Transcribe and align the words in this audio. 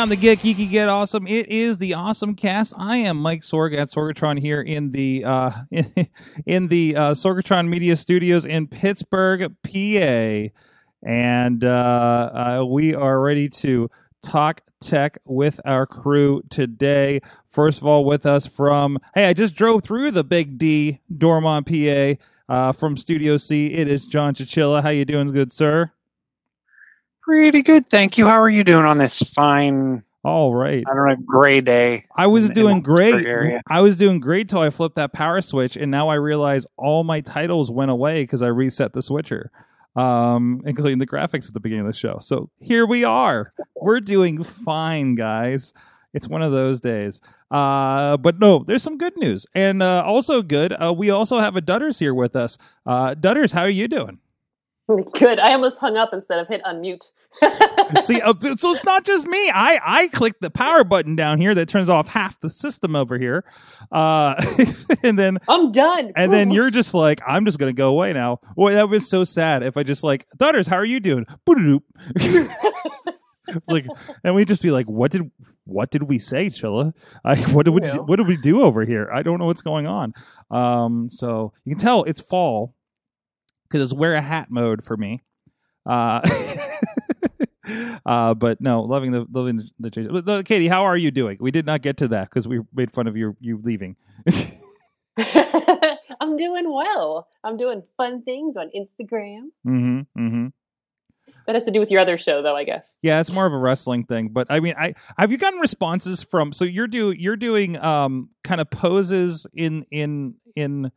time 0.00 0.08
to 0.08 0.16
get 0.16 0.38
geeky, 0.38 0.70
get 0.70 0.88
awesome. 0.88 1.26
It 1.26 1.48
is 1.48 1.76
the 1.76 1.92
Awesome 1.92 2.34
Cast. 2.34 2.72
I 2.78 2.96
am 2.96 3.18
Mike 3.18 3.42
Sorg 3.42 3.76
at 3.76 3.90
Sorgatron 3.90 4.40
here 4.40 4.62
in 4.62 4.92
the 4.92 5.22
uh, 5.26 5.50
in, 6.46 6.68
the 6.68 6.96
uh, 6.96 7.10
Sorgatron 7.10 7.68
Media 7.68 7.94
Studios 7.98 8.46
in 8.46 8.66
Pittsburgh, 8.66 9.54
PA, 9.62 10.48
and 11.06 11.64
uh, 11.64 11.68
uh, 12.60 12.64
we 12.66 12.94
are 12.94 13.20
ready 13.20 13.50
to 13.50 13.90
talk 14.22 14.62
tech 14.80 15.18
with 15.24 15.60
our 15.64 15.86
crew 15.86 16.42
today. 16.50 17.20
First 17.48 17.78
of 17.78 17.86
all, 17.86 18.04
with 18.04 18.26
us 18.26 18.46
from 18.46 18.98
hey, 19.14 19.26
I 19.26 19.32
just 19.32 19.54
drove 19.54 19.82
through 19.84 20.10
the 20.12 20.24
Big 20.24 20.58
D, 20.58 21.00
Dormont, 21.16 21.66
PA. 21.66 22.14
Uh, 22.48 22.72
from 22.72 22.96
Studio 22.96 23.36
C, 23.36 23.66
it 23.66 23.86
is 23.86 24.04
John 24.06 24.34
Chichilla. 24.34 24.82
How 24.82 24.88
you 24.88 25.04
doing, 25.04 25.28
good 25.28 25.52
sir? 25.52 25.92
Pretty 27.22 27.62
good, 27.62 27.88
thank 27.88 28.18
you. 28.18 28.26
How 28.26 28.40
are 28.40 28.50
you 28.50 28.64
doing 28.64 28.84
on 28.84 28.98
this 28.98 29.20
fine, 29.22 30.02
All 30.24 30.52
right. 30.52 30.82
I 30.90 30.94
don't 30.94 31.08
know, 31.08 31.16
gray 31.24 31.60
day? 31.60 32.06
I 32.16 32.26
was 32.26 32.46
in- 32.46 32.50
in 32.50 32.54
doing 32.54 32.76
Pittsburgh 32.82 32.96
great. 32.96 33.26
area? 33.26 33.62
I 33.68 33.80
was 33.82 33.96
doing 33.96 34.18
great 34.18 34.48
till 34.48 34.58
I 34.60 34.70
flipped 34.70 34.96
that 34.96 35.12
power 35.12 35.40
switch, 35.40 35.76
and 35.76 35.90
now 35.92 36.08
I 36.08 36.14
realize 36.14 36.66
all 36.76 37.04
my 37.04 37.20
titles 37.20 37.70
went 37.70 37.90
away 37.92 38.24
because 38.24 38.42
I 38.42 38.48
reset 38.48 38.94
the 38.94 39.02
switcher, 39.02 39.52
um, 39.96 40.62
including 40.66 40.98
the 40.98 41.06
graphics 41.06 41.48
at 41.48 41.54
the 41.54 41.60
beginning 41.60 41.86
of 41.86 41.92
the 41.92 41.98
show. 41.98 42.18
So 42.20 42.50
here 42.58 42.86
we 42.86 43.04
are. 43.04 43.50
We're 43.76 44.00
doing 44.00 44.42
fine, 44.42 45.14
guys. 45.14 45.72
It's 46.12 46.28
one 46.28 46.42
of 46.42 46.52
those 46.52 46.80
days. 46.80 47.20
Uh, 47.50 48.16
but 48.16 48.38
no, 48.38 48.64
there's 48.64 48.82
some 48.82 48.98
good 48.98 49.16
news, 49.16 49.46
and 49.54 49.82
uh, 49.82 50.02
also 50.04 50.42
good. 50.42 50.72
Uh, 50.72 50.92
we 50.96 51.10
also 51.10 51.38
have 51.38 51.56
a 51.56 51.62
Dutters 51.62 51.98
here 51.98 52.14
with 52.14 52.36
us. 52.36 52.58
Uh, 52.86 53.14
Dutters, 53.14 53.52
how 53.52 53.62
are 53.62 53.70
you 53.70 53.88
doing? 53.88 54.18
Good. 55.18 55.38
I 55.38 55.52
almost 55.52 55.78
hung 55.78 55.96
up 55.96 56.10
instead 56.12 56.38
of 56.38 56.48
hit 56.48 56.62
unmute. 56.64 57.10
See, 58.04 58.20
uh, 58.20 58.32
so 58.56 58.72
it's 58.72 58.84
not 58.84 59.04
just 59.04 59.26
me. 59.26 59.50
I 59.50 59.78
I 59.82 60.08
clicked 60.08 60.40
the 60.40 60.50
power 60.50 60.82
button 60.82 61.14
down 61.14 61.40
here 61.40 61.54
that 61.54 61.68
turns 61.68 61.88
off 61.88 62.08
half 62.08 62.40
the 62.40 62.50
system 62.50 62.96
over 62.96 63.18
here, 63.18 63.44
uh, 63.92 64.34
and 65.04 65.18
then 65.18 65.38
I'm 65.48 65.70
done. 65.70 66.12
and 66.16 66.32
then 66.32 66.50
you're 66.50 66.70
just 66.70 66.92
like, 66.92 67.20
I'm 67.24 67.44
just 67.46 67.58
gonna 67.58 67.72
go 67.72 67.88
away 67.90 68.12
now. 68.12 68.40
Boy, 68.56 68.72
that 68.72 68.88
was 68.88 69.08
so 69.08 69.22
sad. 69.22 69.62
If 69.62 69.76
I 69.76 69.84
just 69.84 70.02
like, 70.02 70.26
daughters, 70.36 70.66
how 70.66 70.76
are 70.76 70.84
you 70.84 70.98
doing? 70.98 71.24
Like, 73.66 73.86
and 74.22 74.34
we 74.34 74.44
just 74.44 74.62
be 74.62 74.70
like, 74.70 74.86
what 74.86 75.10
did 75.10 75.30
what 75.64 75.90
did 75.90 76.04
we 76.04 76.18
say, 76.18 76.46
Chilla? 76.46 76.92
I, 77.24 77.36
what 77.52 77.64
did 77.64 77.70
we 77.72 77.80
what 77.88 78.16
did 78.16 78.26
we 78.28 78.36
do 78.36 78.62
over 78.62 78.84
here? 78.84 79.08
I 79.12 79.22
don't 79.22 79.38
know 79.38 79.46
what's 79.46 79.62
going 79.62 79.86
on. 79.86 80.12
Um, 80.50 81.08
so 81.10 81.52
you 81.64 81.74
can 81.74 81.80
tell 81.80 82.04
it's 82.04 82.20
fall 82.20 82.74
because 83.70 83.90
it's 83.90 83.98
wear 83.98 84.14
a 84.14 84.22
hat 84.22 84.50
mode 84.50 84.84
for 84.84 84.96
me. 84.96 85.20
Uh, 85.86 86.20
uh, 88.06 88.34
but 88.34 88.60
no, 88.60 88.82
loving 88.82 89.12
the 89.12 89.26
loving 89.30 89.58
the, 89.58 89.68
the 89.78 89.90
change. 89.90 90.08
But, 90.10 90.28
uh, 90.28 90.42
Katie, 90.42 90.68
how 90.68 90.84
are 90.84 90.96
you 90.96 91.10
doing? 91.10 91.38
We 91.40 91.50
did 91.50 91.66
not 91.66 91.82
get 91.82 91.96
to 91.98 92.08
that 92.08 92.28
because 92.28 92.48
we 92.48 92.60
made 92.74 92.92
fun 92.92 93.06
of 93.06 93.16
you 93.16 93.36
you 93.40 93.60
leaving. 93.62 93.96
I'm 96.20 96.36
doing 96.36 96.72
well. 96.72 97.28
I'm 97.44 97.56
doing 97.56 97.82
fun 97.96 98.22
things 98.22 98.56
on 98.56 98.70
Instagram. 98.76 99.48
mm-hmm, 99.66 100.00
mm-hmm. 100.18 100.46
That 101.46 101.54
has 101.54 101.64
to 101.64 101.70
do 101.70 101.80
with 101.80 101.90
your 101.90 102.00
other 102.00 102.18
show, 102.18 102.42
though, 102.42 102.54
I 102.54 102.64
guess. 102.64 102.98
Yeah, 103.02 103.18
it's 103.18 103.32
more 103.32 103.46
of 103.46 103.52
a 103.52 103.58
wrestling 103.58 104.04
thing, 104.04 104.28
but 104.28 104.46
I 104.50 104.60
mean, 104.60 104.74
I 104.78 104.94
have 105.18 105.32
you 105.32 105.38
gotten 105.38 105.58
responses 105.58 106.22
from? 106.22 106.52
So 106.52 106.64
you're 106.64 106.86
do 106.86 107.10
you're 107.10 107.36
doing 107.36 107.76
um 107.78 108.30
kind 108.44 108.60
of 108.60 108.70
poses 108.70 109.46
in 109.54 109.84
in 109.90 110.34
in 110.54 110.92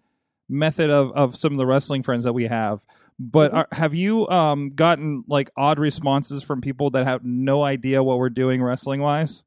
method 0.54 0.90
of 0.90 1.12
of 1.14 1.36
some 1.36 1.52
of 1.52 1.58
the 1.58 1.66
wrestling 1.66 2.04
friends 2.04 2.24
that 2.24 2.34
we 2.34 2.46
have, 2.46 2.86
but 3.20 3.52
Mhm. 3.52 3.56
are, 3.58 3.68
have 3.72 3.94
you 3.94 4.28
um 4.30 4.70
gotten 4.76 5.24
like 5.28 5.50
odd 5.58 5.80
responses 5.80 6.44
from 6.44 6.62
people 6.62 6.90
that 6.92 7.06
have 7.06 7.24
no 7.26 7.64
idea 7.64 8.02
what 8.04 8.18
we're 8.20 8.30
doing 8.30 8.62
wrestling 8.64 9.02
wise? 9.02 9.44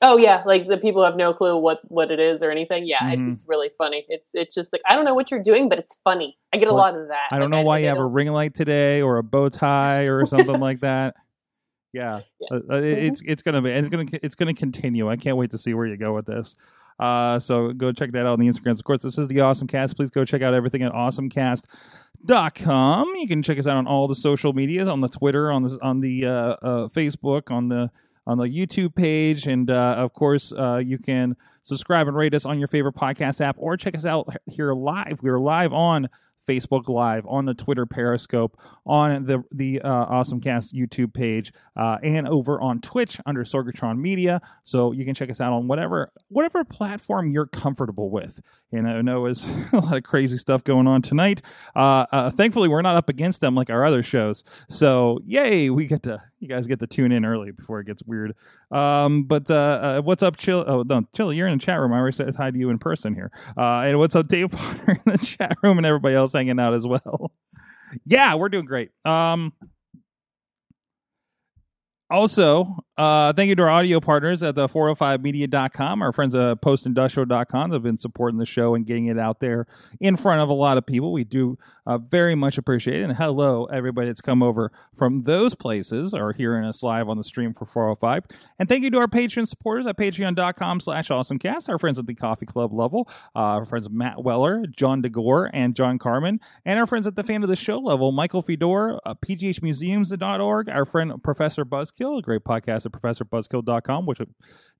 Oh 0.00 0.16
yeah, 0.16 0.42
like 0.46 0.66
the 0.68 0.78
people 0.78 1.04
have 1.04 1.14
no 1.16 1.32
clue 1.32 1.56
what 1.56 1.80
what 1.84 2.10
it 2.10 2.18
is 2.18 2.42
or 2.42 2.50
anything. 2.50 2.86
Yeah, 2.86 3.00
Mhm. 3.02 3.32
it's, 3.32 3.42
it's 3.42 3.48
really 3.48 3.70
funny. 3.78 4.04
It's 4.08 4.30
it's 4.34 4.54
just 4.54 4.72
like 4.72 4.82
I 4.88 4.94
don't 4.94 5.04
know 5.04 5.14
what 5.14 5.30
you're 5.30 5.42
doing, 5.42 5.68
but 5.68 5.78
it's 5.78 5.96
funny. 6.02 6.38
I 6.52 6.56
get 6.56 6.68
a 6.68 6.72
lot 6.74 6.96
of 6.96 7.08
that. 7.08 7.28
I 7.30 7.38
don't 7.38 7.50
Like, 7.50 7.58
know 7.60 7.66
why 7.66 7.78
you 7.78 7.86
have 7.88 7.98
a 7.98 8.06
ring 8.06 8.28
light 8.28 8.54
today 8.54 9.00
or 9.02 9.18
a 9.18 9.22
bow 9.22 9.48
tie 9.48 10.04
or 10.04 10.24
something 10.26 10.58
like 10.58 10.80
that. 10.80 11.14
Yeah, 11.92 12.22
Yeah. 12.40 12.56
Uh, 12.56 12.60
uh, 12.72 12.76
it- 12.78 12.98
it's 13.04 13.22
it's 13.26 13.42
gonna 13.42 13.60
be 13.62 13.70
it's 13.70 13.88
gonna 13.90 14.06
it's 14.22 14.34
gonna 14.34 14.54
continue. 14.54 15.08
I 15.10 15.16
can't 15.16 15.36
wait 15.36 15.50
to 15.50 15.58
see 15.58 15.74
where 15.74 15.86
you 15.86 15.96
go 15.98 16.14
with 16.14 16.26
this. 16.26 16.56
Uh, 16.98 17.38
so 17.38 17.72
go 17.72 17.92
check 17.92 18.12
that 18.12 18.26
out 18.26 18.34
on 18.34 18.40
the 18.40 18.48
Instagrams. 18.48 18.78
Of 18.78 18.84
course, 18.84 19.02
this 19.02 19.18
is 19.18 19.28
the 19.28 19.40
Awesome 19.40 19.66
Cast. 19.66 19.96
Please 19.96 20.10
go 20.10 20.24
check 20.24 20.42
out 20.42 20.54
everything 20.54 20.82
at 20.82 20.92
awesomecast.com. 20.92 23.12
You 23.16 23.28
can 23.28 23.42
check 23.42 23.58
us 23.58 23.66
out 23.66 23.76
on 23.76 23.86
all 23.86 24.08
the 24.08 24.14
social 24.14 24.52
medias, 24.52 24.88
on 24.88 25.00
the 25.00 25.08
Twitter, 25.08 25.50
on 25.50 25.62
the 25.62 25.78
on 25.82 26.00
the 26.00 26.26
uh, 26.26 26.30
uh, 26.30 26.88
Facebook, 26.88 27.50
on 27.50 27.68
the 27.68 27.90
on 28.26 28.38
the 28.38 28.44
YouTube 28.44 28.94
page, 28.94 29.46
and 29.46 29.70
uh, 29.70 29.94
of 29.96 30.12
course, 30.12 30.52
uh, 30.52 30.80
you 30.84 30.98
can 30.98 31.36
subscribe 31.62 32.06
and 32.06 32.16
rate 32.16 32.34
us 32.34 32.46
on 32.46 32.58
your 32.58 32.68
favorite 32.68 32.94
podcast 32.94 33.40
app, 33.40 33.56
or 33.58 33.76
check 33.76 33.96
us 33.96 34.06
out 34.06 34.28
here 34.46 34.72
live. 34.72 35.18
We 35.22 35.30
are 35.30 35.40
live 35.40 35.72
on 35.72 36.08
Facebook 36.48 36.88
Live, 36.88 37.24
on 37.26 37.44
the 37.44 37.54
Twitter 37.54 37.86
Periscope, 37.86 38.58
on 38.86 39.24
the 39.24 39.42
the 39.52 39.80
uh, 39.80 40.06
AwesomeCast 40.06 40.72
YouTube 40.74 41.14
page, 41.14 41.52
uh, 41.76 41.98
and 42.02 42.28
over 42.28 42.60
on 42.60 42.80
Twitch 42.80 43.20
under 43.26 43.44
Sorgatron 43.44 43.98
Media. 43.98 44.40
So 44.64 44.92
you 44.92 45.04
can 45.04 45.14
check 45.14 45.30
us 45.30 45.40
out 45.40 45.52
on 45.52 45.68
whatever 45.68 46.12
whatever 46.28 46.64
platform 46.64 47.30
you're 47.30 47.46
comfortable 47.46 48.10
with. 48.10 48.40
And 48.72 48.88
I 48.88 49.00
know 49.02 49.24
there's 49.24 49.44
a 49.72 49.76
lot 49.76 49.96
of 49.96 50.02
crazy 50.02 50.38
stuff 50.38 50.64
going 50.64 50.86
on 50.86 51.02
tonight. 51.02 51.42
Uh, 51.76 52.06
uh, 52.10 52.30
thankfully, 52.30 52.68
we're 52.68 52.82
not 52.82 52.96
up 52.96 53.08
against 53.08 53.40
them 53.40 53.54
like 53.54 53.70
our 53.70 53.84
other 53.84 54.02
shows. 54.02 54.44
So 54.68 55.20
yay, 55.24 55.70
we 55.70 55.86
get 55.86 56.02
to 56.04 56.22
you 56.40 56.48
guys 56.48 56.66
get 56.66 56.80
to 56.80 56.86
tune 56.86 57.12
in 57.12 57.24
early 57.24 57.52
before 57.52 57.80
it 57.80 57.86
gets 57.86 58.02
weird. 58.02 58.34
Um, 58.72 59.24
but 59.24 59.50
uh, 59.50 59.54
uh, 59.54 60.00
what's 60.00 60.22
up, 60.22 60.36
Chill? 60.36 60.64
Oh 60.66 60.82
no, 60.82 61.02
Chill, 61.14 61.32
you're 61.32 61.46
in 61.46 61.58
the 61.58 61.64
chat 61.64 61.78
room. 61.78 61.92
I 61.92 61.98
already 61.98 62.16
said 62.16 62.34
hi 62.34 62.50
to 62.50 62.58
you 62.58 62.70
in 62.70 62.78
person 62.78 63.14
here. 63.14 63.30
Uh, 63.56 63.82
and 63.84 63.98
what's 63.98 64.16
up, 64.16 64.28
Dave 64.28 64.50
Potter 64.50 64.92
in 65.06 65.12
the 65.12 65.18
chat 65.18 65.56
room, 65.62 65.76
and 65.76 65.86
everybody 65.86 66.14
else 66.14 66.32
hanging 66.32 66.58
out 66.58 66.72
as 66.74 66.86
well. 66.86 67.32
yeah, 68.06 68.34
we're 68.34 68.48
doing 68.48 68.64
great. 68.64 68.90
Um, 69.04 69.52
also, 72.10 72.76
uh, 72.98 73.32
thank 73.32 73.48
you 73.48 73.56
to 73.56 73.62
our 73.62 73.70
audio 73.70 74.00
partners 74.00 74.42
at 74.42 74.54
the 74.54 74.68
405media.com, 74.68 76.02
our 76.02 76.12
friends 76.12 76.34
at 76.34 76.60
postindustrial.com 76.60 77.72
have 77.72 77.82
been 77.82 77.96
supporting 77.96 78.38
the 78.38 78.44
show 78.44 78.74
and 78.74 78.84
getting 78.84 79.06
it 79.06 79.18
out 79.18 79.40
there 79.40 79.66
in 80.00 80.16
front 80.16 80.42
of 80.42 80.50
a 80.50 80.52
lot 80.52 80.76
of 80.76 80.84
people. 80.84 81.10
We 81.10 81.24
do 81.24 81.56
uh, 81.86 81.96
very 81.96 82.34
much 82.34 82.58
appreciate 82.58 83.00
it. 83.00 83.04
And 83.04 83.16
hello, 83.16 83.64
everybody 83.66 84.08
that's 84.08 84.20
come 84.20 84.42
over 84.42 84.70
from 84.94 85.22
those 85.22 85.54
places 85.54 86.12
or 86.12 86.32
hearing 86.32 86.64
us 86.66 86.82
live 86.82 87.08
on 87.08 87.16
the 87.16 87.24
stream 87.24 87.54
for 87.54 87.64
405. 87.64 88.24
And 88.58 88.68
thank 88.68 88.84
you 88.84 88.90
to 88.90 88.98
our 88.98 89.08
Patreon 89.08 89.48
supporters 89.48 89.86
at 89.86 89.96
patreon.com 89.96 90.80
slash 90.80 91.08
awesomecast, 91.08 91.70
our 91.70 91.78
friends 91.78 91.98
at 91.98 92.06
the 92.06 92.14
Coffee 92.14 92.46
Club 92.46 92.74
level, 92.74 93.08
uh, 93.34 93.56
our 93.56 93.66
friends 93.66 93.88
Matt 93.88 94.22
Weller, 94.22 94.64
John 94.66 95.02
DeGore, 95.02 95.48
and 95.54 95.74
John 95.74 95.98
Carmen, 95.98 96.40
and 96.66 96.78
our 96.78 96.86
friends 96.86 97.06
at 97.06 97.16
the 97.16 97.24
fan 97.24 97.42
of 97.42 97.48
the 97.48 97.56
show 97.56 97.78
level, 97.78 98.12
Michael 98.12 98.42
Fedor, 98.42 99.00
uh, 99.06 99.14
pghmuseums.org, 99.14 100.68
our 100.68 100.84
friend 100.84 101.22
Professor 101.22 101.64
Buzzkill, 101.64 102.18
a 102.18 102.22
great 102.22 102.44
podcast 102.44 102.81
at 102.86 102.92
professorbuzzkill.com, 102.92 104.06
which 104.06 104.20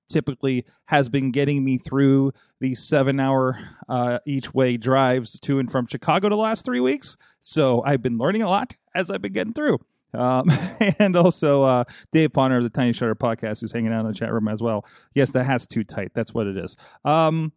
typically 0.09 0.65
has 0.85 1.09
been 1.09 1.31
getting 1.31 1.63
me 1.63 1.77
through 1.77 2.31
the 2.59 2.75
seven 2.75 3.19
hour 3.19 3.59
uh, 3.89 4.19
each 4.25 4.53
way 4.53 4.77
drives 4.77 5.39
to 5.41 5.59
and 5.59 5.71
from 5.71 5.87
Chicago 5.87 6.29
the 6.29 6.35
last 6.35 6.65
three 6.65 6.79
weeks. 6.79 7.17
So 7.39 7.81
I've 7.83 8.01
been 8.01 8.17
learning 8.17 8.41
a 8.41 8.49
lot 8.49 8.75
as 8.95 9.09
I've 9.09 9.21
been 9.21 9.33
getting 9.33 9.53
through. 9.53 9.79
Um, 10.13 10.45
and 10.99 11.15
also 11.15 11.63
uh, 11.63 11.83
Dave 12.11 12.33
Ponder 12.33 12.57
of 12.57 12.63
the 12.63 12.69
Tiny 12.69 12.93
Shutter 12.93 13.15
podcast, 13.15 13.61
who's 13.61 13.71
hanging 13.71 13.91
out 13.91 14.01
in 14.01 14.07
the 14.07 14.13
chat 14.13 14.31
room 14.31 14.47
as 14.47 14.61
well. 14.61 14.85
Yes, 15.15 15.31
that 15.31 15.45
hat's 15.45 15.65
too 15.65 15.83
tight. 15.83 16.11
That's 16.13 16.33
what 16.33 16.47
it 16.47 16.57
is. 16.57 16.75
Um, 17.03 17.51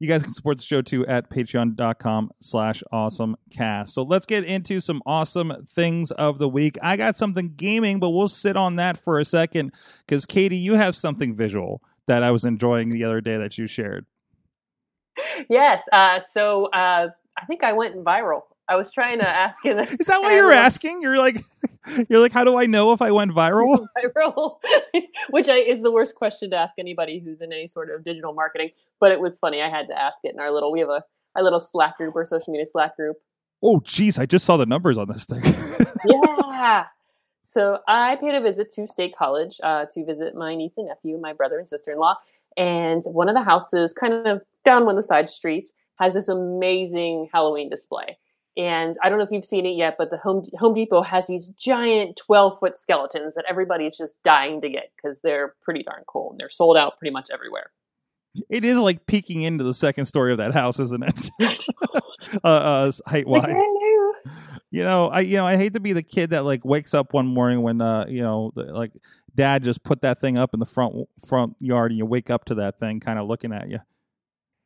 you 0.00 0.08
guys 0.08 0.22
can 0.22 0.32
support 0.32 0.56
the 0.56 0.64
show 0.64 0.80
too 0.82 1.06
at 1.06 1.30
patreon.com 1.30 2.30
slash 2.40 2.82
awesome 2.90 3.36
cast. 3.50 3.94
So 3.94 4.02
let's 4.02 4.26
get 4.26 4.44
into 4.44 4.80
some 4.80 5.02
awesome 5.04 5.66
things 5.70 6.10
of 6.10 6.38
the 6.38 6.48
week. 6.48 6.78
I 6.82 6.96
got 6.96 7.16
something 7.16 7.52
gaming, 7.54 8.00
but 8.00 8.10
we'll 8.10 8.26
sit 8.28 8.56
on 8.56 8.76
that 8.76 8.98
for 8.98 9.20
a 9.20 9.24
second 9.24 9.72
because 10.06 10.24
Katie, 10.24 10.56
you 10.56 10.74
have 10.74 10.96
something 10.96 11.36
visual 11.36 11.82
that 12.06 12.22
I 12.22 12.30
was 12.30 12.46
enjoying 12.46 12.90
the 12.90 13.04
other 13.04 13.20
day 13.20 13.36
that 13.36 13.58
you 13.58 13.66
shared. 13.66 14.06
Yes. 15.50 15.82
Uh, 15.92 16.20
so 16.28 16.66
uh, 16.66 17.08
I 17.38 17.44
think 17.46 17.62
I 17.62 17.74
went 17.74 17.96
viral. 18.02 18.42
I 18.70 18.76
was 18.76 18.92
trying 18.92 19.18
to 19.18 19.28
ask 19.28 19.66
in. 19.66 19.80
Is 19.80 20.06
that 20.06 20.22
what 20.22 20.32
you're 20.32 20.52
asking? 20.52 21.02
You're 21.02 21.18
like, 21.18 21.44
you're 22.08 22.20
like, 22.20 22.30
how 22.30 22.44
do 22.44 22.56
I 22.56 22.66
know 22.66 22.92
if 22.92 23.02
I 23.02 23.10
went 23.10 23.32
viral? 23.32 23.84
viral, 24.16 24.58
which 25.30 25.48
I, 25.48 25.56
is 25.56 25.82
the 25.82 25.90
worst 25.90 26.14
question 26.14 26.50
to 26.50 26.56
ask 26.56 26.76
anybody 26.78 27.18
who's 27.18 27.40
in 27.40 27.52
any 27.52 27.66
sort 27.66 27.90
of 27.90 28.04
digital 28.04 28.32
marketing. 28.32 28.70
But 29.00 29.10
it 29.10 29.20
was 29.20 29.40
funny. 29.40 29.60
I 29.60 29.68
had 29.68 29.88
to 29.88 30.00
ask 30.00 30.18
it 30.22 30.34
in 30.34 30.38
our 30.38 30.52
little. 30.52 30.70
We 30.70 30.78
have 30.78 30.88
a 30.88 31.02
our 31.34 31.42
little 31.42 31.58
Slack 31.58 31.96
group 31.96 32.14
or 32.14 32.24
social 32.24 32.52
media 32.52 32.66
Slack 32.66 32.96
group. 32.96 33.16
Oh, 33.60 33.80
geez, 33.84 34.18
I 34.18 34.26
just 34.26 34.44
saw 34.44 34.56
the 34.56 34.66
numbers 34.66 34.98
on 34.98 35.08
this 35.08 35.26
thing. 35.26 35.42
yeah. 36.06 36.86
So 37.44 37.80
I 37.88 38.16
paid 38.16 38.36
a 38.36 38.40
visit 38.40 38.70
to 38.72 38.86
State 38.86 39.16
College 39.16 39.58
uh, 39.64 39.86
to 39.92 40.04
visit 40.04 40.36
my 40.36 40.54
niece 40.54 40.74
and 40.76 40.86
nephew, 40.86 41.18
my 41.18 41.32
brother 41.32 41.58
and 41.58 41.68
sister 41.68 41.90
in 41.90 41.98
law, 41.98 42.16
and 42.56 43.02
one 43.06 43.28
of 43.28 43.34
the 43.34 43.42
houses, 43.42 43.92
kind 43.92 44.14
of 44.28 44.40
down 44.64 44.86
one 44.86 44.96
of 44.96 45.02
the 45.02 45.06
side 45.06 45.28
streets, 45.28 45.72
has 45.98 46.14
this 46.14 46.28
amazing 46.28 47.28
Halloween 47.32 47.68
display. 47.68 48.16
And 48.56 48.96
I 49.02 49.08
don't 49.08 49.18
know 49.18 49.24
if 49.24 49.30
you've 49.30 49.44
seen 49.44 49.64
it 49.64 49.76
yet, 49.76 49.94
but 49.96 50.10
the 50.10 50.18
Home 50.18 50.42
Home 50.58 50.74
Depot 50.74 51.02
has 51.02 51.26
these 51.26 51.46
giant 51.58 52.16
12 52.16 52.58
foot 52.58 52.76
skeletons 52.76 53.34
that 53.34 53.44
everybody's 53.48 53.96
just 53.96 54.20
dying 54.24 54.60
to 54.60 54.68
get 54.68 54.90
because 54.96 55.20
they're 55.20 55.54
pretty 55.62 55.82
darn 55.82 56.02
cool. 56.06 56.30
And 56.30 56.40
they're 56.40 56.50
sold 56.50 56.76
out 56.76 56.98
pretty 56.98 57.12
much 57.12 57.28
everywhere. 57.32 57.70
it 58.48 58.64
is 58.64 58.78
like 58.78 59.06
peeking 59.06 59.42
into 59.42 59.64
the 59.64 59.74
second 59.74 60.06
story 60.06 60.32
of 60.32 60.38
that 60.38 60.52
house, 60.52 60.80
isn't 60.80 61.04
it? 61.04 61.30
uh, 62.44 62.48
uh, 62.48 62.92
height 63.06 63.26
wise. 63.26 63.54
You 64.72 64.84
know, 64.84 65.08
I 65.08 65.20
you 65.20 65.36
know 65.36 65.46
I 65.46 65.56
hate 65.56 65.72
to 65.72 65.80
be 65.80 65.92
the 65.92 66.02
kid 66.02 66.30
that 66.30 66.44
like 66.44 66.64
wakes 66.64 66.94
up 66.94 67.12
one 67.12 67.26
morning 67.26 67.62
when 67.62 67.80
uh 67.80 68.06
you 68.08 68.22
know 68.22 68.52
the, 68.54 68.64
like 68.64 68.92
dad 69.34 69.64
just 69.64 69.82
put 69.82 70.02
that 70.02 70.20
thing 70.20 70.38
up 70.38 70.54
in 70.54 70.60
the 70.60 70.66
front 70.66 71.08
front 71.26 71.56
yard 71.60 71.90
and 71.90 71.98
you 71.98 72.06
wake 72.06 72.30
up 72.30 72.44
to 72.46 72.56
that 72.56 72.78
thing 72.78 73.00
kind 73.00 73.18
of 73.18 73.26
looking 73.26 73.52
at 73.52 73.68
you. 73.68 73.78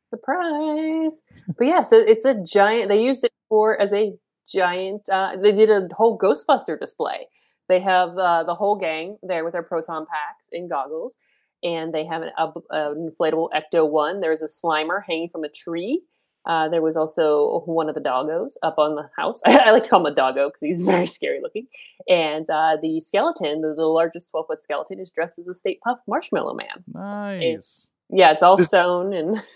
Surprise! 0.09 1.19
But 1.57 1.67
yeah, 1.67 1.81
so 1.81 1.97
it's 1.97 2.25
a 2.25 2.35
giant. 2.43 2.89
They 2.89 3.01
used 3.01 3.23
it 3.23 3.31
for 3.49 3.79
as 3.79 3.91
a 3.93 4.13
giant. 4.47 5.03
Uh, 5.09 5.35
they 5.41 5.51
did 5.51 5.69
a 5.69 5.87
whole 5.93 6.17
Ghostbuster 6.17 6.79
display. 6.79 7.27
They 7.67 7.79
have 7.79 8.17
uh, 8.17 8.43
the 8.43 8.55
whole 8.55 8.75
gang 8.77 9.17
there 9.23 9.43
with 9.43 9.53
their 9.53 9.63
proton 9.63 10.05
packs 10.05 10.47
and 10.51 10.69
goggles, 10.69 11.15
and 11.63 11.93
they 11.93 12.05
have 12.05 12.21
an, 12.21 12.31
a, 12.37 12.51
an 12.71 13.09
inflatable 13.11 13.49
Ecto 13.51 13.89
One. 13.89 14.21
There's 14.21 14.41
a 14.41 14.47
Slimer 14.47 15.01
hanging 15.05 15.29
from 15.29 15.43
a 15.43 15.49
tree. 15.49 16.03
Uh, 16.45 16.69
there 16.69 16.83
was 16.83 16.95
also 16.95 17.63
one 17.65 17.89
of 17.89 17.95
the 17.95 18.01
doggos 18.01 18.51
up 18.61 18.75
on 18.77 18.93
the 18.93 19.09
house. 19.17 19.41
I 19.47 19.71
like 19.71 19.83
to 19.85 19.89
call 19.89 20.05
him 20.05 20.13
a 20.13 20.15
doggo 20.15 20.49
because 20.49 20.61
he's 20.61 20.83
very 20.85 21.07
scary 21.07 21.41
looking. 21.41 21.65
And 22.07 22.47
uh, 22.51 22.77
the 22.79 23.01
skeleton, 23.01 23.61
the, 23.61 23.73
the 23.73 23.87
largest 23.87 24.29
12 24.29 24.45
foot 24.45 24.61
skeleton, 24.61 24.99
is 24.99 25.09
dressed 25.09 25.39
as 25.39 25.47
a 25.47 25.55
Stay 25.55 25.79
Puft 25.85 26.01
Marshmallow 26.07 26.53
Man. 26.53 26.83
Nice. 26.93 27.89
Yeah, 28.11 28.31
it's 28.31 28.43
all 28.43 28.57
This- 28.57 28.69
sewn 28.69 29.11
and 29.13 29.41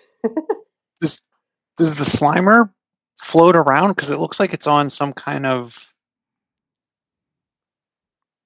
Does 1.01 1.21
does 1.77 1.95
the 1.95 2.04
Slimer 2.04 2.69
float 3.19 3.56
around? 3.56 3.89
Because 3.89 4.12
it 4.12 4.19
looks 4.19 4.39
like 4.39 4.54
it's 4.54 4.68
on 4.68 4.89
some 4.89 5.13
kind 5.13 5.45
of. 5.45 5.94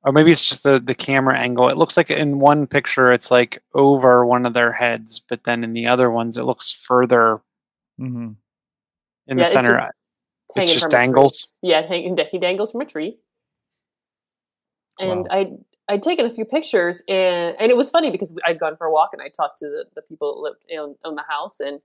Or 0.06 0.12
maybe 0.12 0.32
it's 0.32 0.48
just 0.48 0.64
the, 0.64 0.80
the 0.80 0.94
camera 0.94 1.38
angle. 1.38 1.70
It 1.70 1.78
looks 1.78 1.96
like 1.96 2.12
in 2.12 2.40
one 2.40 2.68
picture 2.68 3.12
it's 3.12 3.32
like 3.32 3.64
over 3.74 4.26
one 4.26 4.46
of 4.46 4.54
their 4.54 4.72
heads, 4.72 5.22
but 5.30 5.46
then 5.46 5.64
in 5.64 5.72
the 5.72 5.88
other 5.88 6.12
ones 6.12 6.38
it 6.38 6.44
looks 6.44 6.72
further 6.72 7.42
hmm 7.98 8.32
in 9.28 9.38
Yeah, 9.38 9.44
the 9.46 9.50
center. 9.50 9.78
just 9.78 9.92
It 10.56 10.66
just 10.68 10.84
from 10.84 10.90
a 10.90 10.92
dangles. 10.92 11.48
Yeah, 11.62 11.88
hang, 11.88 12.18
he 12.32 12.38
dangles 12.38 12.72
from 12.72 12.82
a 12.82 12.86
tree. 12.86 13.18
And 15.00 15.28
I 15.32 15.54
I'd 15.90 16.04
taken 16.04 16.26
a 16.26 16.34
few 16.34 16.46
pictures, 16.46 17.02
and 17.08 17.56
and 17.60 17.70
it 17.72 17.78
was 17.78 17.90
funny 17.90 18.10
because 18.10 18.34
I'd 18.46 18.60
gone 18.60 18.78
for 18.78 18.88
a 18.88 18.92
walk 18.92 19.10
and 19.14 19.22
I 19.22 19.28
talked 19.28 19.60
to 19.60 19.66
the, 19.66 19.86
the 19.96 20.02
people 20.02 20.34
that 20.34 20.40
lived 20.42 20.64
in, 20.70 20.96
in 21.10 21.16
the 21.16 21.24
house, 21.28 21.60
and 21.60 21.82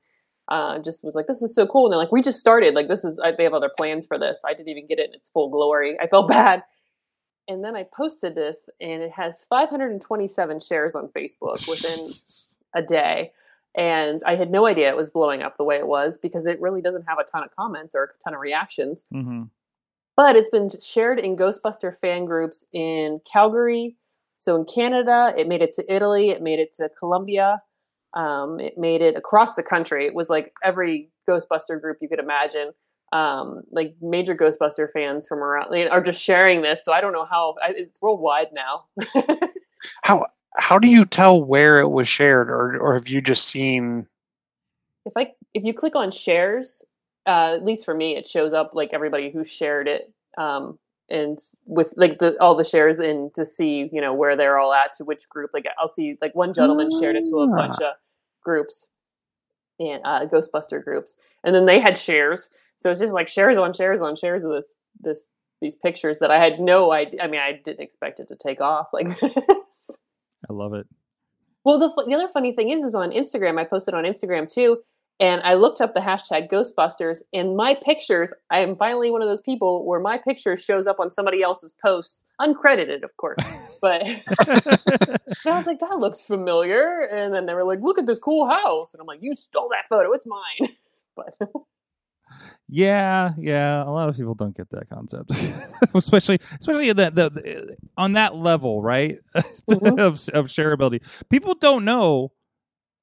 uh, 0.49 0.79
just 0.79 1.05
was 1.05 1.15
like, 1.15 1.27
"This 1.27 1.43
is 1.43 1.55
so 1.55 1.67
cool." 1.67 1.87
And 1.87 1.93
they're 1.93 1.99
like, 1.99 2.13
"We 2.13 2.23
just 2.23 2.39
started. 2.39 2.75
Like, 2.75 2.89
this 2.89 3.05
is 3.05 3.19
I, 3.19 3.33
they 3.33 3.45
have 3.45 3.55
other 3.55 3.71
plans 3.77 4.07
for 4.07 4.19
this. 4.19 4.41
I 4.47 4.55
didn't 4.55 4.69
even 4.69 4.87
get 4.87 4.99
it 4.99 5.09
in 5.09 5.15
its 5.15 5.29
full 5.29 5.51
glory. 5.51 5.99
I 6.01 6.07
felt 6.07 6.29
bad." 6.39 6.63
And 7.49 7.65
then 7.65 7.75
I 7.75 7.85
posted 7.85 8.35
this, 8.35 8.59
and 8.81 9.03
it 9.03 9.11
has 9.13 9.45
527 9.49 10.61
shares 10.61 10.95
on 10.95 11.09
Facebook 11.09 11.67
within 11.67 12.15
a 12.75 12.83
day. 12.83 13.33
And 13.75 14.23
I 14.27 14.35
had 14.35 14.51
no 14.51 14.67
idea 14.67 14.91
it 14.91 14.97
was 14.97 15.11
blowing 15.11 15.43
up 15.43 15.57
the 15.57 15.65
way 15.65 15.77
it 15.77 15.87
was 15.87 16.19
because 16.19 16.47
it 16.47 16.61
really 16.61 16.83
doesn't 16.83 17.05
have 17.09 17.19
a 17.19 17.25
ton 17.25 17.45
of 17.45 17.55
comments 17.55 17.95
or 17.95 18.05
a 18.05 18.23
ton 18.23 18.35
of 18.35 18.41
reactions 18.41 19.05
hmm 19.13 19.45
but 20.19 20.35
it's 20.35 20.51
been 20.51 20.69
shared 20.81 21.21
in 21.21 21.37
Ghostbuster 21.37 21.97
fan 22.01 22.25
groups 22.25 22.65
in 22.73 23.21
Calgary. 23.25 23.95
So 24.37 24.57
in 24.57 24.65
Canada, 24.65 25.33
it 25.39 25.47
made 25.47 25.63
it 25.63 25.73
to 25.75 25.95
Italy, 25.95 26.31
it 26.31 26.43
made 26.43 26.59
it 26.59 26.73
to 26.73 26.91
Colombia, 26.99 27.63
um, 28.15 28.59
it 28.59 28.77
made 28.77 29.01
it 29.01 29.17
across 29.17 29.55
the 29.55 29.63
country. 29.63 30.07
It 30.07 30.15
was 30.15 30.29
like 30.29 30.53
every 30.65 31.13
Ghostbuster 31.31 31.81
group 31.81 31.99
you 32.01 32.09
could 32.09 32.19
imagine. 32.19 32.73
Um, 33.13 33.63
like 33.71 33.95
major 34.03 34.35
Ghostbuster 34.35 34.89
fans 34.93 35.25
from 35.25 35.39
around 35.39 35.73
are 35.89 36.03
just 36.03 36.21
sharing 36.21 36.63
this. 36.63 36.85
So 36.85 36.93
I 36.93 37.01
don't 37.01 37.13
know 37.13 37.25
how 37.25 37.55
I, 37.63 37.75
it's 37.77 38.03
worldwide 38.03 38.49
now. 38.53 38.87
How 40.03 40.27
how 40.57 40.81
do 40.81 40.89
you 40.89 41.05
tell 41.05 41.41
where 41.41 41.79
it 41.79 41.89
was 41.89 42.09
shared, 42.09 42.51
or 42.51 42.77
or 42.79 42.95
have 42.95 43.07
you 43.07 43.21
just 43.21 43.47
seen? 43.47 44.09
if 45.07 45.13
I 45.17 45.33
if 45.55 45.65
you 45.65 45.73
click 45.73 45.95
on 45.95 46.11
shares, 46.11 46.85
uh, 47.29 47.55
at 47.55 47.65
least 47.65 47.85
for 47.85 47.95
me, 47.95 48.17
it 48.17 48.27
shows 48.27 48.53
up 48.53 48.71
like 48.75 48.91
everybody 48.93 49.31
who 49.31 49.45
shared 49.45 49.87
it, 49.87 50.13
um, 50.39 50.79
and 51.11 51.39
with 51.67 51.93
like 51.97 52.19
the 52.19 52.37
all 52.41 52.57
the 52.57 52.65
shares 52.65 52.99
in 53.01 53.31
to 53.35 53.45
see 53.47 53.89
you 53.93 54.01
know 54.01 54.15
where 54.15 54.35
they're 54.37 54.59
all 54.59 54.73
at 54.73 54.95
to 54.95 55.05
which 55.05 55.29
group. 55.29 55.51
Like 55.55 55.67
I'll 55.79 55.89
see 55.89 56.17
like 56.23 56.35
one 56.35 56.53
gentleman 56.55 56.91
shared 57.01 57.17
it 57.17 57.27
to 57.27 57.37
a 57.37 57.53
Ah. 57.53 57.57
bunch 57.57 57.81
of 57.83 57.95
groups 58.43 58.87
and 59.81 60.01
uh, 60.05 60.27
Ghostbuster 60.27 60.83
groups, 60.83 61.17
and 61.45 61.55
then 61.55 61.67
they 61.67 61.79
had 61.81 61.97
shares. 61.97 62.51
So 62.79 62.91
it's 62.91 63.01
just 63.01 63.15
like 63.15 63.29
shares 63.29 63.59
on 63.59 63.73
shares 63.73 64.01
on 64.01 64.17
shares 64.17 64.43
of 64.45 64.51
this 64.53 64.77
this 65.01 65.29
these 65.61 65.75
pictures 65.77 66.19
that 66.21 66.31
I 66.31 66.39
had 66.39 66.61
no 66.61 66.93
idea. 66.93 67.23
I 67.23 67.27
mean, 67.27 67.41
I 67.41 67.61
didn't 67.65 67.81
expect 67.81 68.21
it 68.21 68.29
to 68.29 68.37
take 68.37 68.61
off 68.61 68.89
like 68.93 69.07
this. 69.21 69.99
I 70.49 70.53
love 70.53 70.73
it. 70.75 70.87
Well, 71.65 71.79
the, 71.81 71.89
the 72.07 72.15
other 72.15 72.29
funny 72.29 72.53
thing 72.53 72.71
is, 72.71 72.83
is 72.85 72.95
on 72.95 73.11
Instagram, 73.11 73.59
I 73.59 73.65
posted 73.65 73.93
on 73.93 74.05
Instagram 74.05 74.51
too, 74.51 74.79
and 75.21 75.41
I 75.43 75.55
looked 75.55 75.81
up 75.81 75.95
the 75.95 76.01
hashtag 76.01 76.51
Ghostbusters, 76.51 77.19
and 77.33 77.57
my 77.57 77.75
pictures, 77.75 78.33
I 78.51 78.61
am 78.61 78.77
finally 78.77 79.11
one 79.11 79.23
of 79.23 79.29
those 79.29 79.41
people 79.41 79.85
where 79.87 80.01
my 80.01 80.19
picture 80.19 80.57
shows 80.57 80.87
up 80.87 81.01
on 81.01 81.11
somebody 81.11 81.43
else's 81.43 81.75
posts, 81.85 82.25
uncredited, 82.41 83.03
of 83.03 83.17
course. 83.17 83.39
But 83.81 84.03
I 84.41 85.11
was 85.45 85.67
like, 85.69 85.79
that 85.79 85.99
looks 86.01 86.25
familiar. 86.25 87.03
And 87.13 87.33
then 87.33 87.47
they 87.47 87.55
were 87.55 87.63
like, 87.63 87.79
look 87.81 87.97
at 87.97 88.07
this 88.09 88.19
cool 88.19 88.49
house. 88.49 88.93
And 88.93 89.01
I'm 89.01 89.07
like, 89.07 89.21
you 89.23 89.37
stole 89.37 89.69
that 89.69 89.87
photo. 89.89 90.11
It's 90.13 90.27
mine. 90.27 90.69
But 91.15 91.49
Yeah, 92.69 93.33
yeah. 93.39 93.83
A 93.83 93.91
lot 93.91 94.09
of 94.09 94.17
people 94.17 94.35
don't 94.35 94.57
get 94.57 94.69
that 94.71 94.89
concept, 94.91 95.31
especially 95.95 96.39
especially 96.61 96.93
the, 96.93 97.11
the, 97.11 97.31
the 97.31 97.77
on 97.97 98.13
that 98.13 98.35
level, 98.35 98.83
right? 98.83 99.19
Mhm. 99.71 99.99
of 100.01 100.15
of 100.35 100.47
shareability. 100.49 101.01
People 101.31 101.55
don't 101.55 101.85
know, 101.85 102.33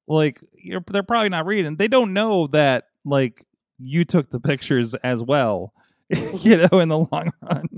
like 0.06 0.40
you're, 0.54 0.82
they're 0.90 1.02
probably 1.02 1.28
not 1.28 1.46
reading. 1.46 1.76
They 1.76 1.88
don't 1.88 2.12
know 2.12 2.46
that 2.48 2.88
like 3.04 3.44
you 3.78 4.04
took 4.04 4.30
the 4.30 4.40
pictures 4.40 4.94
as 4.96 5.22
well, 5.22 5.72
you 6.08 6.56
know, 6.56 6.80
in 6.80 6.88
the 6.88 6.98
long 6.98 7.30
run. 7.42 7.68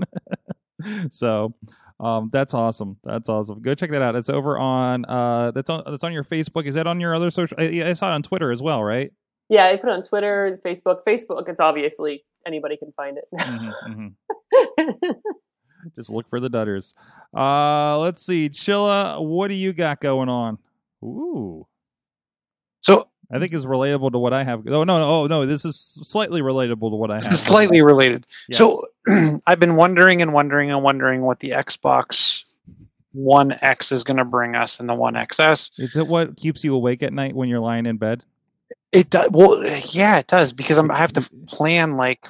so. 1.11 1.53
Um, 2.01 2.29
that's 2.31 2.53
awesome. 2.53 2.95
That's 3.03 3.27
awesome. 3.27 3.61
Go 3.61 3.75
check 3.75 3.91
that 3.91 4.01
out. 4.01 4.15
It's 4.15 4.29
over 4.29 4.57
on 4.57 5.03
uh, 5.03 5.51
that's 5.51 5.69
on 5.69 5.83
that's 5.85 6.05
on 6.05 6.13
your 6.13 6.23
Facebook. 6.23 6.65
Is 6.65 6.75
that 6.75 6.87
on 6.87 7.01
your 7.01 7.13
other 7.13 7.29
social? 7.29 7.57
I, 7.59 7.89
I 7.89 7.91
saw 7.91 8.09
it 8.09 8.13
on 8.13 8.23
Twitter 8.23 8.53
as 8.53 8.61
well, 8.61 8.81
right? 8.81 9.11
yeah, 9.49 9.65
I 9.65 9.75
put 9.75 9.89
it 9.89 9.93
on 9.93 10.03
Twitter 10.03 10.61
Facebook. 10.63 10.99
Facebook, 11.05 11.49
it's 11.49 11.59
obviously 11.59 12.23
anybody 12.47 12.77
can 12.77 12.93
find 12.93 13.17
it. 13.17 13.25
Mhm, 13.33 14.13
mhm. 14.79 15.15
Just 15.95 16.09
look 16.09 16.29
for 16.29 16.39
the 16.39 16.49
Dutters. 16.49 16.93
Uh, 17.35 17.97
let's 17.99 18.25
see, 18.25 18.47
Chilla, 18.49 19.21
what 19.21 19.47
do 19.47 19.55
you 19.55 19.73
got 19.73 19.99
going 19.99 20.29
on? 20.29 20.57
Ooh, 21.03 21.67
So 22.81 23.07
I 23.31 23.39
think 23.39 23.53
is 23.53 23.65
relatable 23.65 24.11
to 24.13 24.17
what 24.19 24.33
I 24.33 24.43
have. 24.43 24.65
Oh 24.67 24.83
no, 24.83 24.97
no, 24.97 25.03
oh 25.23 25.27
no, 25.27 25.45
this 25.45 25.65
is 25.65 25.99
slightly 26.03 26.41
relatable 26.41 26.89
to 26.91 26.95
what 26.95 27.11
I 27.11 27.15
have. 27.15 27.23
this 27.25 27.33
is 27.33 27.41
slightly 27.41 27.81
related. 27.81 28.25
Yes. 28.47 28.57
So 28.57 28.85
I've 29.47 29.59
been 29.59 29.75
wondering 29.75 30.21
and 30.21 30.33
wondering 30.33 30.71
and 30.71 30.81
wondering 30.83 31.21
what 31.21 31.39
the 31.39 31.51
Xbox 31.51 32.43
One 33.13 33.51
X 33.61 33.91
is 33.91 34.03
going 34.03 34.17
to 34.17 34.25
bring 34.25 34.55
us 34.55 34.79
and 34.79 34.87
the 34.89 34.93
One 34.95 35.13
XS. 35.15 35.71
is 35.79 35.95
it 35.95 36.07
what 36.07 36.37
keeps 36.37 36.63
you 36.63 36.73
awake 36.75 37.03
at 37.03 37.13
night 37.13 37.35
when 37.35 37.49
you're 37.49 37.59
lying 37.59 37.85
in 37.85 37.97
bed? 37.97 38.23
It 38.91 39.09
does. 39.09 39.29
Well, 39.31 39.63
yeah, 39.89 40.17
it 40.17 40.27
does 40.27 40.51
because 40.53 40.77
I'm, 40.77 40.89
I 40.91 40.97
have 40.97 41.13
to 41.13 41.21
plan 41.47 41.97
like, 41.97 42.25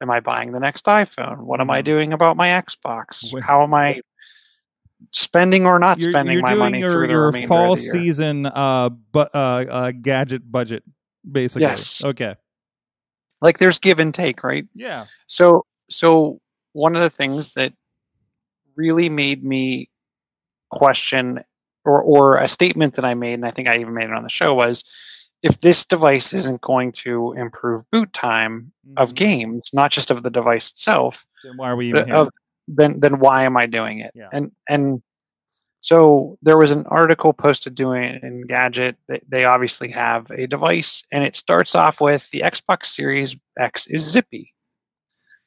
am 0.00 0.10
I 0.10 0.20
buying 0.20 0.52
the 0.52 0.60
next 0.60 0.86
iPhone? 0.86 1.38
What 1.40 1.60
am 1.60 1.70
I 1.70 1.82
Mhm. 1.82 1.84
doing 1.84 2.12
about 2.12 2.36
my 2.36 2.48
Xbox? 2.48 3.38
How 3.42 3.62
am 3.62 3.74
I 3.74 4.00
spending 5.10 5.66
or 5.66 5.78
not 5.78 5.98
You're, 5.98 6.12
spending 6.12 6.34
you're 6.34 6.42
my 6.42 6.54
money 6.54 6.80
your 6.80 6.90
through 6.90 7.06
the 7.06 7.12
your 7.12 7.26
remainder 7.26 7.48
fall 7.48 7.72
of 7.72 7.78
the 7.78 7.84
year? 7.84 7.92
season 7.92 8.46
uh, 8.46 8.88
but 8.88 9.34
uh, 9.34 9.38
uh, 9.38 9.90
gadget 9.92 10.50
budget, 10.50 10.82
basically. 11.30 11.62
Yes. 11.62 12.04
Okay. 12.04 12.36
Like 13.40 13.58
there's 13.58 13.78
give 13.78 13.98
and 13.98 14.14
take, 14.14 14.44
right? 14.44 14.66
Yeah. 14.74 15.06
So 15.26 15.66
so 15.90 16.40
one 16.72 16.94
of 16.94 17.02
the 17.02 17.10
things 17.10 17.50
that 17.54 17.72
really 18.76 19.08
made 19.08 19.44
me 19.44 19.90
question 20.70 21.44
or 21.84 22.00
or 22.02 22.36
a 22.36 22.48
statement 22.48 22.94
that 22.94 23.04
I 23.04 23.14
made, 23.14 23.34
and 23.34 23.44
I 23.46 23.50
think 23.50 23.68
I 23.68 23.78
even 23.78 23.94
made 23.94 24.04
it 24.04 24.12
on 24.14 24.22
the 24.22 24.28
show 24.28 24.54
was, 24.54 24.84
if 25.42 25.60
this 25.60 25.84
device 25.84 26.32
isn't 26.32 26.60
going 26.60 26.92
to 26.92 27.32
improve 27.36 27.82
boot 27.90 28.12
time 28.12 28.72
of 28.96 29.10
Mhm. 29.10 29.16
games, 29.16 29.70
not 29.72 29.90
just 29.90 30.10
of 30.10 30.22
the 30.22 30.30
device 30.30 30.70
itself, 30.70 31.26
Then 31.42 31.56
why 31.56 31.70
are 31.70 31.76
we 31.76 31.88
even 31.88 32.06
here? 32.06 32.14
of- 32.14 32.28
then 32.76 33.00
then 33.00 33.18
why 33.18 33.44
am 33.44 33.56
I 33.56 33.66
doing 33.66 34.00
it? 34.00 34.12
Yeah. 34.14 34.28
And 34.32 34.52
and 34.68 35.02
so 35.80 36.38
there 36.42 36.56
was 36.56 36.70
an 36.70 36.86
article 36.86 37.32
posted 37.32 37.74
doing 37.74 38.04
it 38.04 38.22
Engadget. 38.22 38.94
They, 39.08 39.20
they 39.28 39.44
obviously 39.44 39.90
have 39.90 40.30
a 40.30 40.46
device, 40.46 41.02
and 41.10 41.24
it 41.24 41.34
starts 41.34 41.74
off 41.74 42.00
with 42.00 42.30
the 42.30 42.40
Xbox 42.40 42.86
Series 42.86 43.36
X 43.58 43.86
is 43.88 44.08
zippy. 44.08 44.54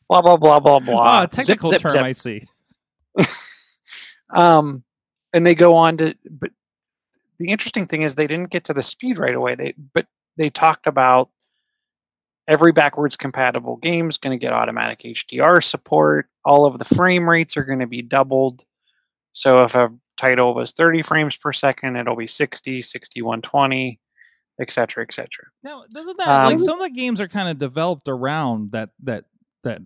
Blah 0.10 0.22
blah 0.22 0.38
blah 0.38 0.60
blah 0.60 0.80
blah. 0.80 1.02
Ah, 1.02 1.24
a 1.24 1.24
Zip, 1.24 1.32
technical 1.32 1.70
zip, 1.70 1.82
term 1.82 1.92
zip. 1.92 2.04
I 2.04 2.12
see. 2.12 2.44
um, 4.34 4.84
and 5.34 5.48
they 5.48 5.56
go 5.56 5.76
on 5.76 5.98
to, 5.98 6.16
but 6.30 6.52
the 7.40 7.50
interesting 7.50 7.88
thing 7.88 8.02
is 8.02 8.16
they 8.16 8.28
didn't 8.28 8.52
get 8.52 8.66
to 8.66 8.74
the 8.74 8.84
speed 8.84 9.18
right 9.18 9.36
away. 9.36 9.56
They 9.56 9.74
but 9.94 10.06
they 10.38 10.50
talked 10.50 10.88
about 10.88 11.30
every 12.48 12.72
backwards 12.72 13.18
compatible 13.18 13.78
game 13.78 14.10
is 14.10 14.18
going 14.18 14.38
to 14.38 14.44
get 14.44 14.54
automatic 14.54 15.00
HDR 15.04 15.64
support. 15.64 16.28
All 16.44 16.66
of 16.66 16.78
the 16.80 16.86
frame 16.86 17.28
rates 17.30 17.58
are 17.58 17.64
going 17.64 17.80
to 17.80 17.88
be 17.88 18.02
doubled. 18.02 18.64
So 19.34 19.64
if 19.64 19.76
a 19.76 19.92
title 20.18 20.54
was 20.54 20.74
30 20.74 21.02
frames 21.02 21.36
per 21.38 21.52
second, 21.52 21.96
it'll 21.98 22.16
be 22.16 22.28
60, 22.28 22.82
60, 22.82 23.22
120, 23.22 24.00
et 24.62 24.72
cetera, 24.72 25.04
et 25.04 25.14
cetera. 25.14 25.46
Now, 25.64 25.84
doesn't 25.94 26.18
that 26.18 26.28
like 26.28 26.54
Um, 26.54 26.60
some 26.60 26.80
of 26.80 26.84
the 26.88 26.96
games 26.96 27.20
are 27.20 27.28
kind 27.28 27.50
of 27.50 27.58
developed 27.60 28.08
around 28.08 28.72
that 28.72 28.92
that 29.04 29.26
that 29.64 29.82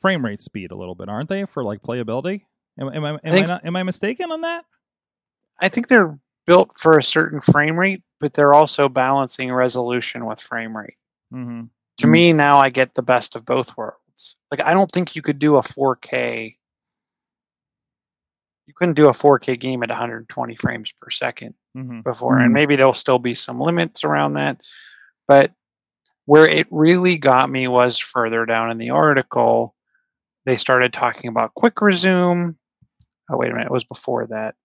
frame 0.00 0.24
rate 0.24 0.40
speed 0.40 0.70
a 0.70 0.76
little 0.76 0.94
bit, 0.94 1.08
aren't 1.08 1.28
they? 1.28 1.46
For 1.46 1.64
like 1.64 1.80
playability. 1.82 2.42
Am, 2.80 2.88
am 2.88 3.04
I 3.04 3.10
am 3.10 3.18
I, 3.24 3.30
think- 3.30 3.48
not, 3.48 3.64
am 3.64 3.74
I 3.76 3.82
mistaken 3.82 4.30
on 4.30 4.42
that? 4.42 4.64
I 5.60 5.68
think 5.68 5.88
they're 5.88 6.16
built 6.46 6.78
for 6.78 6.98
a 6.98 7.02
certain 7.02 7.40
frame 7.40 7.76
rate, 7.76 8.02
but 8.20 8.32
they're 8.34 8.54
also 8.54 8.88
balancing 8.88 9.52
resolution 9.52 10.24
with 10.24 10.40
frame 10.40 10.76
rate. 10.76 10.94
Mm-hmm. 11.34 11.64
To 11.98 12.06
me 12.06 12.32
now 12.32 12.58
i 12.58 12.70
get 12.70 12.94
the 12.94 13.02
best 13.02 13.36
of 13.36 13.44
both 13.44 13.76
worlds. 13.76 14.36
Like 14.50 14.62
i 14.62 14.72
don't 14.74 14.90
think 14.90 15.14
you 15.14 15.22
could 15.22 15.38
do 15.38 15.56
a 15.56 15.62
4k 15.62 16.56
you 18.66 18.74
couldn't 18.74 18.94
do 18.94 19.08
a 19.08 19.12
4k 19.12 19.58
game 19.58 19.82
at 19.82 19.88
120 19.88 20.56
frames 20.56 20.92
per 21.00 21.10
second 21.10 21.54
Mm-hmm. 21.76 22.00
before 22.00 22.38
and 22.40 22.52
maybe 22.52 22.74
there'll 22.74 22.92
still 22.94 23.20
be 23.20 23.36
some 23.36 23.60
limits 23.60 24.02
around 24.02 24.32
that. 24.34 24.60
But 25.28 25.52
where 26.24 26.48
it 26.48 26.66
really 26.70 27.18
got 27.18 27.48
me 27.50 27.68
was 27.68 27.98
further 27.98 28.44
down 28.46 28.70
in 28.72 28.78
the 28.78 28.90
article 28.90 29.76
they 30.44 30.56
started 30.56 30.92
talking 30.92 31.28
about 31.28 31.54
quick 31.54 31.80
resume. 31.80 32.56
Oh 33.30 33.36
wait 33.36 33.50
a 33.50 33.52
minute 33.52 33.66
it 33.66 33.72
was 33.72 33.84
before 33.84 34.26
that. 34.28 34.56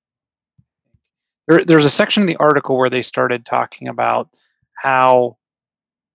There, 1.47 1.63
there's 1.63 1.85
a 1.85 1.89
section 1.89 2.23
in 2.23 2.27
the 2.27 2.37
article 2.37 2.77
where 2.77 2.89
they 2.89 3.03
started 3.03 3.45
talking 3.45 3.89
about 3.89 4.29
how 4.75 5.37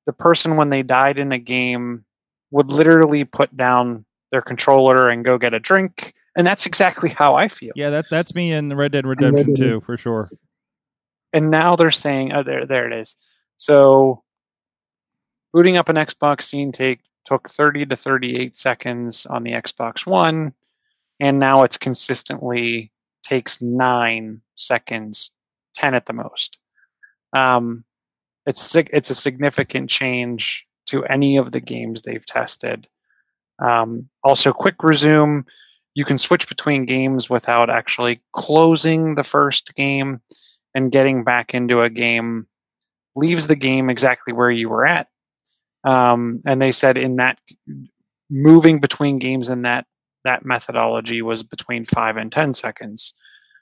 the 0.09 0.13
person 0.15 0.57
when 0.57 0.71
they 0.71 0.83
died 0.83 1.19
in 1.19 1.33
a 1.33 1.39
game 1.39 2.03
would 2.51 2.73
literally 2.73 3.25
put 3.25 3.55
down 3.59 4.07
their 4.33 4.41
controller 4.41 5.11
and 5.11 5.23
go 5.23 5.37
get 5.37 5.53
a 5.53 5.61
drink 5.61 6.15
and 6.35 6.47
that's 6.47 6.65
exactly 6.65 7.11
how 7.11 7.35
i 7.35 7.47
feel 7.47 7.73
Yeah, 7.77 7.91
that 7.91 8.07
that's 8.09 8.35
me 8.35 8.53
in 8.53 8.75
Red 8.75 8.93
Dead 8.93 9.07
Redemption 9.07 9.55
2 9.55 9.83
for 9.83 9.99
sure. 9.99 10.31
and 11.35 11.51
now 11.51 11.77
they're 11.77 11.91
saying, 11.91 12.33
oh, 12.33 12.43
there, 12.43 12.65
there 12.65 12.91
it 12.91 12.99
is. 12.99 13.17
So, 13.59 14.23
booting 15.53 15.77
up 15.77 15.91
an 15.91 15.97
Xbox 15.97 16.43
scene 16.45 16.73
take 16.73 17.01
took 17.27 17.51
30 17.51 17.85
to 17.87 17.97
38 17.97 18.57
seconds 18.57 19.27
on 19.27 19.43
the 19.43 19.51
Xbox 19.53 20.07
One, 20.07 20.55
and 21.21 21.39
now 21.39 21.65
it's 21.65 21.77
consistently 21.77 22.91
takes 23.23 23.61
nine 23.61 24.41
seconds, 24.55 25.33
10 25.75 25.93
at 25.95 26.07
the 26.07 26.15
most. 26.15 26.57
Um, 27.35 27.85
it's 28.49 28.75
it's 28.75 29.11
a 29.11 29.15
significant 29.15 29.91
change 29.91 30.67
to 30.87 31.05
any 31.05 31.37
of 31.37 31.53
the 31.53 31.61
games 31.61 32.01
they've 32.01 32.25
tested. 32.25 32.89
Um, 33.59 34.09
also, 34.25 34.53
quick 34.53 34.83
resume. 34.83 35.45
You 35.95 36.05
can 36.07 36.17
switch 36.17 36.49
between 36.49 36.87
games 36.87 37.29
without 37.29 37.69
actually 37.69 38.23
closing 38.33 39.17
the 39.17 39.23
first 39.23 39.75
game 39.75 40.21
and 40.75 40.93
getting 40.93 41.25
back 41.25 41.55
into 41.55 41.83
a 41.83 41.91
game 41.91 42.47
leaves 43.17 43.49
the 43.49 43.57
game 43.57 43.91
exactly 43.91 44.33
where 44.33 44.51
you 44.51 44.69
were 44.69 44.87
at. 44.87 45.09
Um, 45.85 46.41
and 46.47 46.63
they 46.63 46.73
said 46.73 46.97
in 46.97 47.17
that 47.17 47.39
moving 48.31 48.81
between 48.81 49.19
games 49.19 49.51
in 49.51 49.63
that 49.63 49.85
that 50.25 50.45
methodology 50.45 51.21
was 51.21 51.43
between 51.43 51.85
five 51.85 52.17
and 52.17 52.33
ten 52.33 52.55
seconds. 52.55 53.13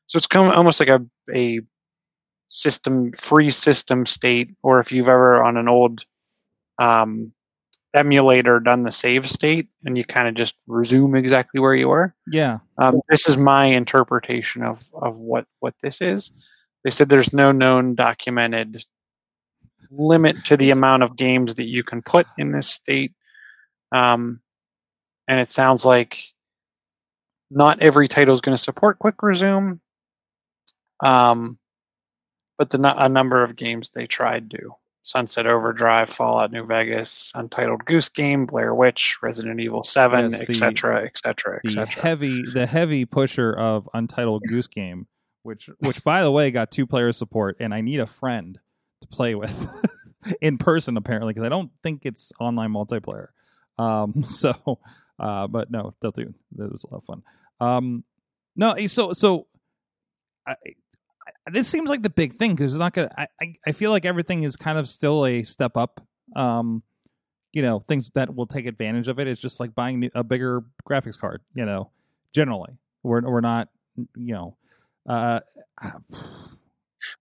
So 0.07 0.17
it's 0.17 0.27
come 0.29 0.49
almost 0.49 0.79
like 0.79 0.91
a 0.91 1.05
a 1.35 1.61
system 2.49 3.13
free 3.13 3.51
system 3.51 4.07
state, 4.07 4.55
or 4.63 4.81
if 4.81 4.93
you've 4.93 5.09
ever 5.09 5.43
on 5.43 5.57
an 5.57 5.69
old 5.69 6.05
um, 6.79 7.33
emulator 7.95 8.61
done 8.61 8.83
the 8.83 8.93
save 8.93 9.29
state 9.29 9.69
and 9.85 9.97
you 9.97 10.05
kind 10.05 10.29
of 10.29 10.35
just 10.35 10.55
resume 10.67 11.17
exactly 11.17 11.61
where 11.61 11.75
you 11.75 11.89
were. 11.89 12.15
Yeah. 12.31 12.59
Um, 12.79 13.01
this 13.09 13.29
is 13.29 13.37
my 13.37 13.65
interpretation 13.65 14.63
of, 14.63 14.89
of 14.93 15.19
what, 15.19 15.47
what 15.61 15.75
this 15.83 16.01
is. 16.01 16.31
They 16.85 16.91
said 16.91 17.09
there's 17.09 17.33
no 17.33 17.53
known 17.53 17.95
documented 17.95 18.85
limit 19.91 20.45
to 20.45 20.57
the 20.57 20.71
amount 20.71 21.03
of 21.03 21.17
games 21.17 21.55
that 21.55 21.67
you 21.67 21.83
can 21.83 22.03
put 22.03 22.27
in 22.39 22.53
this 22.53 22.69
state. 22.69 23.13
Um, 23.93 24.41
and 25.27 25.41
it 25.41 25.51
sounds 25.51 25.85
like 25.85 26.23
not 27.51 27.81
every 27.81 28.09
title 28.09 28.35
is 28.35 28.41
going 28.41 28.57
to 28.57 28.63
support 28.63 28.99
quick 28.99 29.23
resume. 29.23 29.81
Um, 31.05 31.59
but 32.59 32.71
the 32.71 33.05
a 33.05 33.09
number 33.09 33.43
of 33.43 33.57
games 33.57 33.91
they 33.91 34.07
tried 34.07 34.49
do. 34.49 34.75
Sunset 35.03 35.47
Overdrive, 35.47 36.11
Fallout 36.11 36.51
New 36.51 36.67
Vegas, 36.67 37.31
Untitled 37.37 37.85
Goose 37.85 38.09
Game, 38.09 38.45
Blair 38.45 38.75
Witch, 38.75 39.19
Resident 39.23 39.61
Evil 39.61 39.85
7, 39.85 40.33
Yes, 40.33 40.41
etc., 40.43 41.05
etc., 41.05 41.61
The 41.63 41.69
etc. 41.69 42.03
heavy 42.03 42.43
the 42.43 42.67
heavy 42.67 43.05
pusher 43.05 43.53
of 43.53 43.89
Untitled 43.95 44.43
Goose 44.49 44.67
Game, 44.67 45.07
which 45.45 45.71
which 45.79 46.03
by 46.03 46.23
the 46.25 46.31
way 46.33 46.51
got 46.51 46.73
two 46.73 46.87
player 46.87 47.13
support, 47.13 47.57
and 47.61 47.73
I 47.73 47.83
need 47.83 48.01
a 48.01 48.07
friend 48.07 48.59
to 49.01 49.07
play 49.07 49.37
with 49.37 49.69
in 50.41 50.59
person 50.59 50.97
apparently 50.97 51.33
because 51.33 51.47
I 51.47 51.51
don't 51.51 51.71
think 51.85 52.05
it's 52.05 52.33
online 52.41 52.73
multiplayer. 52.73 53.29
Um, 53.79 54.23
so, 54.25 54.81
uh, 55.21 55.47
but 55.47 55.71
no, 55.71 55.95
do. 56.01 56.11
It 56.23 56.33
was 56.57 56.85
a 56.85 56.93
lot 56.93 56.99
of 56.99 57.05
fun. 57.05 57.23
Um, 57.61 58.05
no, 58.57 58.73
eh, 58.73 58.89
so 58.89 59.13
so 59.13 59.47
I- 60.45 60.57
this 61.53 61.69
seems 61.69 61.89
like 61.89 62.03
the 62.03 62.11
big 62.11 62.35
thing 62.35 62.55
because 62.55 62.73
it's 62.75 62.79
not 62.79 62.93
gonna. 62.93 63.11
I, 63.17 63.27
I 63.41 63.55
I 63.69 63.73
feel 63.73 63.91
like 63.91 64.05
everything 64.05 64.43
is 64.43 64.57
kind 64.57 64.79
of 64.79 64.89
still 64.89 65.25
a 65.27 65.43
step 65.43 65.77
up. 65.77 66.01
Um, 66.35 66.83
you 67.53 67.63
know, 67.63 67.81
things 67.81 68.11
that 68.15 68.35
will 68.35 68.47
take 68.47 68.67
advantage 68.67 69.09
of 69.09 69.19
it. 69.19 69.27
It's 69.29 69.41
just 69.41 69.61
like 69.61 69.75
buying 69.75 70.01
new- 70.01 70.11
a 70.15 70.23
bigger 70.25 70.63
graphics 70.89 71.19
card. 71.19 71.41
You 71.55 71.65
know, 71.65 71.91
generally 72.33 72.75
we're 73.03 73.21
we're 73.23 73.41
not. 73.41 73.69
You 74.15 74.35
know, 74.35 74.57
uh, 75.09 75.41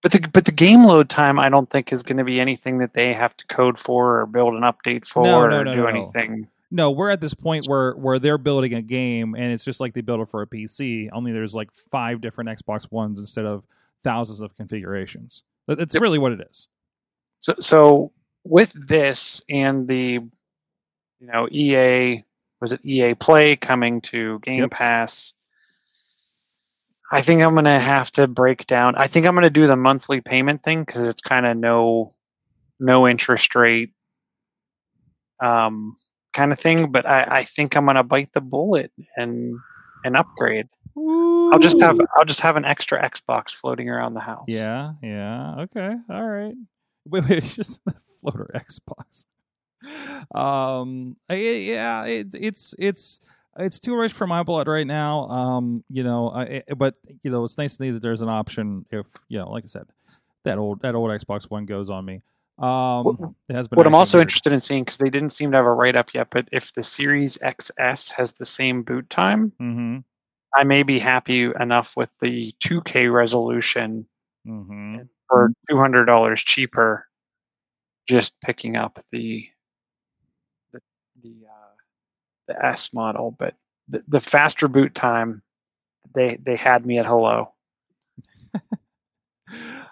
But 0.02 0.10
the 0.12 0.28
but 0.32 0.44
the 0.44 0.52
game 0.52 0.84
load 0.84 1.08
time, 1.08 1.38
I 1.38 1.48
don't 1.48 1.70
think 1.70 1.92
is 1.92 2.02
going 2.02 2.16
to 2.16 2.24
be 2.24 2.40
anything 2.40 2.78
that 2.78 2.92
they 2.92 3.12
have 3.12 3.36
to 3.36 3.46
code 3.46 3.78
for 3.78 4.20
or 4.20 4.26
build 4.26 4.54
an 4.54 4.62
update 4.62 5.06
for 5.06 5.22
No, 5.22 5.46
no, 5.46 5.58
or 5.58 5.64
no, 5.64 5.74
do 5.74 5.82
no. 5.82 5.86
anything. 5.86 6.48
no, 6.72 6.90
we're 6.90 7.10
at 7.10 7.20
this 7.20 7.34
point 7.34 7.66
where 7.68 7.92
where 7.92 8.18
they're 8.18 8.36
building 8.38 8.74
a 8.74 8.82
game 8.82 9.34
and 9.36 9.52
it's 9.52 9.64
just 9.64 9.78
like 9.78 9.94
they 9.94 10.00
build 10.00 10.20
it 10.20 10.28
for 10.28 10.42
a 10.42 10.46
PC. 10.46 11.08
Only 11.12 11.32
there's 11.32 11.54
like 11.54 11.72
five 11.92 12.20
different 12.20 12.50
Xbox 12.50 12.90
Ones 12.90 13.18
instead 13.20 13.44
of 13.46 13.62
thousands 14.04 14.40
of 14.40 14.56
configurations. 14.56 15.42
That- 15.66 15.78
That's 15.78 15.94
Yep. 15.94 16.02
really 16.02 16.18
what 16.18 16.32
it 16.32 16.40
is. 16.48 16.68
So 17.38 17.54
so 17.60 18.12
with 18.44 18.72
this 18.86 19.44
and 19.48 19.86
the 19.88 20.20
you 21.18 21.26
know 21.26 21.48
EA 21.50 22.24
was 22.60 22.72
it 22.72 22.80
EA 22.84 23.14
Play 23.14 23.56
coming 23.56 24.00
to 24.02 24.38
Game 24.40 24.60
Yep. 24.60 24.70
Pass. 24.70 25.34
I 27.12 27.22
think 27.22 27.42
I'm 27.42 27.54
gonna 27.54 27.78
have 27.78 28.10
to 28.12 28.26
break 28.26 28.66
down. 28.66 28.96
I 28.96 29.06
think 29.06 29.26
I'm 29.26 29.34
gonna 29.34 29.50
do 29.50 29.66
the 29.66 29.76
monthly 29.76 30.20
payment 30.20 30.62
thing 30.62 30.82
because 30.84 31.06
it's 31.06 31.20
kind 31.20 31.46
of 31.46 31.56
no 31.56 32.14
no 32.80 33.06
interest 33.08 33.54
rate 33.54 33.92
um 35.42 35.96
kind 36.32 36.52
of 36.52 36.58
thing. 36.58 36.90
But 36.92 37.06
I, 37.06 37.38
I 37.38 37.44
think 37.44 37.76
I'm 37.76 37.86
gonna 37.86 38.02
bite 38.04 38.30
the 38.32 38.40
bullet 38.40 38.92
and 39.16 39.58
and 40.04 40.16
upgrade. 40.16 40.68
I'll 40.96 41.58
just 41.58 41.80
have 41.80 41.98
I'll 42.16 42.24
just 42.24 42.40
have 42.40 42.56
an 42.56 42.64
extra 42.64 43.00
Xbox 43.08 43.50
floating 43.50 43.88
around 43.90 44.14
the 44.14 44.20
house. 44.20 44.46
Yeah, 44.48 44.92
yeah. 45.02 45.56
Okay, 45.60 45.94
all 46.10 46.26
right. 46.26 46.54
Wait, 47.08 47.22
wait. 47.28 47.38
It's 47.38 47.54
just 47.54 47.78
the 47.84 47.94
floater 48.20 48.50
Xbox. 48.54 49.24
Um. 50.34 51.16
Yeah. 51.30 52.04
It, 52.06 52.28
it's 52.34 52.74
it's 52.78 53.20
it's 53.58 53.78
too 53.80 53.96
rich 53.96 54.12
for 54.12 54.26
my 54.26 54.42
blood 54.42 54.66
right 54.68 54.86
now. 54.86 55.28
Um. 55.28 55.84
You 55.88 56.02
know. 56.02 56.30
I, 56.30 56.62
but 56.76 56.94
you 57.22 57.30
know, 57.30 57.44
it's 57.44 57.58
nice 57.58 57.76
to 57.76 57.84
know 57.86 57.92
that 57.92 58.02
there's 58.02 58.22
an 58.22 58.28
option 58.28 58.86
if 58.90 59.06
you 59.28 59.38
know, 59.38 59.50
like 59.50 59.64
I 59.64 59.68
said, 59.68 59.86
that 60.44 60.58
old 60.58 60.80
that 60.82 60.94
old 60.94 61.10
Xbox 61.10 61.44
One 61.50 61.64
goes 61.66 61.90
on 61.90 62.04
me. 62.04 62.22
Um. 62.58 63.36
it 63.48 63.54
has 63.54 63.68
been. 63.68 63.76
What 63.76 63.86
I'm 63.86 63.94
also 63.94 64.18
weird. 64.18 64.26
interested 64.28 64.52
in 64.52 64.60
seeing 64.60 64.82
because 64.84 64.98
they 64.98 65.10
didn't 65.10 65.30
seem 65.30 65.52
to 65.52 65.56
have 65.58 65.66
a 65.66 65.72
write 65.72 65.94
up 65.94 66.12
yet, 66.14 66.28
but 66.30 66.48
if 66.52 66.74
the 66.74 66.82
Series 66.82 67.38
XS 67.38 68.10
has 68.12 68.32
the 68.32 68.44
same 68.46 68.82
boot 68.82 69.08
time, 69.10 69.52
Mhm. 69.60 70.04
I 70.56 70.64
may 70.64 70.82
be 70.82 70.98
happy 70.98 71.44
enough 71.60 71.96
with 71.96 72.12
the 72.20 72.54
2K 72.60 73.08
resolution 73.08 74.06
hmm 74.44 74.98
for 75.28 75.50
two 75.68 75.76
hundred 75.78 76.04
dollars 76.06 76.42
cheaper, 76.42 77.06
just 78.08 78.40
picking 78.40 78.76
up 78.76 78.98
the 79.12 79.48
the 80.72 80.80
the, 81.22 81.34
uh, 81.48 81.74
the 82.48 82.66
S 82.66 82.92
model. 82.92 83.34
But 83.38 83.54
the, 83.88 84.04
the 84.08 84.20
faster 84.20 84.68
boot 84.68 84.94
time, 84.94 85.42
they 86.14 86.36
they 86.36 86.56
had 86.56 86.86
me 86.86 86.98
at 86.98 87.06
hello. 87.06 87.52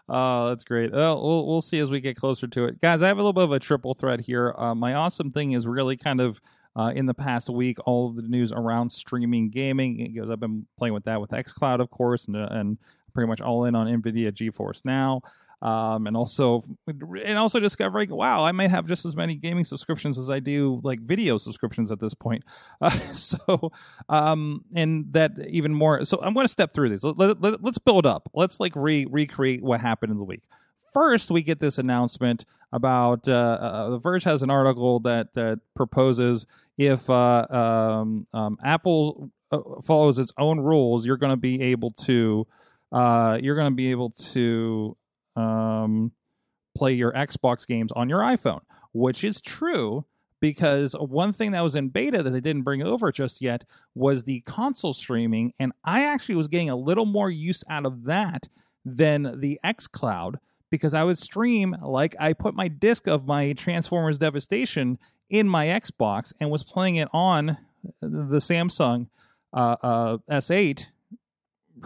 Oh, 0.09 0.49
that's 0.49 0.65
great. 0.65 0.93
Well, 0.93 1.23
we'll 1.23 1.47
we'll 1.47 1.61
see 1.63 1.79
as 1.79 1.91
we 1.91 2.01
get 2.01 2.17
closer 2.17 2.47
to 2.47 2.65
it, 2.65 2.81
guys. 2.81 3.03
I 3.03 3.09
have 3.09 3.17
a 3.17 3.21
little 3.21 3.33
bit 3.33 3.45
of 3.45 3.53
a 3.53 3.59
triple 3.59 3.95
threat 3.95 4.21
here. 4.21 4.55
Uh, 4.57 4.75
my 4.75 4.95
awesome 4.95 5.31
thing 5.31 5.53
is 5.53 5.67
really 5.67 5.97
kind 5.97 6.21
of 6.21 6.41
uh, 6.77 6.93
in 6.95 7.07
the 7.07 7.15
past 7.15 7.49
week, 7.49 7.79
all 7.87 8.11
of 8.11 8.17
the 8.17 8.23
news 8.23 8.53
around 8.53 8.91
streaming 8.91 9.51
gaming. 9.51 10.13
Because 10.13 10.31
I've 10.31 10.41
been 10.41 10.67
playing 10.79 10.95
with 10.95 11.05
that 11.05 11.21
with 11.21 11.31
XCloud, 11.31 11.81
of 11.81 11.91
course, 11.91 12.27
and 12.27 12.37
uh, 12.37 12.49
and 12.51 12.79
pretty 13.13 13.29
much 13.29 13.41
all 13.41 13.65
in 13.65 13.75
on 13.75 13.87
NVIDIA 13.87 14.33
GeForce 14.33 14.85
Now. 14.85 15.23
Um, 15.63 16.07
and 16.07 16.15
also, 16.15 16.63
and 16.87 17.39
also 17.39 17.59
discovering, 17.59 18.11
wow, 18.11 18.45
I 18.45 18.53
might 18.53 18.69
have 18.69 18.87
just 18.87 19.07
as 19.07 19.17
many 19.17 19.35
gaming 19.35 19.65
subscriptions 19.65 20.19
as 20.19 20.29
I 20.29 20.39
do 20.39 20.79
like 20.85 21.01
video 21.01 21.39
subscriptions 21.39 21.91
at 21.91 22.01
this 22.01 22.13
point. 22.13 22.45
Uh, 22.83 22.91
so, 23.13 23.73
um, 24.11 24.63
and 24.75 25.11
that 25.15 25.33
even 25.49 25.73
more. 25.73 26.05
So, 26.05 26.21
I'm 26.21 26.35
going 26.35 26.45
to 26.45 26.53
step 26.53 26.75
through 26.75 26.91
these. 26.91 27.03
Let, 27.03 27.17
let, 27.17 27.41
let, 27.41 27.63
let's 27.63 27.79
build 27.79 28.05
up. 28.05 28.29
Let's 28.35 28.61
like 28.61 28.77
re 28.77 29.07
recreate 29.11 29.63
what 29.63 29.81
happened 29.81 30.13
in 30.13 30.19
the 30.19 30.25
week. 30.25 30.43
First, 30.93 31.31
we 31.31 31.43
get 31.43 31.61
this 31.61 31.79
announcement 31.79 32.45
about 32.71 33.27
uh, 33.27 33.33
uh, 33.33 33.91
the 33.91 33.99
Verge 33.99 34.25
has 34.25 34.43
an 34.43 34.51
article 34.51 35.01
that 35.01 35.33
that 35.35 35.61
proposes 35.75 36.47
if 36.77 37.09
uh, 37.09 37.47
um, 37.51 38.27
um, 38.33 38.59
Apple 38.65 39.31
uh, 39.51 39.61
follows 39.85 40.19
its 40.19 40.33
own 40.39 40.61
rules, 40.61 41.07
you're 41.07 41.17
going 41.17 41.33
to 41.33 41.37
be 41.37 41.61
able 41.63 41.91
to 41.91 42.47
uh, 42.93 43.39
you're 43.43 43.57
going 43.57 43.71
to 43.71 43.75
be 43.75 43.91
able 43.91 44.11
to 44.11 44.97
um, 45.37 46.13
play 46.77 46.93
your 46.93 47.13
Xbox 47.13 47.67
games 47.67 47.91
on 47.93 48.09
your 48.09 48.21
iPhone, 48.21 48.61
which 48.93 49.25
is 49.25 49.41
true 49.41 50.05
because 50.41 50.95
one 51.01 51.33
thing 51.33 51.53
that 51.53 51.63
was 51.63 51.75
in 51.75 51.89
beta 51.89 52.23
that 52.23 52.31
they 52.31 52.41
didn't 52.41 52.63
bring 52.63 52.83
over 52.83 53.11
just 53.11 53.41
yet 53.41 53.65
was 53.95 54.25
the 54.25 54.41
console 54.43 54.93
streaming, 54.93 55.53
and 55.59 55.73
I 55.85 56.05
actually 56.05 56.35
was 56.37 56.49
getting 56.49 56.71
a 56.71 56.77
little 56.77 57.07
more 57.07 57.31
use 57.31 57.65
out 57.69 57.87
of 57.87 58.05
that 58.05 58.49
than 58.85 59.41
the 59.41 59.59
xCloud 59.65 60.35
because 60.75 60.93
I 60.93 61.05
would 61.05 61.19
stream 61.19 61.77
like 61.81 62.17
I 62.19 62.33
put 62.33 62.55
my 62.55 62.67
disc 62.67 63.07
of 63.07 63.27
my 63.27 63.53
Transformers 63.53 64.19
Devastation 64.19 64.99
in 65.31 65.49
my 65.49 65.67
Xbox 65.67 66.33
and 66.41 66.51
was 66.51 66.65
playing 66.65 66.97
it 66.97 67.09
on 67.13 67.59
the 68.01 68.39
Samsung 68.39 69.07
uh, 69.53 69.77
uh, 69.81 70.19
S8 70.29 70.87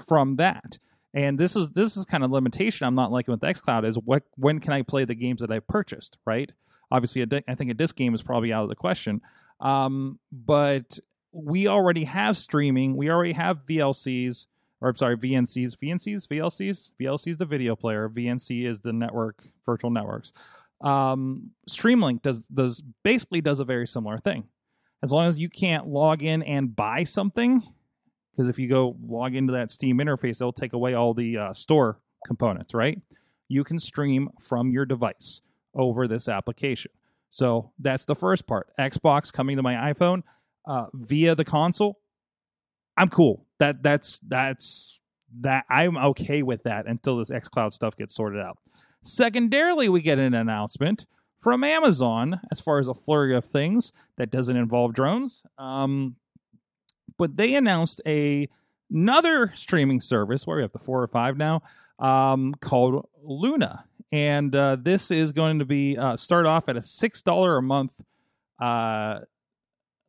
from 0.07 0.37
that. 0.37 0.78
And 1.12 1.38
this 1.38 1.54
is 1.54 1.68
this 1.71 1.99
is 1.99 2.07
kind 2.07 2.25
of 2.25 2.30
limitation 2.30 2.87
I'm 2.87 2.95
not 2.95 3.12
liking 3.12 3.33
with 3.33 3.40
XCloud 3.40 3.85
is 3.85 3.97
what 3.99 4.23
when 4.37 4.59
can 4.59 4.73
I 4.73 4.80
play 4.80 5.04
the 5.04 5.14
games 5.14 5.42
that 5.42 5.50
I 5.50 5.59
purchased, 5.61 6.16
right? 6.25 6.50
Obviously, 6.90 7.26
di- 7.26 7.45
I 7.47 7.54
think 7.54 7.71
a 7.71 7.75
disc 7.75 7.95
game 7.95 8.14
is 8.14 8.23
probably 8.23 8.52
out 8.54 8.62
of 8.62 8.71
the 8.71 8.75
question. 8.75 9.21
Um, 9.61 10.18
but 10.33 10.99
we 11.33 11.66
already 11.66 12.04
have 12.04 12.38
streaming. 12.38 12.97
We 12.97 13.11
already 13.11 13.33
have 13.33 13.66
VLCs, 13.66 14.47
or 14.81 14.89
I'm 14.91 14.97
sorry, 14.97 15.17
VNCs, 15.17 15.77
VNCs, 15.77 16.29
VLCs. 16.29 16.93
VLC 17.01 17.29
is 17.29 17.37
the 17.37 17.45
video 17.45 17.75
player. 17.75 18.09
VNC 18.09 18.67
is 18.67 18.81
the 18.81 18.93
network, 18.93 19.45
virtual 19.67 19.91
networks. 19.91 20.33
Um, 20.81 21.51
Steam 21.67 22.01
Link 22.01 22.23
does 22.23 22.47
does 22.47 22.83
basically 23.03 23.41
does 23.41 23.61
a 23.61 23.65
very 23.65 23.87
similar 23.87 24.19
thing. 24.19 24.45
As 25.03 25.13
long 25.13 25.27
as 25.27 25.39
you 25.39 25.49
can't 25.49 25.87
log 25.87 26.23
in 26.23 26.43
and 26.43 26.75
buy 26.75 27.05
something, 27.05 27.63
because 28.33 28.49
if 28.49 28.59
you 28.59 28.69
go 28.69 28.97
log 29.05 29.35
into 29.35 29.53
that 29.55 29.71
Steam 29.71 29.99
interface, 29.99 30.41
it'll 30.41 30.53
take 30.53 30.73
away 30.73 30.95
all 30.95 31.15
the 31.15 31.37
uh, 31.37 31.53
store 31.53 32.01
components, 32.27 32.75
right? 32.75 33.01
You 33.49 33.65
can 33.65 33.79
stream 33.79 34.29
from 34.41 34.71
your 34.71 34.87
device 34.87 35.41
over 35.75 36.07
this 36.07 36.29
application. 36.29 36.93
So 37.31 37.73
that's 37.79 38.05
the 38.05 38.14
first 38.14 38.47
part. 38.47 38.69
Xbox 38.79 39.33
coming 39.33 39.57
to 39.57 39.62
my 39.62 39.93
iPhone 39.93 40.23
uh, 40.67 40.87
via 40.95 41.35
the 41.35 41.45
console. 41.45 41.99
I'm 42.97 43.09
cool. 43.09 43.47
That 43.59 43.83
that's 43.83 44.21
that's 44.21 44.99
that 45.40 45.64
I'm 45.68 45.97
okay 45.97 46.42
with 46.42 46.62
that 46.64 46.87
until 46.87 47.18
this 47.18 47.31
xCloud 47.31 47.73
stuff 47.73 47.97
gets 47.97 48.14
sorted 48.14 48.40
out. 48.40 48.59
Secondarily, 49.03 49.88
we 49.88 50.01
get 50.01 50.18
an 50.18 50.35
announcement 50.35 51.07
from 51.40 51.62
Amazon 51.64 52.40
as 52.51 52.61
far 52.61 52.79
as 52.79 52.88
a 52.88 52.94
flurry 52.94 53.35
of 53.35 53.44
things 53.44 53.92
that 54.16 54.31
doesn't 54.31 54.57
involve 54.57 54.92
drones. 54.92 55.42
Um, 55.57 56.16
but 57.16 57.37
they 57.37 57.55
announced 57.55 58.01
a 58.07 58.49
another 58.90 59.53
streaming 59.55 60.01
service 60.01 60.47
where 60.47 60.57
we 60.57 60.62
have 60.62 60.73
the 60.73 60.79
four 60.79 61.03
or 61.03 61.09
five 61.09 61.37
now 61.37 61.62
um, 61.99 62.55
called 62.61 63.09
Luna, 63.23 63.85
and 64.12 64.55
uh, 64.55 64.77
this 64.81 65.11
is 65.11 65.33
going 65.33 65.59
to 65.59 65.64
be 65.64 65.97
uh, 65.97 66.16
start 66.16 66.47
off 66.47 66.68
at 66.68 66.77
a 66.77 66.83
six 66.83 67.23
dollar 67.23 67.57
a 67.57 67.62
month 67.62 67.92
uh, 68.61 69.21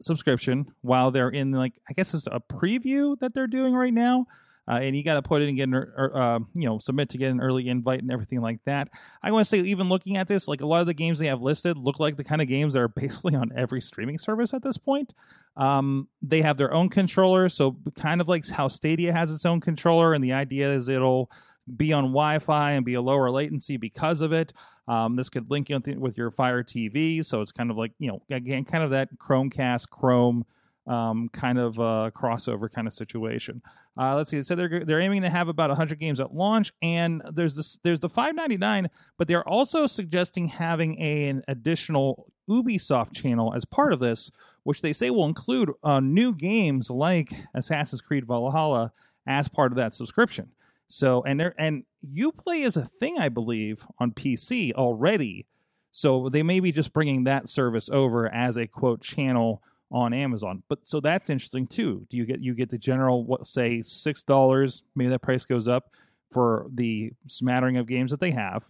subscription 0.01 0.65
while 0.81 1.11
they're 1.11 1.29
in 1.29 1.51
like 1.51 1.73
I 1.89 1.93
guess 1.93 2.13
it's 2.13 2.27
a 2.27 2.39
preview 2.39 3.17
that 3.19 3.33
they're 3.33 3.47
doing 3.47 3.73
right 3.73 3.93
now. 3.93 4.25
Uh, 4.69 4.79
and 4.83 4.95
you 4.95 5.03
got 5.03 5.15
to 5.15 5.21
put 5.23 5.41
it 5.41 5.47
and 5.47 5.57
get 5.57 5.67
an, 5.67 5.73
uh, 5.97 6.37
you 6.53 6.67
know 6.67 6.77
submit 6.77 7.09
to 7.09 7.17
get 7.17 7.31
an 7.31 7.41
early 7.41 7.67
invite 7.67 8.01
and 8.01 8.11
everything 8.11 8.39
like 8.39 8.59
that. 8.65 8.87
I 9.23 9.31
want 9.31 9.43
to 9.43 9.49
say 9.49 9.57
even 9.61 9.89
looking 9.89 10.15
at 10.15 10.27
this, 10.27 10.47
like 10.47 10.61
a 10.61 10.65
lot 10.67 10.81
of 10.81 10.85
the 10.85 10.93
games 10.93 11.17
they 11.17 11.25
have 11.25 11.41
listed 11.41 11.75
look 11.75 11.99
like 11.99 12.17
the 12.17 12.23
kind 12.23 12.39
of 12.39 12.47
games 12.47 12.75
that 12.75 12.81
are 12.81 12.87
basically 12.95 13.33
on 13.33 13.51
every 13.55 13.81
streaming 13.81 14.19
service 14.19 14.53
at 14.53 14.61
this 14.61 14.77
point. 14.77 15.13
Um, 15.57 16.07
they 16.21 16.43
have 16.43 16.57
their 16.57 16.71
own 16.71 16.89
controller, 16.89 17.49
so 17.49 17.77
kind 17.95 18.21
of 18.21 18.27
like 18.27 18.47
how 18.47 18.67
Stadia 18.67 19.11
has 19.11 19.33
its 19.33 19.43
own 19.43 19.59
controller, 19.59 20.13
and 20.13 20.23
the 20.23 20.33
idea 20.33 20.71
is 20.71 20.87
it'll 20.87 21.31
be 21.77 21.93
on 21.93 22.05
Wi-Fi 22.05 22.71
and 22.71 22.85
be 22.85 22.95
a 22.95 23.01
lower 23.01 23.29
latency 23.29 23.77
because 23.77 24.21
of 24.21 24.31
it. 24.31 24.53
Um, 24.87 25.15
this 25.15 25.29
could 25.29 25.49
link 25.51 25.69
in 25.69 25.99
with 25.99 26.17
your 26.17 26.31
Fire 26.31 26.63
TV, 26.63 27.23
so 27.23 27.41
it's 27.41 27.51
kind 27.51 27.69
of 27.69 27.77
like 27.77 27.91
you 27.99 28.07
know 28.07 28.21
again 28.29 28.65
kind 28.65 28.83
of 28.83 28.89
that 28.91 29.09
Chromecast 29.17 29.89
Chrome 29.89 30.45
um, 30.89 31.29
kind 31.29 31.59
of 31.59 31.79
uh, 31.79 32.09
crossover 32.15 32.69
kind 32.71 32.87
of 32.87 32.93
situation. 32.93 33.61
Uh, 33.97 34.15
let's 34.15 34.31
see. 34.31 34.37
It 34.37 34.47
said 34.47 34.57
they're 34.57 34.83
they're 34.83 34.99
aiming 34.99 35.21
to 35.21 35.29
have 35.29 35.47
about 35.47 35.69
100 35.69 35.99
games 35.99 36.19
at 36.19 36.33
launch, 36.33 36.73
and 36.81 37.21
there's 37.31 37.55
this 37.55 37.77
there's 37.83 37.99
the 37.99 38.09
5.99, 38.09 38.87
but 39.17 39.27
they're 39.27 39.47
also 39.47 39.85
suggesting 39.85 40.47
having 40.47 40.99
a, 40.99 41.27
an 41.27 41.43
additional 41.47 42.31
Ubisoft 42.49 43.13
channel 43.13 43.53
as 43.53 43.65
part 43.65 43.93
of 43.93 43.99
this, 43.99 44.31
which 44.63 44.81
they 44.81 44.93
say 44.93 45.11
will 45.11 45.25
include 45.25 45.71
uh, 45.83 45.99
new 45.99 46.33
games 46.33 46.89
like 46.89 47.33
Assassin's 47.53 48.01
Creed 48.01 48.25
Valhalla 48.25 48.91
as 49.27 49.47
part 49.47 49.71
of 49.71 49.75
that 49.75 49.93
subscription. 49.93 50.49
So 50.89 51.23
and 51.23 51.39
there 51.39 51.53
and 51.57 51.83
UPlay 52.13 52.65
is 52.65 52.75
a 52.75 52.89
thing 52.99 53.17
I 53.17 53.29
believe 53.29 53.85
on 53.99 54.11
PC 54.11 54.73
already. 54.73 55.45
So 55.91 56.29
they 56.29 56.43
may 56.43 56.59
be 56.59 56.71
just 56.71 56.93
bringing 56.93 57.23
that 57.23 57.47
service 57.47 57.89
over 57.89 58.27
as 58.33 58.57
a 58.57 58.67
quote 58.67 59.01
channel 59.01 59.61
on 59.91 60.13
Amazon. 60.13 60.63
But 60.67 60.79
so 60.83 60.99
that's 60.99 61.29
interesting 61.29 61.67
too. 61.67 62.05
Do 62.09 62.17
you 62.17 62.25
get 62.25 62.41
you 62.41 62.53
get 62.53 62.69
the 62.69 62.77
general 62.77 63.23
what 63.23 63.47
say 63.47 63.81
six 63.81 64.23
dollars? 64.23 64.83
Maybe 64.95 65.09
that 65.11 65.21
price 65.21 65.45
goes 65.45 65.67
up 65.67 65.91
for 66.31 66.67
the 66.73 67.11
smattering 67.27 67.77
of 67.77 67.87
games 67.87 68.11
that 68.11 68.19
they 68.19 68.31
have, 68.31 68.63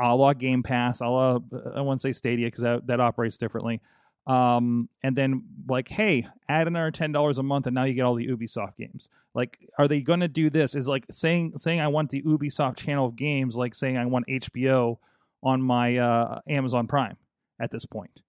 a 0.00 0.14
la 0.14 0.32
Game 0.32 0.62
Pass, 0.62 1.00
a 1.00 1.06
la 1.06 1.36
uh, 1.36 1.70
I 1.74 1.80
won't 1.80 2.00
say 2.00 2.12
Stadia 2.12 2.46
because 2.46 2.62
that 2.62 2.86
that 2.86 3.00
operates 3.00 3.36
differently. 3.36 3.80
Um, 4.26 4.88
and 5.02 5.16
then 5.16 5.44
like, 5.68 5.88
hey, 5.88 6.26
add 6.48 6.66
another 6.66 6.90
ten 6.90 7.12
dollars 7.12 7.38
a 7.38 7.42
month, 7.42 7.66
and 7.66 7.74
now 7.74 7.84
you 7.84 7.94
get 7.94 8.02
all 8.02 8.14
the 8.14 8.26
Ubisoft 8.26 8.76
games. 8.76 9.08
Like, 9.34 9.68
are 9.78 9.86
they 9.86 10.00
going 10.00 10.20
to 10.20 10.28
do 10.28 10.50
this? 10.50 10.74
Is 10.74 10.88
like 10.88 11.04
saying 11.10 11.58
saying 11.58 11.80
I 11.80 11.88
want 11.88 12.10
the 12.10 12.22
Ubisoft 12.22 12.76
channel 12.76 13.06
of 13.06 13.16
games, 13.16 13.56
like 13.56 13.74
saying 13.74 13.96
I 13.96 14.06
want 14.06 14.26
HBO 14.26 14.98
on 15.42 15.62
my 15.62 15.96
uh, 15.96 16.40
Amazon 16.48 16.86
Prime 16.86 17.16
at 17.60 17.70
this 17.70 17.86
point 17.86 18.22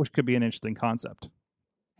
which 0.00 0.14
could 0.14 0.24
be 0.24 0.34
an 0.34 0.42
interesting 0.42 0.74
concept. 0.74 1.28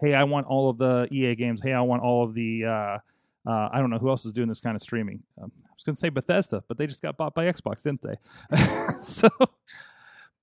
Hey, 0.01 0.15
I 0.15 0.25
want 0.25 0.47
all 0.47 0.71
of 0.71 0.79
the 0.79 1.07
EA 1.11 1.35
games. 1.35 1.61
Hey, 1.63 1.75
I 1.75 1.83
want 1.83 2.03
all 2.03 2.25
of 2.25 2.33
the. 2.33 2.65
Uh, 2.65 2.99
uh, 3.47 3.69
I 3.71 3.79
don't 3.79 3.91
know 3.91 3.99
who 3.99 4.09
else 4.09 4.25
is 4.25 4.33
doing 4.33 4.49
this 4.49 4.63
kind 4.63 4.75
of 4.75 4.81
streaming. 4.81 5.23
Um, 5.37 5.53
I 5.67 5.69
was 5.77 5.83
going 5.85 5.97
to 5.97 6.01
say 6.01 6.09
Bethesda, 6.09 6.65
but 6.67 6.79
they 6.79 6.87
just 6.87 7.03
got 7.03 7.19
bought 7.19 7.35
by 7.35 7.45
Xbox, 7.45 7.83
didn't 7.83 8.01
they? 8.01 8.17
so, 9.03 9.29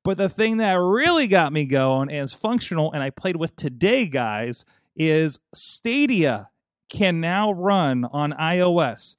but 0.03 0.17
the 0.17 0.29
thing 0.29 0.57
that 0.57 0.73
really 0.75 1.27
got 1.27 1.51
me 1.51 1.65
going 1.65 2.09
and 2.09 2.23
is 2.23 2.33
functional, 2.33 2.91
and 2.93 3.03
I 3.03 3.09
played 3.09 3.35
with 3.35 3.55
today, 3.55 4.05
guys, 4.05 4.65
is 4.95 5.39
Stadia 5.53 6.49
can 6.89 7.19
now 7.19 7.51
run 7.51 8.05
on 8.05 8.31
iOS 8.31 9.15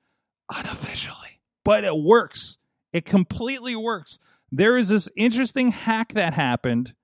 unofficially, 0.50 1.40
but 1.64 1.84
it 1.84 1.96
works. 1.96 2.56
It 2.92 3.04
completely 3.04 3.76
works. 3.76 4.18
There 4.50 4.78
is 4.78 4.88
this 4.88 5.08
interesting 5.14 5.70
hack 5.70 6.14
that 6.14 6.32
happened 6.32 6.94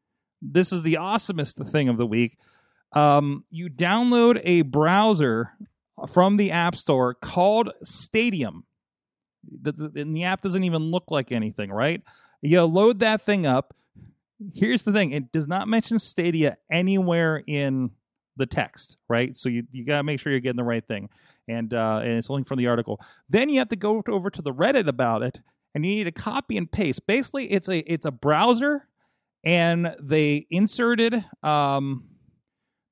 this 0.45 0.73
is 0.73 0.83
the 0.83 0.95
awesomest 0.95 1.67
thing 1.71 1.89
of 1.89 1.97
the 1.97 2.07
week. 2.07 2.39
Um, 2.93 3.45
you 3.51 3.71
download 3.71 4.41
a 4.45 4.63
browser 4.63 5.51
from 6.13 6.37
the 6.37 6.51
App 6.51 6.77
Store 6.77 7.15
called 7.15 7.73
Stadium. 7.83 8.65
And 9.65 10.17
the 10.17 10.25
app 10.25 10.43
doesn't 10.43 10.65
even 10.65 10.83
look 10.83 11.11
like 11.11 11.33
anything, 11.33 11.71
right? 11.71 12.03
You 12.45 12.63
load 12.65 12.99
that 12.99 13.23
thing 13.23 13.47
up. 13.47 13.75
Here's 14.53 14.83
the 14.83 14.93
thing 14.93 15.13
it 15.13 15.33
does 15.33 15.49
not 15.49 15.67
mention 15.67 15.99
Stadia 15.99 16.59
anywhere 16.71 17.43
in 17.47 17.91
the 18.37 18.45
text, 18.45 18.99
right? 19.09 19.35
So 19.35 19.49
you 19.49 19.65
you 19.73 19.85
got 19.85 19.97
to 19.97 20.03
make 20.03 20.21
sure 20.21 20.31
you're 20.31 20.41
getting 20.41 20.59
the 20.59 20.65
right 20.65 20.87
thing, 20.87 21.09
and 21.49 21.73
uh, 21.73 22.01
and 22.03 22.13
it's 22.13 22.29
link 22.29 22.47
from 22.47 22.59
the 22.59 22.67
article. 22.67 23.01
Then 23.31 23.49
you 23.49 23.61
have 23.61 23.71
to 23.71 23.77
go 23.77 24.03
over 24.09 24.29
to 24.29 24.43
the 24.43 24.53
Reddit 24.53 24.89
about 24.89 25.23
it, 25.23 25.41
and 25.75 25.87
you 25.87 25.97
need 25.97 26.05
to 26.05 26.13
copy 26.13 26.59
and 26.59 26.71
paste. 26.71 27.07
Basically, 27.07 27.51
it's 27.51 27.69
a 27.69 27.79
it's 27.91 28.05
a 28.05 28.11
browser, 28.11 28.87
and 29.43 29.95
they 30.03 30.47
inserted 30.51 31.25
um, 31.43 32.05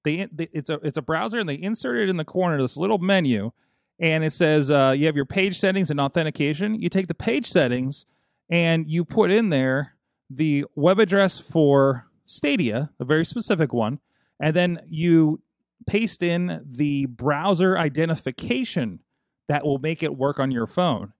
they, 0.04 0.28
they 0.32 0.48
it's 0.52 0.70
a 0.70 0.80
it's 0.82 0.96
a 0.96 1.02
browser, 1.02 1.38
and 1.38 1.48
they 1.48 1.60
inserted 1.60 2.08
in 2.08 2.16
the 2.16 2.24
corner 2.24 2.60
this 2.60 2.78
little 2.78 2.98
menu, 2.98 3.52
and 3.98 4.24
it 4.24 4.32
says 4.32 4.70
uh, 4.70 4.94
you 4.96 5.04
have 5.04 5.16
your 5.16 5.26
page 5.26 5.58
settings 5.58 5.90
and 5.90 6.00
authentication. 6.00 6.80
You 6.80 6.88
take 6.88 7.08
the 7.08 7.14
page 7.14 7.46
settings 7.50 8.06
and 8.50 8.90
you 8.90 9.04
put 9.04 9.30
in 9.30 9.48
there 9.48 9.94
the 10.30 10.64
web 10.74 10.98
address 10.98 11.38
for 11.38 12.06
Stadia, 12.24 12.90
a 13.00 13.04
very 13.04 13.24
specific 13.24 13.72
one, 13.72 13.98
and 14.40 14.54
then 14.54 14.80
you 14.88 15.40
paste 15.86 16.22
in 16.22 16.62
the 16.64 17.06
browser 17.06 17.76
identification 17.76 19.00
that 19.48 19.64
will 19.64 19.78
make 19.78 20.02
it 20.02 20.16
work 20.16 20.38
on 20.38 20.50
your 20.50 20.66
phone. 20.66 21.12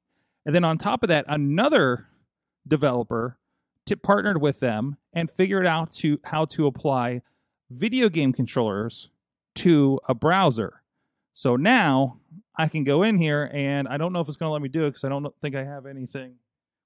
And 0.46 0.54
then 0.54 0.64
on 0.64 0.78
top 0.78 1.02
of 1.02 1.08
that, 1.08 1.24
another 1.28 2.08
developer 2.66 3.38
t- 3.87 3.94
partnered 3.96 4.40
with 4.40 4.61
them 4.61 4.96
and 5.12 5.30
figured 5.30 5.66
out 5.66 5.90
to 5.90 6.18
how 6.24 6.44
to 6.46 6.66
apply 6.66 7.22
video 7.70 8.08
game 8.08 8.32
controllers 8.32 9.11
to 9.56 10.00
a 10.08 10.14
browser. 10.14 10.82
So 11.35 11.56
now 11.56 12.20
I 12.56 12.68
can 12.68 12.85
go 12.85 13.02
in 13.02 13.18
here 13.18 13.50
and 13.52 13.88
I 13.88 13.96
don't 13.96 14.12
know 14.12 14.20
if 14.20 14.28
it's 14.28 14.37
going 14.37 14.48
to 14.48 14.52
let 14.52 14.62
me 14.62 14.68
do 14.68 14.85
it 14.87 14.90
because 14.90 15.04
I 15.04 15.08
don't 15.08 15.26
think 15.40 15.54
I 15.54 15.64
have 15.64 15.87
anything. 15.87 16.35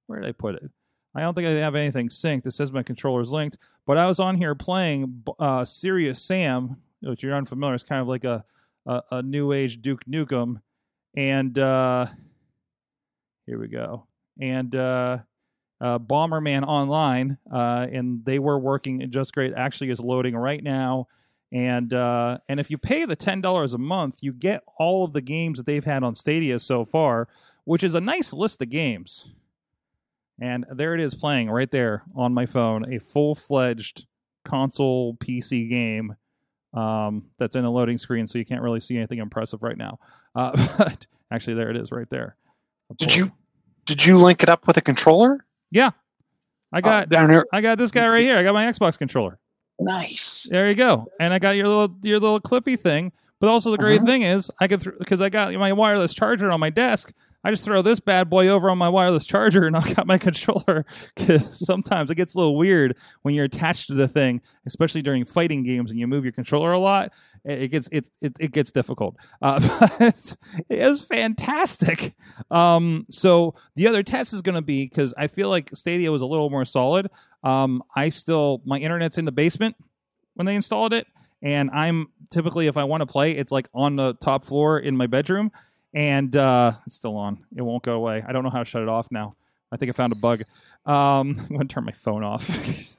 Where 0.06 0.20
did 0.20 0.28
I 0.28 0.32
put 0.32 0.54
it? 0.56 0.70
I 1.14 1.20
don't 1.20 1.34
think 1.34 1.46
I 1.46 1.52
have 1.52 1.74
anything 1.74 2.08
synced. 2.08 2.46
It 2.46 2.52
says 2.52 2.72
my 2.72 2.82
controller 2.82 3.22
is 3.22 3.32
linked, 3.32 3.56
but 3.86 3.96
I 3.96 4.06
was 4.06 4.20
on 4.20 4.36
here 4.36 4.54
playing 4.54 5.24
uh, 5.38 5.64
Serious 5.64 6.20
Sam, 6.20 6.76
which 7.00 7.22
you're 7.22 7.34
unfamiliar. 7.34 7.74
It's 7.74 7.84
kind 7.84 8.02
of 8.02 8.08
like 8.08 8.24
a 8.24 8.44
a, 8.84 9.02
a 9.10 9.22
new 9.22 9.52
age 9.52 9.80
Duke 9.82 10.04
Nukem, 10.04 10.60
and 11.16 11.58
uh, 11.58 12.06
here 13.46 13.58
we 13.58 13.68
go. 13.68 14.06
And 14.40 14.74
uh, 14.74 15.18
uh, 15.80 15.98
Bomberman 15.98 16.64
Online, 16.64 17.38
uh, 17.50 17.86
and 17.90 18.24
they 18.24 18.38
were 18.38 18.58
working 18.58 19.10
just 19.10 19.34
great. 19.34 19.54
Actually, 19.54 19.90
is 19.90 20.00
loading 20.00 20.36
right 20.36 20.62
now. 20.62 21.08
And 21.52 21.92
uh, 21.94 22.38
and 22.48 22.58
if 22.60 22.70
you 22.70 22.78
pay 22.78 23.04
the 23.04 23.16
ten 23.16 23.40
dollars 23.40 23.72
a 23.72 23.78
month, 23.78 24.18
you 24.20 24.32
get 24.32 24.62
all 24.78 25.04
of 25.04 25.12
the 25.12 25.20
games 25.20 25.58
that 25.58 25.66
they've 25.66 25.84
had 25.84 26.02
on 26.02 26.14
Stadia 26.14 26.58
so 26.58 26.84
far, 26.84 27.28
which 27.64 27.84
is 27.84 27.94
a 27.94 28.00
nice 28.00 28.32
list 28.32 28.60
of 28.62 28.68
games. 28.68 29.30
And 30.40 30.66
there 30.70 30.94
it 30.94 31.00
is 31.00 31.14
playing 31.14 31.50
right 31.50 31.70
there 31.70 32.02
on 32.14 32.34
my 32.34 32.44
phone, 32.46 32.92
a 32.92 32.98
full 32.98 33.34
fledged 33.34 34.06
console 34.44 35.14
PC 35.16 35.68
game 35.68 36.14
um, 36.74 37.24
that's 37.38 37.56
in 37.56 37.64
a 37.64 37.70
loading 37.70 37.96
screen, 37.98 38.26
so 38.26 38.38
you 38.38 38.44
can't 38.44 38.60
really 38.62 38.80
see 38.80 38.96
anything 38.96 39.18
impressive 39.18 39.62
right 39.62 39.78
now. 39.78 39.98
Uh, 40.34 40.52
but 40.78 41.06
actually, 41.30 41.54
there 41.54 41.70
it 41.70 41.76
is 41.76 41.90
right 41.90 42.08
there. 42.10 42.36
Did 42.98 43.16
you 43.16 43.32
did 43.86 44.04
you 44.04 44.18
link 44.18 44.42
it 44.42 44.48
up 44.48 44.66
with 44.66 44.76
a 44.76 44.80
controller? 44.82 45.44
Yeah, 45.70 45.90
I 46.72 46.78
Uh, 46.78 46.80
got 46.82 47.08
down 47.08 47.30
here. 47.30 47.46
I 47.52 47.60
got 47.62 47.78
this 47.78 47.90
guy 47.90 48.06
right 48.08 48.22
here. 48.22 48.36
I 48.36 48.42
got 48.42 48.52
my 48.54 48.66
Xbox 48.66 48.98
controller. 48.98 49.38
Nice. 49.78 50.46
There 50.50 50.68
you 50.68 50.74
go. 50.74 51.06
And 51.20 51.32
I 51.34 51.38
got 51.38 51.56
your 51.56 51.68
little 51.68 51.96
your 52.02 52.20
little 52.20 52.40
clippy 52.40 52.78
thing. 52.78 53.12
But 53.40 53.48
also 53.50 53.70
the 53.70 53.76
great 53.78 53.98
Uh-huh. 53.98 54.06
thing 54.06 54.22
is 54.22 54.50
I 54.60 54.68
could 54.68 54.82
because 54.98 55.20
I 55.20 55.28
got 55.28 55.52
my 55.54 55.72
wireless 55.72 56.14
charger 56.14 56.50
on 56.50 56.60
my 56.60 56.70
desk. 56.70 57.12
I 57.46 57.50
just 57.50 57.64
throw 57.64 57.80
this 57.80 58.00
bad 58.00 58.28
boy 58.28 58.48
over 58.48 58.68
on 58.70 58.76
my 58.76 58.88
wireless 58.88 59.24
charger 59.24 59.68
and 59.68 59.76
I've 59.76 59.94
got 59.94 60.06
my 60.06 60.18
controller. 60.18 60.84
Because 61.14 61.64
sometimes 61.64 62.10
it 62.10 62.16
gets 62.16 62.34
a 62.34 62.38
little 62.38 62.56
weird 62.56 62.96
when 63.22 63.34
you're 63.34 63.44
attached 63.44 63.86
to 63.86 63.94
the 63.94 64.08
thing, 64.08 64.40
especially 64.66 65.00
during 65.02 65.24
fighting 65.24 65.62
games 65.62 65.90
and 65.90 66.00
you 66.00 66.06
move 66.06 66.24
your 66.24 66.32
controller 66.32 66.72
a 66.72 66.78
lot. 66.78 67.12
It, 67.44 67.68
gets 67.68 67.88
it, 67.92 68.10
it 68.20 68.36
it 68.40 68.52
gets 68.52 68.72
difficult. 68.72 69.16
Uh, 69.40 69.60
but 69.98 70.36
it 70.68 70.88
was 70.88 71.02
fantastic. 71.02 72.14
Um, 72.50 73.06
so 73.08 73.54
the 73.76 73.86
other 73.86 74.02
test 74.02 74.32
is 74.32 74.42
going 74.42 74.56
to 74.56 74.62
be 74.62 74.84
because 74.84 75.14
I 75.16 75.28
feel 75.28 75.48
like 75.48 75.70
Stadia 75.74 76.10
was 76.10 76.22
a 76.22 76.26
little 76.26 76.50
more 76.50 76.64
solid. 76.64 77.08
Um, 77.44 77.82
I 77.94 78.08
still 78.08 78.62
my 78.64 78.78
internet's 78.78 79.18
in 79.18 79.24
the 79.24 79.32
basement 79.32 79.76
when 80.34 80.46
they 80.46 80.56
installed 80.56 80.92
it, 80.92 81.06
and 81.42 81.70
I'm 81.70 82.08
typically 82.30 82.66
if 82.66 82.76
I 82.76 82.84
want 82.84 83.02
to 83.02 83.06
play, 83.06 83.32
it's 83.32 83.52
like 83.52 83.68
on 83.72 83.96
the 83.96 84.14
top 84.14 84.44
floor 84.44 84.78
in 84.78 84.96
my 84.96 85.06
bedroom, 85.06 85.52
and 85.96 86.36
uh, 86.36 86.72
it's 86.86 86.94
still 86.94 87.16
on. 87.16 87.44
It 87.56 87.62
won't 87.62 87.82
go 87.82 87.94
away. 87.94 88.22
I 88.26 88.32
don't 88.32 88.44
know 88.44 88.50
how 88.50 88.60
to 88.60 88.64
shut 88.64 88.82
it 88.82 88.88
off 88.88 89.08
now. 89.10 89.34
I 89.72 89.76
think 89.76 89.88
I 89.88 89.92
found 89.92 90.12
a 90.12 90.16
bug. 90.16 90.42
Um, 90.84 91.36
I'm 91.38 91.48
gonna 91.48 91.64
turn 91.64 91.84
my 91.84 91.92
phone 91.92 92.22
off. 92.22 92.48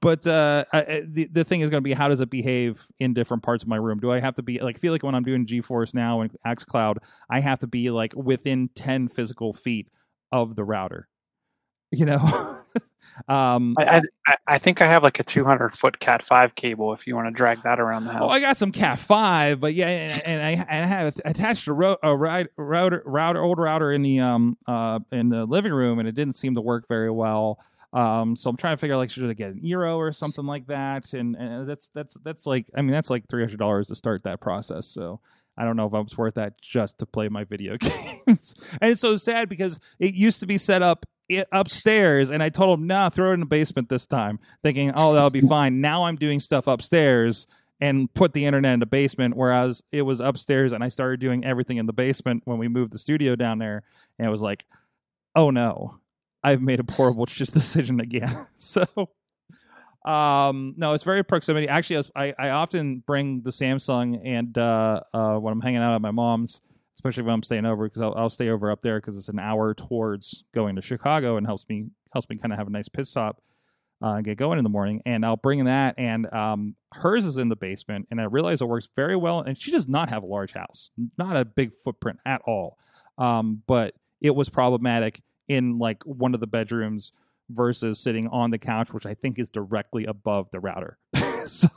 But 0.00 0.26
uh, 0.26 0.64
I, 0.72 1.02
the 1.06 1.28
the 1.30 1.44
thing 1.44 1.60
is 1.60 1.68
going 1.68 1.82
to 1.82 1.84
be 1.84 1.92
how 1.92 2.08
does 2.08 2.20
it 2.20 2.30
behave 2.30 2.86
in 2.98 3.12
different 3.12 3.42
parts 3.42 3.62
of 3.62 3.68
my 3.68 3.76
room? 3.76 4.00
Do 4.00 4.10
I 4.10 4.20
have 4.20 4.34
to 4.36 4.42
be 4.42 4.58
like 4.58 4.76
I 4.76 4.78
feel 4.78 4.92
like 4.92 5.02
when 5.02 5.14
I'm 5.14 5.22
doing 5.22 5.44
GeForce 5.44 5.92
now 5.92 6.22
and 6.22 6.34
XCloud, 6.46 6.96
I 7.28 7.40
have 7.40 7.58
to 7.60 7.66
be 7.66 7.90
like 7.90 8.14
within 8.16 8.70
ten 8.74 9.06
physical 9.06 9.52
feet 9.52 9.88
of 10.32 10.56
the 10.56 10.64
router. 10.64 11.08
You 11.90 12.06
know, 12.06 12.62
um, 13.28 13.74
I, 13.78 14.02
I 14.26 14.36
I 14.46 14.58
think 14.58 14.82
I 14.82 14.86
have 14.86 15.02
like 15.02 15.20
a 15.20 15.22
200 15.22 15.74
foot 15.76 15.98
Cat 16.00 16.22
five 16.22 16.54
cable. 16.54 16.92
If 16.92 17.06
you 17.06 17.14
want 17.14 17.28
to 17.28 17.32
drag 17.32 17.62
that 17.62 17.80
around 17.80 18.04
the 18.04 18.12
house. 18.12 18.22
Well, 18.22 18.32
I 18.32 18.40
got 18.40 18.56
some 18.56 18.72
Cat 18.72 18.98
five, 18.98 19.60
but 19.60 19.74
yeah, 19.74 19.88
and, 19.88 20.22
and 20.26 20.42
I 20.42 20.50
and 20.68 20.84
I 20.84 20.86
have 20.86 21.14
attached 21.24 21.66
a, 21.68 21.72
ro- 21.72 21.96
a 22.02 22.16
ri- 22.16 22.48
router, 22.56 23.02
router, 23.04 23.42
old 23.42 23.58
router 23.58 23.92
in 23.92 24.02
the 24.02 24.20
um 24.20 24.56
uh 24.66 25.00
in 25.12 25.28
the 25.28 25.44
living 25.44 25.72
room, 25.72 25.98
and 25.98 26.08
it 26.08 26.14
didn't 26.14 26.34
seem 26.34 26.54
to 26.54 26.60
work 26.60 26.86
very 26.88 27.10
well. 27.10 27.58
Um, 27.92 28.34
so 28.34 28.50
I'm 28.50 28.56
trying 28.56 28.76
to 28.76 28.80
figure 28.80 28.96
out 28.96 28.98
like 28.98 29.10
should 29.10 29.30
I 29.30 29.34
get 29.34 29.50
an 29.50 29.60
Eero 29.64 29.96
or 29.96 30.12
something 30.12 30.44
like 30.44 30.66
that, 30.66 31.12
and, 31.12 31.36
and 31.36 31.68
that's 31.68 31.90
that's 31.94 32.14
that's 32.24 32.46
like 32.46 32.66
I 32.76 32.82
mean 32.82 32.90
that's 32.90 33.10
like 33.10 33.28
three 33.28 33.42
hundred 33.42 33.58
dollars 33.58 33.86
to 33.88 33.94
start 33.94 34.24
that 34.24 34.40
process. 34.40 34.86
So 34.86 35.20
I 35.56 35.64
don't 35.64 35.76
know 35.76 35.86
if 35.86 36.06
it's 36.06 36.18
worth 36.18 36.34
that 36.34 36.60
just 36.60 36.98
to 36.98 37.06
play 37.06 37.28
my 37.28 37.44
video 37.44 37.76
games. 37.78 38.54
and 38.80 38.90
it's 38.90 39.00
so 39.00 39.14
sad 39.16 39.48
because 39.48 39.78
it 40.00 40.14
used 40.14 40.40
to 40.40 40.46
be 40.46 40.58
set 40.58 40.82
up 40.82 41.06
upstairs, 41.52 42.30
and 42.30 42.42
I 42.42 42.48
told 42.48 42.78
him, 42.78 42.86
"Nah, 42.86 43.10
throw 43.10 43.30
it 43.30 43.34
in 43.34 43.40
the 43.40 43.46
basement 43.46 43.88
this 43.88 44.06
time," 44.06 44.38
thinking, 44.62 44.92
"Oh, 44.94 45.14
that'll 45.14 45.30
be 45.30 45.40
fine." 45.40 45.80
Now 45.80 46.04
I'm 46.04 46.16
doing 46.16 46.40
stuff 46.40 46.66
upstairs 46.66 47.46
and 47.80 48.12
put 48.14 48.32
the 48.32 48.46
internet 48.46 48.74
in 48.74 48.80
the 48.80 48.86
basement, 48.86 49.36
whereas 49.36 49.82
it 49.92 50.02
was 50.02 50.20
upstairs, 50.20 50.72
and 50.72 50.84
I 50.84 50.88
started 50.88 51.20
doing 51.20 51.44
everything 51.44 51.78
in 51.78 51.86
the 51.86 51.92
basement 51.92 52.42
when 52.44 52.58
we 52.58 52.68
moved 52.68 52.92
the 52.92 52.98
studio 52.98 53.36
down 53.36 53.58
there, 53.58 53.82
and 54.18 54.26
it 54.26 54.30
was 54.30 54.42
like, 54.42 54.64
"Oh 55.34 55.50
no." 55.50 56.00
I've 56.44 56.60
made 56.60 56.78
a 56.78 56.92
horrible 56.92 57.24
decision 57.26 57.98
again. 57.98 58.46
so, 58.56 58.86
um, 60.04 60.74
no, 60.76 60.92
it's 60.92 61.02
very 61.02 61.24
proximity. 61.24 61.66
Actually, 61.66 62.06
I, 62.14 62.34
I 62.38 62.50
often 62.50 63.02
bring 63.04 63.40
the 63.40 63.50
Samsung 63.50 64.20
and 64.24 64.56
uh, 64.56 65.00
uh, 65.12 65.36
when 65.38 65.52
I'm 65.52 65.62
hanging 65.62 65.80
out 65.80 65.94
at 65.94 66.02
my 66.02 66.10
mom's, 66.10 66.60
especially 67.04 67.24
when 67.24 67.34
I'm 67.34 67.42
staying 67.42 67.66
over, 67.66 67.84
because 67.84 68.00
I'll, 68.00 68.14
I'll 68.14 68.30
stay 68.30 68.48
over 68.48 68.70
up 68.70 68.80
there 68.80 68.98
because 68.98 69.18
it's 69.18 69.28
an 69.28 69.38
hour 69.38 69.74
towards 69.74 70.44
going 70.54 70.76
to 70.76 70.82
Chicago 70.82 71.36
and 71.36 71.46
helps 71.46 71.68
me 71.68 71.86
helps 72.14 72.28
me 72.30 72.36
kind 72.36 72.50
of 72.50 72.58
have 72.58 72.66
a 72.66 72.70
nice 72.70 72.88
pit 72.88 73.06
stop 73.06 73.42
uh, 74.02 74.14
and 74.14 74.24
get 74.24 74.38
going 74.38 74.56
in 74.56 74.64
the 74.64 74.70
morning. 74.70 75.02
And 75.04 75.26
I'll 75.26 75.36
bring 75.36 75.64
that, 75.64 75.96
and 75.98 76.32
um, 76.32 76.76
hers 76.92 77.26
is 77.26 77.36
in 77.36 77.50
the 77.50 77.56
basement, 77.56 78.08
and 78.10 78.20
I 78.20 78.24
realize 78.24 78.62
it 78.62 78.68
works 78.68 78.88
very 78.96 79.16
well. 79.16 79.40
And 79.40 79.58
she 79.58 79.70
does 79.70 79.86
not 79.86 80.08
have 80.08 80.22
a 80.22 80.26
large 80.26 80.54
house, 80.54 80.90
not 81.18 81.36
a 81.36 81.44
big 81.44 81.72
footprint 81.84 82.20
at 82.24 82.40
all. 82.46 82.78
Um, 83.18 83.62
but 83.66 83.94
it 84.22 84.34
was 84.34 84.48
problematic 84.48 85.20
in 85.46 85.78
like 85.78 86.02
one 86.04 86.32
of 86.32 86.40
the 86.40 86.46
bedrooms 86.46 87.12
versus 87.50 88.00
sitting 88.00 88.28
on 88.28 88.50
the 88.50 88.58
couch, 88.58 88.94
which 88.94 89.04
I 89.04 89.12
think 89.12 89.38
is 89.38 89.50
directly 89.50 90.06
above 90.06 90.50
the 90.52 90.60
router. 90.60 90.96
so 91.50 91.70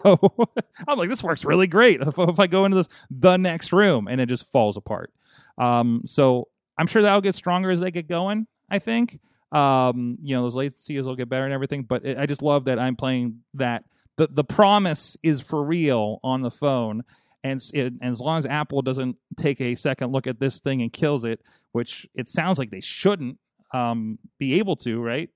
I'm 0.87 0.97
like, 0.97 1.09
this 1.09 1.23
works 1.23 1.45
really 1.45 1.67
great. 1.67 2.01
If, 2.01 2.17
if 2.17 2.39
I 2.39 2.47
go 2.47 2.65
into 2.65 2.77
this 2.77 2.89
the 3.09 3.37
next 3.37 3.71
room 3.71 4.07
and 4.07 4.21
it 4.21 4.27
just 4.27 4.51
falls 4.51 4.77
apart. 4.77 5.11
Um, 5.57 6.01
so 6.05 6.47
I'm 6.77 6.87
sure 6.87 7.01
that'll 7.01 7.21
get 7.21 7.35
stronger 7.35 7.71
as 7.71 7.79
they 7.79 7.91
get 7.91 8.07
going. 8.07 8.47
I 8.69 8.79
think. 8.79 9.19
Um, 9.51 10.17
you 10.21 10.35
know, 10.35 10.43
those 10.43 10.55
latencies 10.55 11.05
will 11.05 11.15
get 11.15 11.29
better 11.29 11.45
and 11.45 11.53
everything. 11.53 11.83
But 11.83 12.05
it, 12.05 12.17
I 12.17 12.25
just 12.25 12.41
love 12.41 12.65
that 12.65 12.79
I'm 12.79 12.95
playing 12.95 13.41
that. 13.55 13.83
The 14.17 14.27
the 14.31 14.43
promise 14.43 15.15
is 15.21 15.41
for 15.41 15.63
real 15.63 16.19
on 16.23 16.41
the 16.41 16.51
phone. 16.51 17.03
And, 17.43 17.61
it, 17.73 17.93
and 18.01 18.11
as 18.11 18.19
long 18.19 18.39
as 18.39 18.45
Apple 18.45 18.81
doesn't 18.81 19.15
take 19.37 19.61
a 19.61 19.75
second 19.75 20.11
look 20.11 20.27
at 20.27 20.39
this 20.39 20.59
thing 20.59 20.81
and 20.81 20.91
kills 20.91 21.23
it, 21.23 21.39
which 21.71 22.07
it 22.13 22.27
sounds 22.27 22.59
like 22.59 22.71
they 22.71 22.81
shouldn't 22.81 23.37
um, 23.73 24.17
be 24.37 24.59
able 24.59 24.75
to, 24.77 24.99
right? 24.99 25.29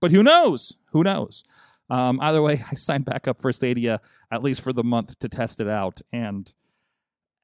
But 0.00 0.10
who 0.10 0.22
knows? 0.22 0.72
Who 0.92 1.04
knows? 1.04 1.44
Um, 1.90 2.20
either 2.20 2.42
way, 2.42 2.64
I 2.70 2.74
signed 2.74 3.04
back 3.04 3.28
up 3.28 3.40
for 3.40 3.52
Stadia 3.52 4.00
at 4.32 4.42
least 4.42 4.60
for 4.60 4.72
the 4.72 4.84
month 4.84 5.18
to 5.18 5.28
test 5.28 5.60
it 5.60 5.68
out, 5.68 6.00
and 6.12 6.50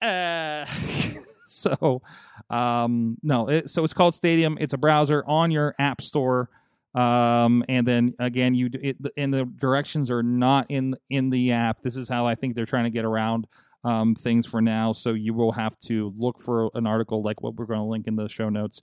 uh, 0.02 0.64
so 1.46 2.02
um, 2.50 3.16
no, 3.22 3.48
it, 3.48 3.70
so 3.70 3.84
it's 3.84 3.92
called 3.92 4.14
Stadium. 4.14 4.56
It's 4.60 4.72
a 4.72 4.78
browser 4.78 5.24
on 5.26 5.50
your 5.50 5.74
app 5.78 6.00
store, 6.00 6.48
um, 6.94 7.64
and 7.68 7.86
then 7.86 8.14
again, 8.18 8.54
you 8.54 8.70
it, 8.72 8.96
and 9.16 9.32
the 9.32 9.44
directions 9.44 10.10
are 10.10 10.22
not 10.22 10.66
in 10.68 10.96
in 11.10 11.30
the 11.30 11.52
app. 11.52 11.82
This 11.82 11.96
is 11.96 12.08
how 12.08 12.26
I 12.26 12.34
think 12.34 12.54
they're 12.54 12.66
trying 12.66 12.84
to 12.84 12.90
get 12.90 13.04
around 13.04 13.46
um, 13.84 14.14
things 14.14 14.46
for 14.46 14.60
now. 14.60 14.92
So 14.92 15.12
you 15.12 15.34
will 15.34 15.52
have 15.52 15.78
to 15.80 16.12
look 16.16 16.40
for 16.40 16.70
an 16.74 16.86
article 16.86 17.22
like 17.22 17.42
what 17.42 17.54
we're 17.54 17.66
going 17.66 17.80
to 17.80 17.84
link 17.84 18.06
in 18.06 18.16
the 18.16 18.28
show 18.28 18.48
notes 18.48 18.82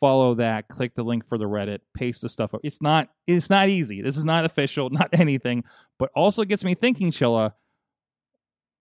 follow 0.00 0.34
that 0.34 0.68
click 0.68 0.94
the 0.94 1.02
link 1.02 1.26
for 1.26 1.38
the 1.38 1.44
reddit 1.44 1.78
paste 1.94 2.22
the 2.22 2.28
stuff 2.28 2.54
up 2.54 2.60
it's 2.62 2.80
not 2.82 3.08
it's 3.26 3.50
not 3.50 3.68
easy 3.68 4.02
this 4.02 4.16
is 4.16 4.24
not 4.24 4.44
official 4.44 4.90
not 4.90 5.08
anything 5.12 5.64
but 5.98 6.10
also 6.14 6.44
gets 6.44 6.64
me 6.64 6.74
thinking 6.74 7.10
chilla 7.10 7.52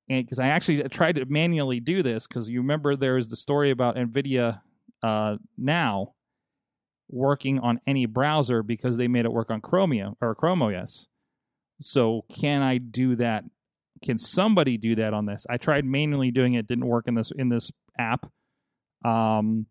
and 0.09 0.25
because 0.25 0.39
I 0.39 0.47
actually 0.47 0.83
tried 0.89 1.15
to 1.15 1.25
manually 1.25 1.79
do 1.79 2.03
this 2.03 2.27
because 2.27 2.47
you 2.47 2.61
remember 2.61 2.95
there 2.95 3.17
is 3.17 3.27
the 3.27 3.35
story 3.35 3.71
about 3.71 3.95
NVIDIA 3.95 4.61
uh, 5.01 5.37
now 5.57 6.13
working 7.09 7.59
on 7.59 7.79
any 7.87 8.05
browser 8.05 8.63
because 8.63 8.97
they 8.97 9.07
made 9.07 9.25
it 9.25 9.31
work 9.31 9.49
on 9.49 9.61
Chromium 9.61 10.15
or 10.21 10.35
Chrome 10.35 10.61
OS. 10.61 11.07
So 11.81 12.25
can 12.39 12.61
I 12.61 12.77
do 12.77 13.15
that? 13.15 13.45
Can 14.03 14.17
somebody 14.17 14.77
do 14.77 14.95
that 14.95 15.13
on 15.13 15.25
this? 15.25 15.45
I 15.49 15.57
tried 15.57 15.85
manually 15.85 16.31
doing 16.31 16.53
it; 16.53 16.67
didn't 16.67 16.85
work 16.85 17.07
in 17.07 17.15
this 17.15 17.31
in 17.35 17.49
this 17.49 17.71
app. 17.97 18.27
Um, 19.03 19.65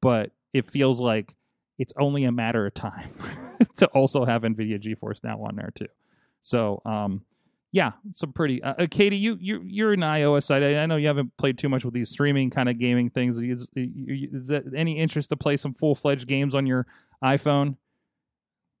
but 0.00 0.30
it 0.54 0.70
feels 0.70 1.00
like 1.00 1.34
it's 1.78 1.92
only 1.98 2.24
a 2.24 2.32
matter 2.32 2.64
of 2.64 2.72
time 2.72 3.10
to 3.76 3.86
also 3.88 4.24
have 4.24 4.42
NVIDIA 4.42 4.80
GeForce 4.80 5.22
Now 5.22 5.42
on 5.42 5.56
there 5.56 5.72
too. 5.74 5.88
So, 6.40 6.80
um, 6.86 7.22
yeah, 7.72 7.92
some 8.12 8.32
pretty. 8.32 8.62
Uh, 8.62 8.74
uh, 8.78 8.86
Katie, 8.88 9.16
you 9.16 9.36
you 9.40 9.60
you're 9.66 9.92
an 9.92 10.00
iOS 10.00 10.44
side. 10.44 10.62
I, 10.62 10.82
I 10.82 10.86
know 10.86 10.94
you 10.94 11.08
haven't 11.08 11.36
played 11.38 11.58
too 11.58 11.68
much 11.68 11.84
with 11.84 11.92
these 11.92 12.08
streaming 12.08 12.48
kind 12.48 12.68
of 12.68 12.78
gaming 12.78 13.10
things. 13.10 13.36
Is, 13.38 13.66
is 13.74 14.46
that 14.46 14.62
any 14.76 14.96
interest 14.96 15.30
to 15.30 15.36
play 15.36 15.56
some 15.56 15.74
full 15.74 15.96
fledged 15.96 16.28
games 16.28 16.54
on 16.54 16.66
your 16.66 16.86
iPhone? 17.22 17.76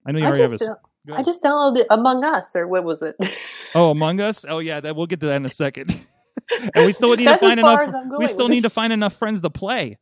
I 0.06 0.12
know 0.12 0.20
you 0.20 0.26
I 0.26 0.28
already 0.28 0.42
have 0.42 0.52
just, 0.52 0.62
a. 0.62 0.78
I 1.12 1.22
just 1.24 1.42
downloaded 1.42 1.86
Among 1.90 2.22
Us, 2.22 2.54
or 2.54 2.68
what 2.68 2.84
was 2.84 3.02
it? 3.02 3.16
Oh, 3.74 3.90
Among 3.90 4.20
Us. 4.20 4.46
Oh 4.48 4.60
yeah, 4.60 4.78
that 4.78 4.94
we'll 4.94 5.06
get 5.06 5.18
to 5.18 5.26
that 5.26 5.36
in 5.36 5.46
a 5.46 5.50
second. 5.50 6.00
and 6.76 6.86
we 6.86 6.92
still 6.92 7.16
need 7.16 7.24
to 7.24 7.38
find 7.38 7.58
enough. 7.58 7.92
We 8.16 8.28
still 8.28 8.48
need 8.48 8.62
to 8.62 8.70
find 8.70 8.92
enough 8.92 9.16
friends 9.16 9.40
to 9.40 9.50
play. 9.50 9.98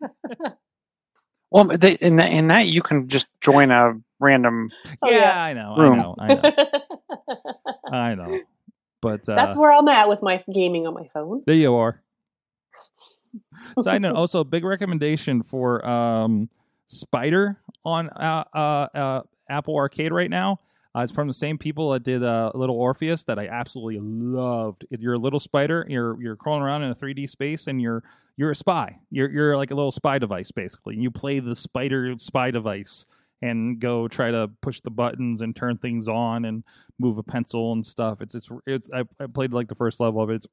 Well, 1.50 1.64
they, 1.64 1.92
in 1.94 2.16
that 2.16 2.30
in 2.30 2.48
that 2.48 2.66
you 2.66 2.82
can 2.82 3.08
just 3.08 3.28
join 3.40 3.70
a 3.70 3.94
random. 4.20 4.70
Oh, 5.00 5.10
yeah, 5.10 5.18
yeah. 5.18 5.42
I 5.42 5.52
know, 5.54 5.76
Room. 5.76 5.92
I 5.94 6.02
know, 6.02 6.14
I 6.18 6.28
know, 6.34 6.66
I 7.90 8.14
know. 8.14 8.40
But 9.00 9.28
uh, 9.28 9.34
That's 9.34 9.56
where 9.56 9.72
I'm 9.72 9.88
at 9.88 10.08
with 10.08 10.20
my 10.20 10.44
gaming 10.52 10.86
on 10.86 10.92
my 10.92 11.08
phone. 11.14 11.42
There 11.46 11.56
you 11.56 11.74
are. 11.74 12.02
Side 13.80 14.02
note, 14.02 14.14
also 14.14 14.44
big 14.44 14.64
recommendation 14.64 15.42
for 15.42 15.86
um, 15.88 16.50
Spyder 16.90 17.56
on 17.84 18.10
uh, 18.10 18.44
uh, 18.52 18.88
uh, 18.94 19.22
Apple 19.48 19.76
Arcade 19.76 20.12
right 20.12 20.30
now. 20.30 20.58
Uh, 20.96 21.00
it's 21.02 21.12
from 21.12 21.28
the 21.28 21.34
same 21.34 21.58
people 21.58 21.90
that 21.90 22.02
did 22.02 22.24
uh, 22.24 22.50
Little 22.54 22.76
Orpheus 22.76 23.22
that 23.24 23.38
I 23.38 23.46
absolutely 23.48 23.98
loved. 24.00 24.86
If 24.90 25.00
You're 25.00 25.14
a 25.14 25.18
little 25.18 25.40
spider. 25.40 25.86
You're 25.88 26.20
you're 26.20 26.36
crawling 26.36 26.62
around 26.62 26.82
in 26.82 26.90
a 26.90 26.94
3D 26.94 27.28
space, 27.28 27.66
and 27.66 27.80
you're 27.80 28.02
you're 28.36 28.50
a 28.50 28.54
spy. 28.54 28.98
You're 29.10 29.30
you're 29.30 29.56
like 29.56 29.70
a 29.70 29.74
little 29.74 29.90
spy 29.92 30.18
device 30.18 30.50
basically. 30.50 30.94
And 30.94 31.02
you 31.02 31.10
play 31.10 31.40
the 31.40 31.54
spider 31.54 32.14
spy 32.18 32.50
device 32.50 33.04
and 33.42 33.78
go 33.78 34.08
try 34.08 34.30
to 34.30 34.50
push 34.62 34.80
the 34.80 34.90
buttons 34.90 35.42
and 35.42 35.54
turn 35.54 35.76
things 35.76 36.08
on 36.08 36.44
and 36.46 36.64
move 36.98 37.18
a 37.18 37.22
pencil 37.22 37.72
and 37.72 37.86
stuff. 37.86 38.20
It's 38.20 38.34
it's 38.34 38.48
it's. 38.66 38.90
I, 38.92 39.04
I 39.20 39.26
played 39.26 39.52
like 39.52 39.68
the 39.68 39.74
first 39.74 40.00
level 40.00 40.22
of 40.22 40.30
it. 40.30 40.36
It's 40.36 40.46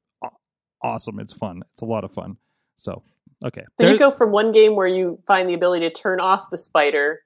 awesome. 0.82 1.18
It's 1.18 1.32
fun. 1.32 1.62
It's 1.72 1.82
a 1.82 1.86
lot 1.86 2.04
of 2.04 2.12
fun. 2.12 2.36
So 2.76 3.02
okay. 3.44 3.62
So 3.62 3.66
There- 3.78 3.92
you 3.92 3.98
go 3.98 4.10
from 4.10 4.32
one 4.32 4.52
game 4.52 4.76
where 4.76 4.86
you 4.86 5.18
find 5.26 5.48
the 5.48 5.54
ability 5.54 5.88
to 5.88 5.94
turn 5.94 6.20
off 6.20 6.50
the 6.50 6.58
spider, 6.58 7.22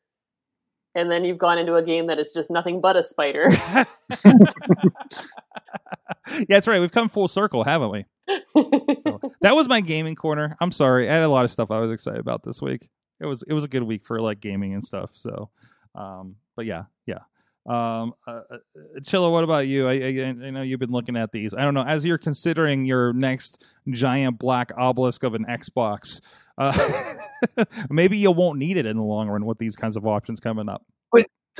and 1.00 1.10
then 1.10 1.24
you've 1.24 1.38
gone 1.38 1.58
into 1.58 1.74
a 1.74 1.82
game 1.82 2.06
that 2.08 2.18
is 2.18 2.32
just 2.32 2.50
nothing 2.50 2.80
but 2.80 2.94
a 2.94 3.02
spider. 3.02 3.46
yeah, 3.50 3.84
that's 6.48 6.68
right. 6.68 6.80
We've 6.80 6.92
come 6.92 7.08
full 7.08 7.28
circle, 7.28 7.64
haven't 7.64 7.90
we? 7.90 8.04
So 8.28 9.20
that 9.40 9.56
was 9.56 9.66
my 9.66 9.80
gaming 9.80 10.14
corner. 10.14 10.56
I'm 10.60 10.72
sorry. 10.72 11.08
I 11.08 11.14
had 11.14 11.22
a 11.22 11.28
lot 11.28 11.44
of 11.44 11.50
stuff 11.50 11.70
I 11.70 11.80
was 11.80 11.90
excited 11.90 12.20
about 12.20 12.42
this 12.44 12.60
week. 12.60 12.88
It 13.18 13.26
was 13.26 13.42
it 13.48 13.54
was 13.54 13.64
a 13.64 13.68
good 13.68 13.82
week 13.82 14.04
for 14.04 14.20
like 14.20 14.40
gaming 14.40 14.74
and 14.74 14.84
stuff. 14.84 15.10
So, 15.14 15.50
um, 15.94 16.36
but 16.56 16.66
yeah, 16.66 16.84
yeah. 17.06 17.20
Um, 17.70 18.14
uh, 18.26 18.40
uh, 18.50 18.56
Chilla, 19.02 19.30
what 19.30 19.44
about 19.44 19.68
you? 19.68 19.86
I, 19.88 19.92
I 19.92 20.46
I 20.46 20.50
know 20.50 20.62
you've 20.62 20.80
been 20.80 20.90
looking 20.90 21.16
at 21.16 21.30
these. 21.30 21.54
I 21.54 21.62
don't 21.62 21.74
know 21.74 21.84
as 21.84 22.04
you're 22.04 22.18
considering 22.18 22.84
your 22.84 23.12
next 23.12 23.62
giant 23.88 24.40
black 24.40 24.72
obelisk 24.76 25.22
of 25.22 25.34
an 25.34 25.44
Xbox. 25.44 26.20
Uh, 26.58 27.14
maybe 27.90 28.18
you 28.18 28.32
won't 28.32 28.58
need 28.58 28.76
it 28.76 28.86
in 28.86 28.96
the 28.96 29.02
long 29.04 29.28
run 29.28 29.46
with 29.46 29.58
these 29.58 29.76
kinds 29.76 29.96
of 29.96 30.04
options 30.06 30.40
coming 30.40 30.68
up. 30.68 30.82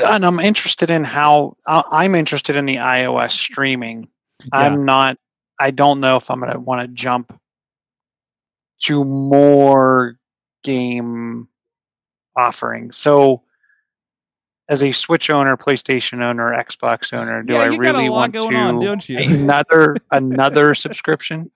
And 0.04 0.24
I'm 0.24 0.40
interested 0.40 0.90
in 0.90 1.04
how 1.04 1.56
I- 1.66 1.84
I'm 1.90 2.14
interested 2.14 2.56
in 2.56 2.66
the 2.66 2.76
iOS 2.76 3.32
streaming. 3.32 4.08
I'm 4.52 4.84
not. 4.84 5.16
I 5.60 5.70
don't 5.70 6.00
know 6.00 6.16
if 6.16 6.30
I'm 6.30 6.40
going 6.40 6.52
to 6.52 6.58
want 6.58 6.80
to 6.82 6.88
jump 6.88 7.38
to 8.84 9.04
more 9.04 10.16
game 10.64 11.48
offerings. 12.36 12.96
So, 12.96 13.42
as 14.70 14.84
a 14.84 14.92
Switch 14.92 15.28
owner, 15.30 15.56
PlayStation 15.56 16.22
owner, 16.22 16.52
Xbox 16.52 17.12
owner, 17.12 17.42
do 17.42 17.52
Yeah, 17.52 17.62
I 17.62 17.70
you 17.70 17.82
got 17.82 17.96
a 17.96 17.98
really 17.98 18.08
want 18.08 18.32
to 18.32 18.38
on, 18.40 18.78
don't 18.78 19.06
you? 19.08 19.18
another 19.18 19.96
another 20.12 20.74
subscription? 20.76 21.50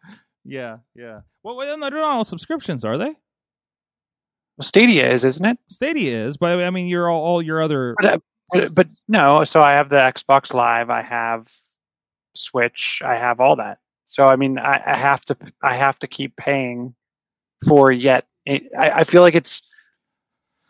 Yeah, 0.45 0.79
yeah. 0.97 1.21
Well, 1.45 1.57
well, 1.57 1.67
they're 1.67 1.79
not 1.79 1.95
all 1.95 2.25
subscriptions, 2.25 2.85
are 2.85 2.99
they? 2.99 3.15
Well, 4.57 4.63
Stadia 4.65 5.11
is, 5.11 5.23
isn't 5.23 5.45
it? 5.45 5.59
Stadia 5.71 6.27
is, 6.27 6.37
but 6.37 6.59
I 6.59 6.71
mean, 6.71 6.89
you're 6.89 7.09
all, 7.09 7.23
all 7.23 7.43
your 7.43 7.63
other. 7.63 7.95
But, 8.01 8.05
uh, 8.15 8.19
but, 8.53 8.75
but 8.75 8.89
no. 9.07 9.45
So 9.45 9.63
I 9.63 9.73
have 9.73 9.91
the 9.91 9.97
Xbox 9.97 10.53
Live. 10.53 10.91
I 10.91 11.03
have 11.03 11.49
Switch. 12.35 13.01
I 13.05 13.15
have 13.15 13.39
all 13.39 13.55
that. 13.57 13.79
So 14.07 14.27
I 14.27 14.35
mean, 14.35 14.59
I, 14.59 14.83
I 14.85 14.97
have 14.97 15.25
to. 15.27 15.37
I 15.63 15.75
have 15.77 16.01
to 16.01 16.09
keep 16.09 16.37
paying 16.37 16.95
for 17.67 17.93
yet. 17.93 18.27
I, 18.49 18.61
I 18.77 19.05
feel 19.05 19.23
like 19.23 19.37
it's. 19.37 19.63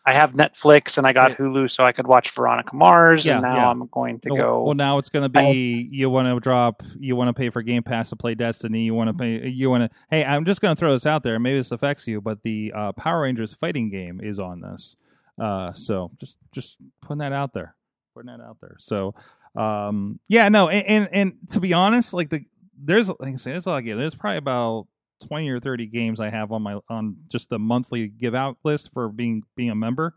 I 0.06 0.12
have 0.12 0.34
Netflix 0.34 0.98
and 0.98 1.06
I 1.06 1.12
got 1.12 1.30
Yeah. 1.30 1.36
Hulu, 1.36 1.70
so 1.70 1.84
I 1.84 1.92
could 1.92 2.06
watch 2.06 2.30
Veronica 2.32 2.76
Mars. 2.76 3.24
Yeah, 3.24 3.34
and 3.34 3.42
now 3.42 3.56
yeah. 3.56 3.68
I'm 3.70 3.86
going 3.86 4.20
to 4.20 4.30
well, 4.30 4.42
go. 4.42 4.62
Well, 4.64 4.74
now 4.74 4.98
it's 4.98 5.08
going 5.08 5.22
to 5.22 5.28
be 5.28 5.88
you 5.90 6.10
want 6.10 6.28
to 6.28 6.38
drop, 6.40 6.82
you 6.98 7.16
want 7.16 7.28
to 7.28 7.32
pay 7.32 7.48
for 7.48 7.62
Game 7.62 7.82
Pass 7.82 8.10
to 8.10 8.16
play 8.16 8.34
Destiny. 8.34 8.82
You 8.82 8.94
want 8.94 9.08
to 9.08 9.14
pay, 9.14 9.48
you 9.48 9.70
want 9.70 9.90
to. 9.90 9.96
Hey, 10.10 10.24
I'm 10.24 10.44
just 10.44 10.60
going 10.60 10.74
to 10.74 10.78
throw 10.78 10.92
this 10.92 11.06
out 11.06 11.22
there. 11.22 11.38
Maybe 11.38 11.58
this 11.58 11.72
affects 11.72 12.06
you, 12.06 12.20
but 12.20 12.42
the 12.42 12.72
uh, 12.74 12.92
Power 12.92 13.22
Rangers 13.22 13.54
fighting 13.54 13.90
game 13.90 14.20
is 14.22 14.38
on 14.38 14.60
this. 14.60 14.96
Uh, 15.40 15.72
so 15.72 16.10
just 16.20 16.38
just 16.52 16.76
putting 17.00 17.18
that 17.18 17.32
out 17.32 17.52
there, 17.54 17.74
putting 18.14 18.30
that 18.30 18.42
out 18.42 18.58
there. 18.60 18.76
So, 18.78 19.14
um, 19.56 20.20
yeah, 20.28 20.48
no, 20.50 20.68
and, 20.68 20.86
and 20.86 21.08
and 21.12 21.50
to 21.52 21.60
be 21.60 21.72
honest, 21.72 22.12
like 22.12 22.28
the 22.28 22.44
there's 22.78 23.08
like 23.08 23.32
I 23.32 23.36
say, 23.36 23.52
there's 23.52 23.66
like 23.66 23.84
yeah, 23.84 23.94
there's 23.94 24.14
probably 24.14 24.38
about 24.38 24.86
twenty 25.26 25.48
or 25.50 25.60
thirty 25.60 25.86
games 25.86 26.20
I 26.20 26.30
have 26.30 26.52
on 26.52 26.62
my 26.62 26.78
on 26.88 27.16
just 27.28 27.50
the 27.50 27.58
monthly 27.58 28.08
give 28.08 28.34
out 28.34 28.58
list 28.64 28.92
for 28.92 29.08
being 29.08 29.42
being 29.56 29.70
a 29.70 29.74
member. 29.74 30.14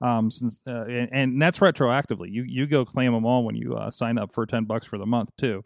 Um, 0.00 0.30
since 0.30 0.58
uh, 0.66 0.84
and, 0.84 1.08
and 1.12 1.42
that's 1.42 1.60
retroactively. 1.60 2.30
You 2.30 2.44
you 2.46 2.66
go 2.66 2.84
claim 2.84 3.12
them 3.12 3.24
all 3.24 3.44
when 3.44 3.54
you 3.54 3.74
uh, 3.74 3.90
sign 3.90 4.18
up 4.18 4.34
for 4.34 4.46
ten 4.46 4.64
bucks 4.64 4.86
for 4.86 4.98
the 4.98 5.06
month 5.06 5.30
too. 5.36 5.64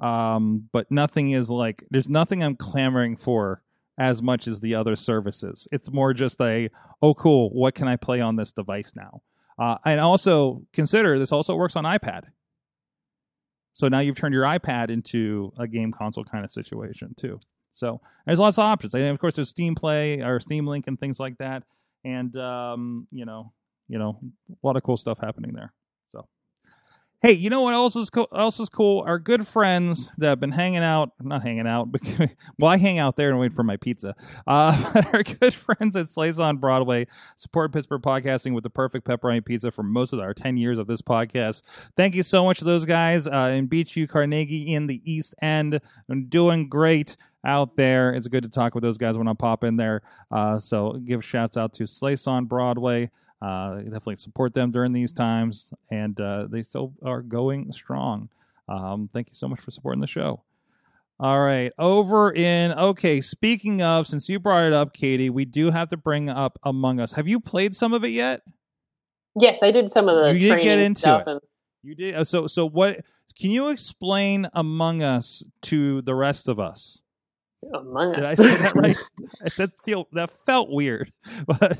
Um, 0.00 0.68
but 0.72 0.90
nothing 0.90 1.30
is 1.30 1.48
like 1.48 1.84
there's 1.90 2.08
nothing 2.08 2.42
I'm 2.42 2.56
clamoring 2.56 3.16
for 3.16 3.62
as 3.98 4.20
much 4.20 4.46
as 4.46 4.60
the 4.60 4.74
other 4.74 4.96
services. 4.96 5.66
It's 5.72 5.90
more 5.90 6.12
just 6.12 6.40
a 6.40 6.68
oh 7.00 7.14
cool, 7.14 7.50
what 7.50 7.74
can 7.74 7.88
I 7.88 7.96
play 7.96 8.20
on 8.20 8.36
this 8.36 8.52
device 8.52 8.92
now? 8.96 9.22
Uh, 9.58 9.78
and 9.84 10.00
also 10.00 10.62
consider 10.72 11.18
this 11.18 11.32
also 11.32 11.54
works 11.54 11.76
on 11.76 11.84
iPad. 11.84 12.24
So 13.72 13.88
now 13.88 14.00
you've 14.00 14.16
turned 14.16 14.34
your 14.34 14.44
iPad 14.44 14.90
into 14.90 15.52
a 15.58 15.66
game 15.66 15.92
console 15.92 16.24
kind 16.24 16.44
of 16.44 16.50
situation 16.50 17.14
too. 17.16 17.40
So 17.76 18.00
there's 18.24 18.38
lots 18.38 18.58
of 18.58 18.64
options. 18.64 18.94
And 18.94 19.06
of 19.06 19.18
course, 19.18 19.36
there's 19.36 19.50
Steam 19.50 19.74
Play 19.74 20.22
or 20.22 20.40
Steam 20.40 20.66
Link 20.66 20.86
and 20.86 20.98
things 20.98 21.20
like 21.20 21.36
that. 21.38 21.62
And 22.04 22.36
um, 22.36 23.06
you 23.10 23.26
know, 23.26 23.52
you 23.88 23.98
know, 23.98 24.18
a 24.50 24.66
lot 24.66 24.76
of 24.76 24.82
cool 24.82 24.96
stuff 24.96 25.18
happening 25.20 25.52
there. 25.52 25.72
So, 26.08 26.26
hey, 27.20 27.32
you 27.32 27.50
know 27.50 27.60
what 27.60 27.74
else 27.74 27.94
is 27.94 28.08
cool? 28.08 28.28
Else 28.34 28.60
is 28.60 28.70
cool? 28.70 29.04
Our 29.06 29.18
good 29.18 29.46
friends 29.46 30.10
that 30.16 30.28
have 30.28 30.40
been 30.40 30.52
hanging 30.52 30.82
out, 30.82 31.10
not 31.20 31.42
hanging 31.42 31.66
out, 31.66 31.92
but 31.92 32.00
well, 32.58 32.70
I 32.70 32.78
hang 32.78 32.98
out 32.98 33.16
there 33.16 33.28
and 33.28 33.38
wait 33.38 33.52
for 33.52 33.62
my 33.62 33.76
pizza. 33.76 34.14
Uh, 34.46 34.92
but 34.94 35.14
our 35.14 35.22
good 35.22 35.52
friends 35.52 35.96
at 35.96 36.08
Slice 36.08 36.38
on 36.38 36.56
Broadway 36.56 37.06
support 37.36 37.74
Pittsburgh 37.74 38.00
podcasting 38.00 38.54
with 38.54 38.64
the 38.64 38.70
perfect 38.70 39.06
pepperoni 39.06 39.44
pizza 39.44 39.70
for 39.70 39.82
most 39.82 40.14
of 40.14 40.20
our 40.20 40.32
ten 40.32 40.56
years 40.56 40.78
of 40.78 40.86
this 40.86 41.02
podcast. 41.02 41.62
Thank 41.94 42.14
you 42.14 42.22
so 42.22 42.42
much 42.42 42.60
to 42.60 42.64
those 42.64 42.86
guys 42.86 43.26
uh, 43.26 43.52
in 43.54 43.68
Beechview, 43.68 44.08
Carnegie, 44.08 44.72
in 44.72 44.86
the 44.86 45.02
East 45.04 45.34
End, 45.42 45.80
and 46.08 46.30
doing 46.30 46.70
great 46.70 47.18
out 47.46 47.76
there. 47.76 48.12
It's 48.12 48.28
good 48.28 48.42
to 48.42 48.48
talk 48.50 48.74
with 48.74 48.82
those 48.82 48.98
guys 48.98 49.16
when 49.16 49.28
I 49.28 49.32
pop 49.34 49.64
in 49.64 49.76
there. 49.76 50.02
Uh, 50.30 50.58
so 50.58 50.92
give 51.04 51.24
shouts 51.24 51.56
out 51.56 51.72
to 51.74 51.86
Slice 51.86 52.26
on 52.26 52.44
Broadway. 52.46 53.10
Uh, 53.40 53.76
definitely 53.76 54.16
support 54.16 54.52
them 54.54 54.70
during 54.70 54.92
these 54.92 55.12
times, 55.12 55.72
and 55.90 56.18
uh, 56.20 56.46
they 56.50 56.62
still 56.62 56.92
are 57.04 57.22
going 57.22 57.70
strong. 57.72 58.28
Um, 58.68 59.08
thank 59.12 59.28
you 59.28 59.34
so 59.34 59.46
much 59.46 59.60
for 59.60 59.70
supporting 59.70 60.00
the 60.00 60.06
show. 60.06 60.42
All 61.20 61.40
right, 61.40 61.72
over 61.78 62.32
in 62.32 62.72
okay. 62.72 63.20
Speaking 63.22 63.80
of, 63.80 64.06
since 64.06 64.28
you 64.28 64.38
brought 64.38 64.66
it 64.66 64.72
up, 64.74 64.92
Katie, 64.92 65.30
we 65.30 65.44
do 65.46 65.70
have 65.70 65.88
to 65.90 65.96
bring 65.96 66.28
up 66.28 66.58
Among 66.62 67.00
Us. 67.00 67.12
Have 67.14 67.26
you 67.28 67.40
played 67.40 67.74
some 67.74 67.94
of 67.94 68.04
it 68.04 68.08
yet? 68.10 68.42
yes, 69.38 69.58
I 69.62 69.70
did 69.70 69.90
some 69.90 70.08
of 70.08 70.16
the 70.16 70.34
You 70.38 70.54
did 70.54 70.62
get 70.62 70.78
into 70.78 71.18
it. 71.18 71.24
and 71.26 71.40
You 71.82 71.94
did. 71.94 72.14
uh, 72.16 72.24
So, 72.24 72.46
so 72.46 72.66
what? 72.68 73.00
Can 73.38 73.50
you 73.50 73.68
explain 73.68 74.48
Among 74.54 75.02
Us 75.02 75.42
to 75.62 76.00
the 76.02 76.14
rest 76.14 76.48
of 76.48 76.58
us? 76.58 77.00
Among 77.74 78.14
Us. 78.14 78.16
Did 78.16 78.24
I 78.24 78.34
say 78.36 78.56
that 78.56 78.76
right? 78.76 78.96
that 79.58 79.72
feel 79.84 80.08
that 80.12 80.30
felt 80.46 80.70
weird. 80.70 81.12
But 81.46 81.78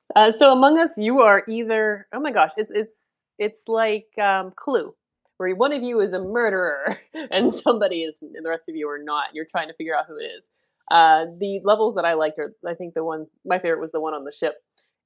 uh, 0.16 0.32
so 0.32 0.52
Among 0.52 0.78
Us, 0.78 0.98
you 0.98 1.20
are 1.20 1.44
either 1.48 2.06
oh 2.12 2.20
my 2.20 2.32
gosh, 2.32 2.52
it's 2.56 2.72
it's 2.74 2.96
it's 3.38 3.62
like 3.68 4.08
um, 4.22 4.52
Clue. 4.56 4.94
where 5.38 5.54
one 5.56 5.72
of 5.72 5.82
you 5.82 6.00
is 6.00 6.12
a 6.12 6.20
murderer 6.20 6.98
and 7.30 7.54
somebody 7.54 8.02
is, 8.02 8.18
and 8.22 8.44
the 8.44 8.48
rest 8.50 8.68
of 8.68 8.76
you 8.76 8.88
are 8.88 9.02
not. 9.02 9.28
You're 9.34 9.46
trying 9.50 9.68
to 9.68 9.74
figure 9.74 9.96
out 9.96 10.06
who 10.08 10.18
it 10.18 10.24
is. 10.24 10.50
Uh, 10.90 11.26
the 11.38 11.60
levels 11.64 11.94
that 11.96 12.04
I 12.04 12.14
liked 12.14 12.38
are, 12.38 12.54
I 12.66 12.74
think 12.74 12.94
the 12.94 13.04
one, 13.04 13.26
my 13.44 13.58
favorite 13.58 13.80
was 13.80 13.92
the 13.92 14.00
one 14.00 14.14
on 14.14 14.24
the 14.24 14.32
ship. 14.32 14.56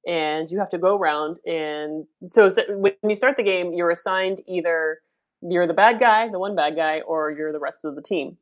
And 0.07 0.49
you 0.49 0.59
have 0.59 0.69
to 0.69 0.77
go 0.77 0.97
around, 0.97 1.39
and 1.45 2.05
so, 2.29 2.49
so 2.49 2.63
when 2.69 2.93
you 3.03 3.15
start 3.15 3.37
the 3.37 3.43
game, 3.43 3.73
you're 3.73 3.91
assigned 3.91 4.41
either 4.47 4.99
you're 5.41 5.67
the 5.67 5.73
bad 5.73 5.99
guy, 5.99 6.29
the 6.29 6.39
one 6.39 6.55
bad 6.55 6.75
guy, 6.75 7.01
or 7.01 7.31
you're 7.31 7.51
the 7.51 7.59
rest 7.59 7.85
of 7.85 7.95
the 7.95 8.01
team. 8.01 8.37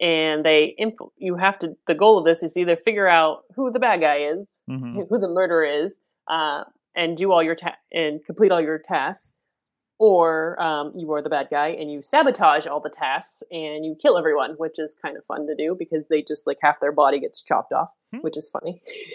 And 0.00 0.44
they, 0.44 0.74
imp- 0.78 0.98
you 1.16 1.36
have 1.36 1.58
to. 1.60 1.76
The 1.86 1.94
goal 1.94 2.18
of 2.18 2.24
this 2.24 2.42
is 2.42 2.56
either 2.56 2.76
figure 2.76 3.08
out 3.08 3.44
who 3.54 3.70
the 3.70 3.78
bad 3.78 4.00
guy 4.00 4.18
is, 4.18 4.46
hmm 4.68 5.00
who 5.08 5.18
the 5.18 5.28
murderer 5.28 5.64
is, 5.64 5.92
uh, 6.28 6.64
and 6.94 7.16
do 7.16 7.32
all 7.32 7.42
your 7.42 7.54
ta- 7.54 7.76
and 7.92 8.24
complete 8.24 8.52
all 8.52 8.60
your 8.60 8.78
tasks, 8.78 9.32
or 9.98 10.60
um, 10.62 10.92
you 10.96 11.10
are 11.12 11.22
the 11.22 11.30
bad 11.30 11.48
guy 11.50 11.68
and 11.68 11.90
you 11.90 12.02
sabotage 12.02 12.66
all 12.66 12.80
the 12.80 12.90
tasks 12.90 13.42
and 13.50 13.86
you 13.86 13.96
kill 14.00 14.18
everyone, 14.18 14.50
which 14.58 14.78
is 14.78 14.94
kind 15.00 15.16
of 15.16 15.24
fun 15.24 15.46
to 15.46 15.54
do 15.54 15.74
because 15.78 16.08
they 16.08 16.20
just 16.22 16.46
like 16.46 16.58
half 16.60 16.78
their 16.80 16.92
body 16.92 17.18
gets 17.18 17.40
chopped 17.40 17.72
off, 17.72 17.90
Hmm. 18.12 18.18
which 18.18 18.36
is 18.36 18.48
funny. 18.50 18.82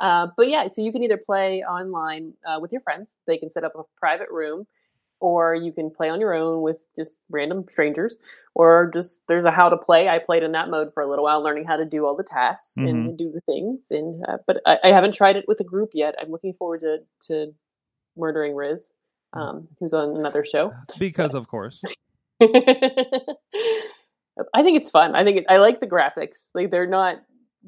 uh, 0.00 0.28
but 0.36 0.48
yeah, 0.48 0.66
so 0.68 0.82
you 0.82 0.92
can 0.92 1.02
either 1.02 1.16
play 1.16 1.62
online 1.62 2.34
uh, 2.46 2.58
with 2.60 2.72
your 2.72 2.80
friends. 2.80 3.08
They 3.26 3.38
can 3.38 3.50
set 3.50 3.64
up 3.64 3.72
a 3.76 3.82
private 3.96 4.28
room. 4.30 4.66
Or 5.20 5.54
you 5.54 5.72
can 5.72 5.90
play 5.90 6.08
on 6.08 6.20
your 6.20 6.34
own 6.34 6.62
with 6.62 6.82
just 6.96 7.18
random 7.28 7.66
strangers, 7.68 8.18
or 8.54 8.90
just 8.92 9.20
there's 9.28 9.44
a 9.44 9.50
how 9.50 9.68
to 9.68 9.76
play. 9.76 10.08
I 10.08 10.18
played 10.18 10.42
in 10.42 10.52
that 10.52 10.70
mode 10.70 10.92
for 10.94 11.02
a 11.02 11.08
little 11.08 11.24
while, 11.24 11.42
learning 11.42 11.66
how 11.66 11.76
to 11.76 11.84
do 11.84 12.06
all 12.06 12.16
the 12.16 12.24
tasks 12.24 12.76
and 12.76 13.18
do 13.18 13.30
the 13.30 13.40
things. 13.40 13.80
And 13.90 14.24
uh, 14.26 14.38
but 14.46 14.62
I, 14.66 14.78
I 14.84 14.88
haven't 14.92 15.12
tried 15.12 15.36
it 15.36 15.44
with 15.46 15.60
a 15.60 15.64
group 15.64 15.90
yet. 15.92 16.14
I'm 16.20 16.30
looking 16.30 16.54
forward 16.54 16.80
to 16.80 16.98
to 17.26 17.52
murdering 18.16 18.54
Riz, 18.54 18.88
um, 19.32 19.68
who's 19.78 19.92
on 19.92 20.16
another 20.16 20.44
show. 20.44 20.72
Because 20.98 21.34
of 21.34 21.48
course. 21.48 21.82
I 24.54 24.62
think 24.62 24.78
it's 24.78 24.90
fun. 24.90 25.14
I 25.14 25.24
think 25.24 25.38
it, 25.38 25.44
I 25.48 25.58
like 25.58 25.80
the 25.80 25.86
graphics. 25.86 26.46
Like 26.54 26.70
they're 26.70 26.86
not 26.86 27.16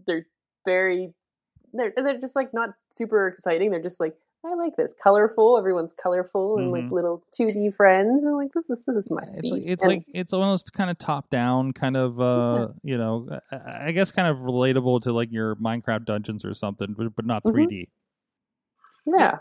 they're 0.06 0.26
very 0.66 1.12
they're 1.72 1.92
they're 1.96 2.20
just 2.20 2.36
like 2.36 2.54
not 2.54 2.70
super 2.88 3.26
exciting. 3.28 3.70
They're 3.70 3.82
just 3.82 4.00
like 4.00 4.14
I 4.44 4.54
like 4.54 4.74
this 4.76 4.92
colorful. 5.00 5.56
Everyone's 5.56 5.92
colorful 5.92 6.58
and 6.58 6.72
like 6.72 6.84
Mhm. 6.84 6.90
little 6.90 7.22
2D 7.32 7.70
friends. 7.76 8.24
And 8.24 8.36
like 8.36 8.50
this 8.52 8.68
is 8.70 8.82
this 8.86 8.96
is 8.96 9.10
my 9.10 9.22
speed. 9.24 9.44
It's 9.44 9.52
like, 9.52 9.62
it's 9.66 9.82
And- 9.84 9.92
like 9.92 10.04
it's 10.08 10.32
almost 10.32 10.72
kind 10.72 10.90
of 10.90 10.98
top 10.98 11.30
down, 11.30 11.72
kind 11.72 11.96
of 11.96 12.20
uh, 12.20 12.68
you 12.82 12.98
know, 12.98 13.28
I 13.52 13.88
I 13.88 13.92
guess 13.92 14.10
kind 14.10 14.28
of 14.28 14.38
relatable 14.42 15.02
to 15.02 15.12
like 15.12 15.30
your 15.30 15.54
Minecraft 15.56 16.04
dungeons 16.06 16.44
or 16.44 16.54
something, 16.54 16.94
but, 16.98 17.14
but 17.14 17.24
not 17.24 17.44
Mhm. 17.44 17.52
3D. 17.52 17.88
yeah. 19.06 19.38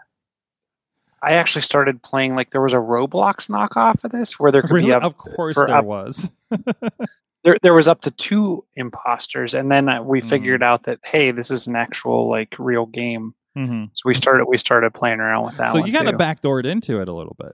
I 1.24 1.34
actually 1.34 1.62
started 1.64 2.02
playing 2.02 2.36
like 2.36 2.50
there 2.52 2.62
was 2.62 2.74
a 2.74 2.78
Roblox 2.78 3.48
knockoff 3.50 4.04
of 4.04 4.12
this 4.12 4.40
where 4.40 4.52
there 4.52 4.62
could 4.64 4.72
Really? 4.72 4.88
be 4.88 4.94
up, 4.94 5.04
Of 5.04 5.18
course 5.18 5.56
there 5.56 5.70
up- 5.70 5.86
was. 5.86 6.30
there 7.44 7.58
there 7.64 7.74
was 7.74 7.88
up 7.88 8.02
to 8.02 8.12
two 8.12 8.64
imposters, 8.76 9.54
and 9.56 9.72
then 9.72 9.90
uh, 9.90 10.02
we 10.04 10.22
Mm. 10.22 10.26
figured 10.30 10.64
out 10.64 10.84
that 10.84 11.00
hey, 11.06 11.32
this 11.32 11.50
is 11.52 11.66
an 11.68 11.76
actual 11.76 12.30
like 12.30 12.54
real 12.60 12.86
game. 12.86 13.34
Hmm 13.56 13.86
So 13.94 14.04
we 14.06 14.14
started 14.16 14.46
we 14.46 14.58
started 14.58 14.94
playing 14.94 15.20
around 15.20 15.46
with 15.46 15.58
that. 15.58 15.72
So 15.72 15.86
you 15.86 15.92
kind 15.94 16.08
of 16.08 16.16
backdoored 16.16 16.66
into 16.66 17.02
it 17.02 17.08
a 17.08 17.14
little 17.14 17.36
bit. 17.40 17.54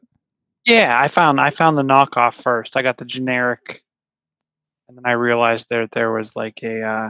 Yeah, 0.66 1.00
I 1.02 1.08
found 1.08 1.40
I 1.40 1.50
found 1.50 1.78
the 1.78 1.84
knockoff 1.84 2.42
first. 2.42 2.76
I 2.76 2.82
got 2.82 2.98
the 2.98 3.06
generic, 3.06 3.84
and 4.88 4.98
then 4.98 5.06
I 5.06 5.14
realized 5.14 5.68
there 5.70 5.88
there 5.88 6.12
was 6.12 6.36
like 6.36 6.60
a 6.64 6.82
uh, 6.82 7.10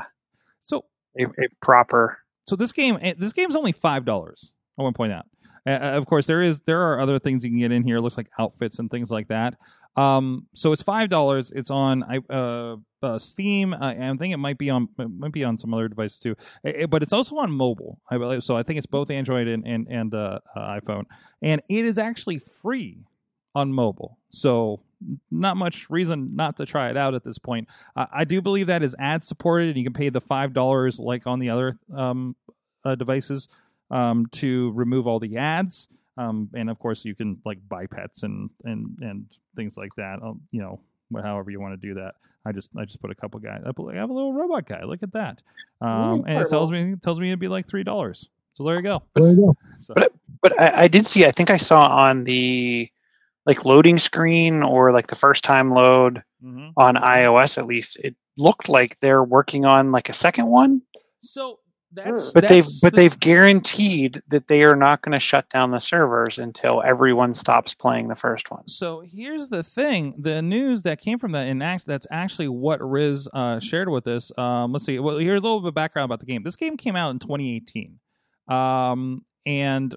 So 0.62 0.86
a, 1.19 1.23
a 1.26 1.47
proper. 1.62 2.19
so 2.47 2.56
this 2.56 2.71
game 2.71 2.97
eh, 3.02 3.15
this 3.17 3.34
game's 3.34 3.56
only 3.56 3.71
five 3.71 4.06
dollars. 4.06 4.54
I 4.78 4.84
want 4.84 4.93
to 4.93 4.97
point 4.97 5.13
out. 5.13 5.26
Uh, 5.65 5.71
of 5.97 6.06
course, 6.06 6.28
there 6.28 6.43
is 6.43 6.60
there 6.62 6.82
are 6.82 7.00
other 7.00 7.19
things 7.19 7.43
you 7.43 7.50
can 7.50 7.60
get 7.60 7.71
in 7.71 7.84
here. 7.84 7.97
It 7.97 8.02
looks 8.02 8.15
like 8.15 8.30
outfits 8.39 8.80
and 8.80 8.89
things 8.91 9.12
like 9.12 9.28
that. 9.30 9.56
Um, 9.97 10.47
so 10.53 10.71
it's 10.71 10.81
five 10.83 11.10
dollars. 11.10 11.51
It's 11.51 11.71
on 11.71 12.03
I- 12.03 12.33
uh, 12.33 12.77
uh, 13.01 13.19
Steam. 13.19 13.73
And 13.73 14.03
I 14.03 14.13
think 14.15 14.33
it 14.33 14.38
might 14.38 14.57
be 14.57 14.69
on 14.69 14.88
it 14.97 15.10
might 15.10 15.31
be 15.31 15.43
on 15.43 15.57
some 15.57 15.73
other 15.73 15.88
devices 15.88 16.19
too. 16.19 16.36
Eh, 16.63 16.71
eh, 16.75 16.86
but 16.86 17.03
it's 17.03 17.13
also 17.13 17.36
on 17.38 17.51
mobile. 17.51 17.99
I 18.10 18.17
believe 18.17 18.43
so. 18.43 18.55
I 18.55 18.63
think 18.63 18.77
it's 18.77 18.86
both 18.88 19.10
Android 19.10 19.47
and 19.47 19.65
and, 19.67 19.88
and 19.89 20.13
uh, 20.13 20.39
uh, 20.55 20.79
iPhone, 20.79 21.03
and 21.41 21.62
it 21.69 21.86
is 21.86 21.97
actually 21.97 22.39
free 22.39 22.99
on 23.55 23.73
mobile. 23.73 24.19
So 24.29 24.79
not 25.31 25.57
much 25.57 25.89
reason 25.89 26.36
not 26.36 26.57
to 26.57 26.65
try 26.65 26.89
it 26.89 26.97
out 26.97 27.15
at 27.15 27.23
this 27.23 27.38
point. 27.39 27.67
I 27.95 28.07
I 28.12 28.23
do 28.25 28.41
believe 28.41 28.67
that 28.67 28.83
is 28.83 28.95
ad 28.99 29.23
supported, 29.23 29.69
and 29.69 29.77
you 29.77 29.83
can 29.83 29.93
pay 29.93 30.10
the 30.10 30.21
five 30.21 30.53
dollars 30.53 30.99
like 30.99 31.27
on 31.27 31.39
the 31.39 31.49
other 31.49 31.79
um, 31.95 32.36
uh, 32.86 32.95
devices 32.95 33.47
um, 33.91 34.25
to 34.33 34.71
remove 34.73 35.07
all 35.07 35.19
the 35.19 35.38
ads. 35.38 35.88
Um, 36.17 36.49
and 36.56 36.69
of 36.69 36.80
course, 36.80 37.06
you 37.06 37.15
can 37.15 37.39
like 37.45 37.60
buy 37.69 37.86
pets 37.86 38.23
and 38.23 38.49
and 38.63 38.97
and 39.01 39.25
things 39.56 39.77
like 39.77 39.93
that. 39.95 40.19
Um, 40.23 40.41
you 40.51 40.62
know, 40.62 40.80
however 41.21 41.51
you 41.51 41.60
want 41.60 41.80
to 41.80 41.88
do 41.88 41.93
that. 41.95 42.15
I 42.45 42.51
just 42.53 42.71
I 42.77 42.86
just 42.86 43.01
put 43.01 43.12
a 43.12 43.15
couple 43.15 43.39
guys. 43.39 43.62
I, 43.65 43.71
put, 43.71 43.93
I 43.93 43.97
have 43.97 44.10
a 44.10 44.13
little 44.13 44.34
robot 44.34 44.65
guy. 44.65 44.84
Look 44.84 45.03
at 45.03 45.12
that. 45.13 45.41
Um, 45.82 46.23
and 46.27 46.41
it 46.41 46.49
tells 46.49 46.71
me 46.71 46.95
tells 47.01 47.19
me 47.19 47.27
it'd 47.27 47.39
be 47.39 47.47
like 47.49 47.67
three 47.67 47.84
dollars. 47.84 48.30
So 48.53 48.63
there 48.63 48.75
you 48.75 48.82
go. 48.82 49.03
There 49.15 49.30
you 49.30 49.36
go. 49.36 49.56
So, 49.77 49.93
But- 49.93 50.13
But 50.41 50.60
I, 50.60 50.84
I 50.84 50.88
did 50.88 51.06
see. 51.06 51.25
I 51.25 51.32
think 51.32 51.49
I 51.49 51.58
saw 51.58 51.88
on 51.88 52.23
the 52.23 52.89
like 53.45 53.65
loading 53.65 53.97
screen 53.97 54.63
or 54.63 54.91
like 54.91 55.08
the 55.08 55.15
first 55.15 55.43
time 55.43 55.71
load 55.71 56.23
mhm. 56.43 56.73
on 56.77 56.95
iOS 56.95 57.58
at 57.58 57.65
least. 57.65 57.97
It 57.97 58.15
looked 58.38 58.69
like 58.69 58.99
they're 58.99 59.23
working 59.23 59.65
on 59.65 59.91
like 59.91 60.10
a 60.10 60.13
second 60.13 60.47
one. 60.47 60.82
so 61.21 61.60
that's 61.91 62.34
But 62.34 62.47
they've 62.47 62.63
that's 62.63 62.80
but 62.82 62.91
the- 62.91 62.97
they've 62.97 63.19
guaranteed 63.19 64.21
that 64.28 64.47
they 64.47 64.63
are 64.63 64.76
not 64.76 65.02
going 65.02 65.13
to 65.13 65.19
shut 65.19 65.50
down 65.50 65.71
the 65.71 65.80
servers 65.80 66.38
until 66.38 66.82
everyone 66.84 67.34
stops 67.34 67.73
playing 67.73 68.08
the 68.10 68.15
first 68.15 68.52
one. 68.52 68.67
So 68.67 69.02
here's 69.02 69.50
the 69.50 69.63
thing: 69.63 70.13
the 70.17 70.41
news 70.41 70.82
that 70.84 71.00
came 71.00 71.17
from 71.19 71.32
that, 71.32 71.47
and 71.47 71.63
act, 71.63 71.86
that's 71.86 72.08
actually 72.12 72.50
what 72.50 72.82
Riz 72.82 73.28
uh, 73.34 73.60
shared 73.60 73.89
with 73.89 74.08
us. 74.08 74.32
Um, 74.38 74.73
let's 74.73 74.86
see. 74.86 75.00
Well, 75.00 75.17
here's 75.17 75.39
a 75.39 75.43
little 75.43 75.62
bit 75.62 75.69
of 75.69 75.76
background 75.76 76.06
about 76.06 76.19
the 76.19 76.26
game. 76.26 76.43
This 76.43 76.56
game 76.58 76.78
came 76.78 76.95
out 76.95 77.12
in 77.12 77.19
2018, 77.19 78.00
um, 78.50 79.23
and 79.45 79.95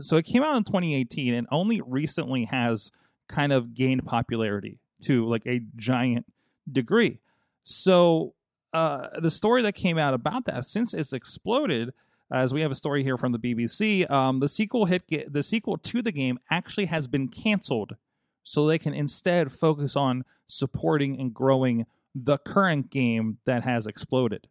so 0.00 0.16
it 0.16 0.24
came 0.24 0.42
out 0.42 0.56
in 0.56 0.64
2018, 0.64 1.34
and 1.34 1.46
only 1.50 1.80
recently 1.80 2.44
has 2.44 2.90
kind 3.28 3.52
of 3.52 3.74
gained 3.74 4.04
popularity 4.04 4.78
to 5.02 5.26
like 5.26 5.46
a 5.46 5.60
giant 5.76 6.26
degree. 6.70 7.18
So 7.64 8.34
uh, 8.72 9.20
the 9.20 9.30
story 9.30 9.62
that 9.62 9.74
came 9.74 9.98
out 9.98 10.14
about 10.14 10.46
that, 10.46 10.66
since 10.66 10.94
it's 10.94 11.12
exploded, 11.12 11.92
as 12.32 12.54
we 12.54 12.62
have 12.62 12.70
a 12.70 12.74
story 12.74 13.02
here 13.02 13.18
from 13.18 13.32
the 13.32 13.38
BBC, 13.38 14.10
um, 14.10 14.40
the 14.40 14.48
sequel 14.48 14.86
hit 14.86 15.04
the 15.32 15.42
sequel 15.42 15.76
to 15.76 16.02
the 16.02 16.12
game 16.12 16.38
actually 16.50 16.86
has 16.86 17.06
been 17.06 17.28
canceled, 17.28 17.96
so 18.42 18.66
they 18.66 18.78
can 18.78 18.94
instead 18.94 19.52
focus 19.52 19.96
on 19.96 20.24
supporting 20.46 21.20
and 21.20 21.34
growing 21.34 21.86
the 22.14 22.38
current 22.38 22.90
game 22.90 23.38
that 23.44 23.64
has 23.64 23.86
exploded. 23.86 24.48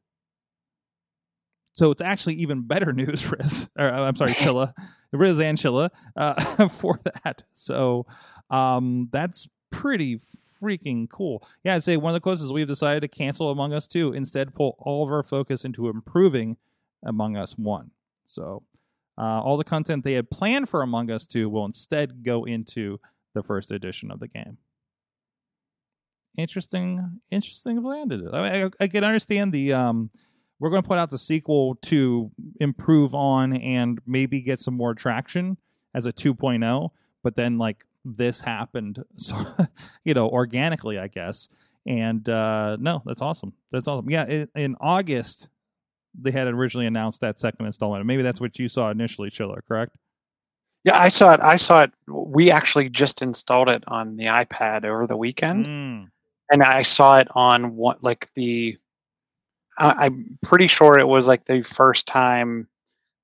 So 1.73 1.91
it's 1.91 2.01
actually 2.01 2.35
even 2.35 2.61
better 2.61 2.93
news, 2.93 3.29
Riz. 3.29 3.69
Or, 3.77 3.87
uh, 3.87 4.01
I'm 4.03 4.15
sorry, 4.15 4.33
Chilla, 4.33 4.73
Riz 5.11 5.39
and 5.39 5.57
Chilla, 5.57 5.89
uh, 6.15 6.67
for 6.69 6.99
that. 7.03 7.43
So 7.53 8.05
um, 8.49 9.09
that's 9.11 9.47
pretty 9.71 10.19
freaking 10.61 11.09
cool. 11.09 11.43
Yeah, 11.63 11.75
I'd 11.75 11.83
say 11.83 11.97
one 11.97 12.11
of 12.11 12.15
the 12.15 12.23
closest 12.23 12.53
we've 12.53 12.67
decided 12.67 13.01
to 13.01 13.07
cancel 13.07 13.49
Among 13.49 13.73
Us 13.73 13.87
2, 13.87 14.13
instead 14.13 14.53
pull 14.53 14.75
all 14.79 15.03
of 15.03 15.11
our 15.11 15.23
focus 15.23 15.65
into 15.65 15.89
improving 15.89 16.57
Among 17.03 17.35
Us 17.35 17.53
1. 17.57 17.91
So 18.25 18.63
uh, 19.17 19.41
all 19.41 19.57
the 19.57 19.63
content 19.63 20.03
they 20.03 20.13
had 20.13 20.29
planned 20.29 20.69
for 20.69 20.81
Among 20.81 21.09
Us 21.11 21.25
2 21.27 21.49
will 21.49 21.65
instead 21.65 22.23
go 22.23 22.45
into 22.45 22.99
the 23.33 23.43
first 23.43 23.71
edition 23.71 24.11
of 24.11 24.19
the 24.19 24.27
game. 24.27 24.57
Interesting, 26.37 27.19
interesting 27.29 27.81
plan 27.81 28.07
do. 28.07 28.29
I, 28.31 28.41
mean, 28.41 28.71
I, 28.79 28.83
I 28.83 28.87
can 28.87 29.03
understand 29.03 29.51
the 29.51 29.73
um, 29.73 30.09
we're 30.59 30.69
going 30.69 30.83
to 30.83 30.87
put 30.87 30.99
out 30.99 31.09
the 31.09 31.17
sequel 31.17 31.75
to 31.83 32.31
improve 32.59 33.15
on 33.15 33.53
and 33.53 33.99
maybe 34.05 34.41
get 34.41 34.59
some 34.59 34.75
more 34.75 34.93
traction 34.93 35.57
as 35.93 36.05
a 36.05 36.13
2.0, 36.13 36.89
but 37.23 37.35
then 37.35 37.57
like 37.57 37.83
this 38.05 38.39
happened, 38.41 39.03
so 39.15 39.35
you 40.03 40.13
know, 40.13 40.29
organically, 40.29 40.97
I 40.99 41.07
guess. 41.07 41.47
And 41.85 42.27
uh, 42.29 42.77
no, 42.79 43.01
that's 43.05 43.21
awesome. 43.21 43.53
That's 43.71 43.87
awesome. 43.87 44.09
Yeah, 44.09 44.25
in, 44.27 44.47
in 44.55 44.75
August 44.79 45.49
they 46.19 46.31
had 46.31 46.47
originally 46.47 46.85
announced 46.87 47.21
that 47.21 47.39
second 47.39 47.65
installment. 47.65 48.05
Maybe 48.05 48.21
that's 48.21 48.41
what 48.41 48.59
you 48.59 48.67
saw 48.67 48.89
initially, 48.91 49.29
Chilla, 49.29 49.59
correct? 49.65 49.95
Yeah, 50.83 50.99
I 50.99 51.07
saw 51.09 51.33
it. 51.33 51.39
I 51.41 51.55
saw 51.57 51.83
it. 51.83 51.91
We 52.07 52.51
actually 52.51 52.89
just 52.89 53.21
installed 53.21 53.69
it 53.69 53.83
on 53.87 54.17
the 54.17 54.25
iPad 54.25 54.83
over 54.83 55.07
the 55.07 55.15
weekend, 55.15 55.65
Mm. 55.65 56.07
and 56.49 56.63
I 56.63 56.83
saw 56.83 57.19
it 57.19 57.27
on 57.31 57.75
what 57.75 58.03
like 58.03 58.29
the. 58.35 58.77
I, 59.77 60.05
I'm 60.05 60.37
pretty 60.43 60.67
sure 60.67 60.99
it 60.99 61.07
was 61.07 61.27
like 61.27 61.45
the 61.45 61.61
first 61.61 62.07
time. 62.07 62.67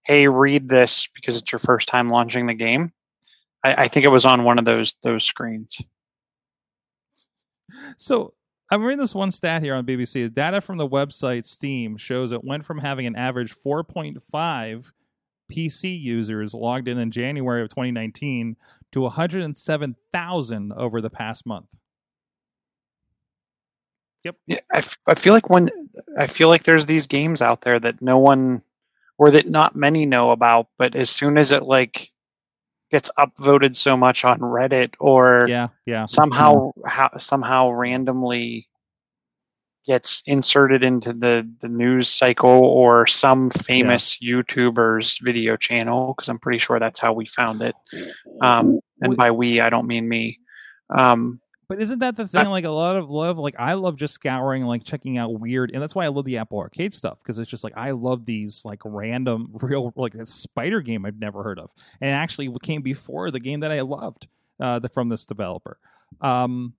Hey, 0.04 0.28
read 0.30 0.70
this 0.70 1.08
because 1.14 1.36
it's 1.36 1.52
your 1.52 1.60
first 1.60 1.90
time 1.90 2.10
launching 2.10 2.48
the 2.48 2.54
game. 2.54 2.94
I, 3.68 3.84
I 3.84 3.88
think 3.88 4.06
it 4.06 4.10
was 4.10 4.26
on 4.26 4.44
one 4.44 4.60
of 4.60 4.66
those 4.66 4.96
those 5.04 5.24
screens. 5.26 5.82
So 7.98 8.34
I'm 8.72 8.84
reading 8.84 9.00
this 9.00 9.16
one 9.16 9.32
stat 9.32 9.62
here 9.62 9.76
on 9.76 9.86
BBC. 9.86 10.34
Data 10.34 10.62
from 10.62 10.78
the 10.78 10.88
website 10.88 11.46
Steam 11.46 11.98
shows 11.98 12.32
it 12.32 12.44
went 12.44 12.66
from 12.66 12.80
having 12.80 13.06
an 13.06 13.16
average 13.16 13.54
4.5 13.54 14.92
PC 15.52 16.02
users 16.02 16.54
logged 16.54 16.88
in 16.88 16.98
in 16.98 17.12
January 17.12 17.62
of 17.62 17.70
2019 17.70 18.56
to 18.92 19.02
107,000 19.02 20.74
over 20.74 21.02
the 21.02 21.10
past 21.10 21.46
month. 21.46 21.74
Yep. 24.24 24.36
Yeah, 24.48 24.60
I, 24.74 24.80
f- 24.80 24.98
I 25.08 25.16
feel 25.16 25.34
like 25.34 25.50
when 25.50 25.70
I 26.18 26.28
feel 26.28 26.50
like 26.50 26.64
there's 26.64 26.86
these 26.86 27.08
games 27.08 27.42
out 27.42 27.62
there 27.62 27.80
that 27.80 28.02
no 28.02 28.18
one 28.18 28.62
or 29.18 29.32
that 29.32 29.48
not 29.48 29.76
many 29.76 30.06
know 30.06 30.32
about, 30.32 30.68
but 30.78 30.96
as 30.96 31.10
soon 31.10 31.38
as 31.38 31.52
it 31.52 31.64
like 31.64 32.10
gets 32.92 33.10
upvoted 33.18 33.76
so 33.76 33.98
much 33.98 34.24
on 34.26 34.40
Reddit 34.40 34.94
or 35.00 35.46
Yeah, 35.48 35.68
yeah. 35.86 36.06
somehow 36.06 36.72
how, 36.86 37.10
somehow 37.18 37.70
randomly 37.72 38.68
gets 39.86 40.22
inserted 40.26 40.84
into 40.84 41.14
the 41.14 41.50
the 41.62 41.70
news 41.70 42.10
cycle 42.10 42.50
or 42.50 43.08
some 43.08 43.50
famous 43.50 44.18
YouTuber's 44.18 45.18
video 45.24 45.56
channel 45.56 46.14
because 46.14 46.28
I'm 46.28 46.40
pretty 46.40 46.60
sure 46.60 46.78
that's 46.78 47.00
how 47.00 47.14
we 47.14 47.26
found 47.26 47.62
it. 47.62 47.76
Um, 48.42 48.80
and 49.00 49.16
by 49.16 49.32
we, 49.32 49.62
I 49.62 49.70
don't 49.70 49.88
mean 49.88 50.08
me. 50.08 50.40
Um, 50.90 51.40
But 51.70 51.82
isn't 51.82 52.00
that 52.00 52.16
the 52.16 52.28
thing? 52.28 52.46
Like 52.48 52.64
a 52.64 52.70
lot 52.70 52.96
of 52.96 53.10
love, 53.10 53.38
like 53.38 53.56
I 53.60 53.74
love 53.74 53.98
just 53.98 54.14
scouring, 54.14 54.64
like 54.64 54.84
checking 54.86 55.18
out 55.18 55.38
weird, 55.40 55.72
and 55.74 55.82
that's 55.84 55.94
why 55.94 56.06
I 56.06 56.08
love 56.08 56.24
the 56.26 56.38
Apple 56.38 56.60
Arcade 56.60 56.94
stuff 56.94 57.18
because 57.22 57.40
it's 57.40 57.50
just 57.50 57.64
like 57.64 57.74
I 57.76 57.92
love 57.92 58.26
these 58.26 58.64
like 58.64 58.82
random, 58.86 59.50
real, 59.62 59.92
like 59.98 60.16
a 60.16 60.26
spider 60.26 60.80
game 60.82 61.06
I've 61.06 61.20
never 61.20 61.44
heard 61.44 61.60
of, 61.60 61.72
and 62.00 62.10
actually 62.12 62.50
came 62.64 62.82
before 62.82 63.32
the 63.32 63.40
game 63.42 63.60
that 63.62 63.72
I 63.72 63.82
loved 63.82 64.28
uh, 64.62 64.80
the, 64.80 64.88
from 64.88 65.10
this 65.10 65.26
developer. 65.26 65.78
Um, 66.22 66.74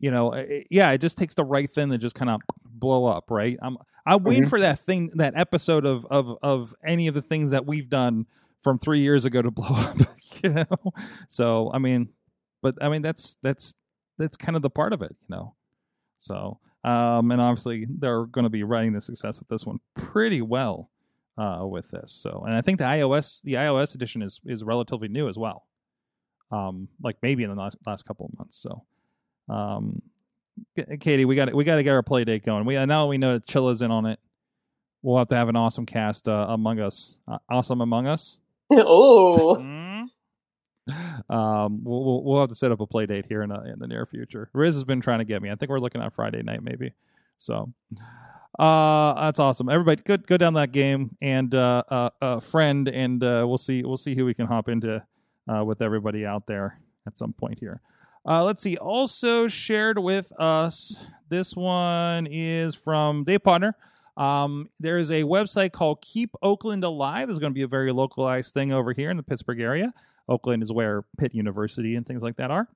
you 0.00 0.10
know, 0.10 0.34
it, 0.34 0.66
yeah, 0.70 0.90
it 0.90 0.98
just 1.00 1.16
takes 1.16 1.32
the 1.32 1.44
right 1.44 1.72
thing 1.72 1.88
to 1.90 1.96
just 1.96 2.14
kind 2.14 2.30
of 2.30 2.42
blow 2.64 3.06
up, 3.06 3.30
right? 3.30 3.56
I'm 3.62 3.78
I'm 4.04 4.22
waiting 4.22 4.44
Mhm. 4.44 4.50
for 4.50 4.60
that 4.60 4.80
thing, 4.80 5.10
that 5.14 5.34
episode 5.34 5.86
of 5.86 6.04
of 6.10 6.36
of 6.42 6.74
any 6.84 7.06
of 7.08 7.14
the 7.14 7.22
things 7.22 7.52
that 7.52 7.64
we've 7.64 7.88
done 7.88 8.26
from 8.62 8.78
three 8.78 9.00
years 9.00 9.24
ago 9.24 9.40
to 9.40 9.50
blow 9.52 9.68
up, 9.74 9.96
you 10.44 10.50
know. 10.50 10.66
So 11.28 11.70
I 11.72 11.78
mean, 11.78 12.10
but 12.60 12.74
I 12.82 12.90
mean 12.90 13.00
that's 13.00 13.38
that's 13.42 13.72
that's 14.18 14.36
kind 14.36 14.56
of 14.56 14.62
the 14.62 14.70
part 14.70 14.92
of 14.92 15.02
it, 15.02 15.14
you 15.28 15.36
know. 15.36 15.54
So, 16.18 16.58
um, 16.84 17.30
and 17.30 17.40
obviously 17.40 17.86
they're 17.88 18.26
going 18.26 18.44
to 18.44 18.50
be 18.50 18.62
running 18.62 18.92
the 18.92 19.00
success 19.00 19.38
of 19.38 19.48
this 19.48 19.66
one 19.66 19.78
pretty 19.94 20.42
well 20.42 20.90
uh, 21.38 21.60
with 21.62 21.90
this. 21.90 22.12
So, 22.12 22.44
and 22.46 22.54
I 22.54 22.60
think 22.62 22.78
the 22.78 22.84
iOS 22.84 23.42
the 23.42 23.54
iOS 23.54 23.94
edition 23.94 24.22
is 24.22 24.40
is 24.44 24.62
relatively 24.64 25.08
new 25.08 25.28
as 25.28 25.38
well. 25.38 25.66
Um, 26.50 26.88
like 27.02 27.16
maybe 27.22 27.42
in 27.42 27.50
the 27.50 27.56
last 27.56 27.76
last 27.86 28.04
couple 28.04 28.26
of 28.26 28.38
months. 28.38 28.56
So, 28.56 28.84
um, 29.52 30.02
Katie, 31.00 31.24
we 31.24 31.34
got 31.34 31.52
we 31.54 31.64
got 31.64 31.76
to 31.76 31.82
get 31.82 31.92
our 31.92 32.02
play 32.02 32.24
date 32.24 32.44
going. 32.44 32.64
We 32.64 32.74
now 32.86 33.06
we 33.06 33.18
know 33.18 33.34
that 33.34 33.46
Chilla's 33.46 33.82
in 33.82 33.90
on 33.90 34.06
it. 34.06 34.18
We'll 35.02 35.18
have 35.18 35.28
to 35.28 35.36
have 35.36 35.48
an 35.48 35.56
awesome 35.56 35.86
cast 35.86 36.28
uh, 36.28 36.46
among 36.48 36.80
us. 36.80 37.16
Uh, 37.28 37.38
awesome 37.50 37.80
among 37.80 38.06
us. 38.06 38.38
oh, 38.70 39.56
um, 41.28 41.84
we'll, 41.84 42.22
we'll 42.22 42.40
have 42.40 42.48
to 42.48 42.54
set 42.54 42.72
up 42.72 42.80
a 42.80 42.86
play 42.86 43.06
date 43.06 43.26
here 43.28 43.42
in, 43.42 43.50
a, 43.50 43.64
in 43.64 43.78
the 43.78 43.86
near 43.86 44.06
future. 44.06 44.50
Riz 44.52 44.74
has 44.74 44.84
been 44.84 45.00
trying 45.00 45.18
to 45.18 45.24
get 45.24 45.42
me. 45.42 45.50
I 45.50 45.54
think 45.54 45.70
we're 45.70 45.80
looking 45.80 46.00
at 46.00 46.14
Friday 46.14 46.42
night 46.42 46.62
maybe. 46.62 46.92
So, 47.38 47.72
uh, 48.58 49.24
that's 49.24 49.38
awesome. 49.38 49.68
Everybody, 49.68 50.02
go 50.02 50.16
go 50.16 50.36
down 50.36 50.54
that 50.54 50.72
game 50.72 51.16
and 51.20 51.54
uh, 51.54 51.82
uh, 51.88 52.10
uh 52.22 52.40
friend, 52.40 52.88
and 52.88 53.22
uh, 53.22 53.44
we'll 53.46 53.58
see 53.58 53.82
we'll 53.82 53.98
see 53.98 54.14
who 54.14 54.24
we 54.24 54.32
can 54.32 54.46
hop 54.46 54.68
into 54.68 55.02
uh, 55.52 55.64
with 55.64 55.82
everybody 55.82 56.24
out 56.24 56.46
there 56.46 56.80
at 57.06 57.18
some 57.18 57.32
point 57.32 57.58
here. 57.58 57.80
Uh, 58.26 58.44
let's 58.44 58.62
see. 58.62 58.76
Also 58.76 59.46
shared 59.46 59.98
with 59.98 60.32
us. 60.38 61.04
This 61.28 61.54
one 61.54 62.26
is 62.26 62.74
from 62.74 63.24
Dave 63.24 63.42
Partner. 63.42 63.76
Um, 64.16 64.70
there 64.80 64.98
is 64.98 65.10
a 65.10 65.22
website 65.22 65.72
called 65.72 66.00
Keep 66.00 66.30
Oakland 66.42 66.82
Alive. 66.82 67.28
There's 67.28 67.38
going 67.38 67.52
to 67.52 67.54
be 67.54 67.62
a 67.62 67.68
very 67.68 67.92
localized 67.92 68.54
thing 68.54 68.72
over 68.72 68.92
here 68.92 69.10
in 69.10 69.16
the 69.16 69.22
Pittsburgh 69.22 69.60
area. 69.60 69.92
Oakland 70.28 70.62
is 70.62 70.72
where 70.72 71.04
Pitt 71.18 71.34
University 71.34 71.96
and 71.96 72.06
things 72.06 72.22
like 72.22 72.36
that 72.36 72.50
are. 72.50 72.68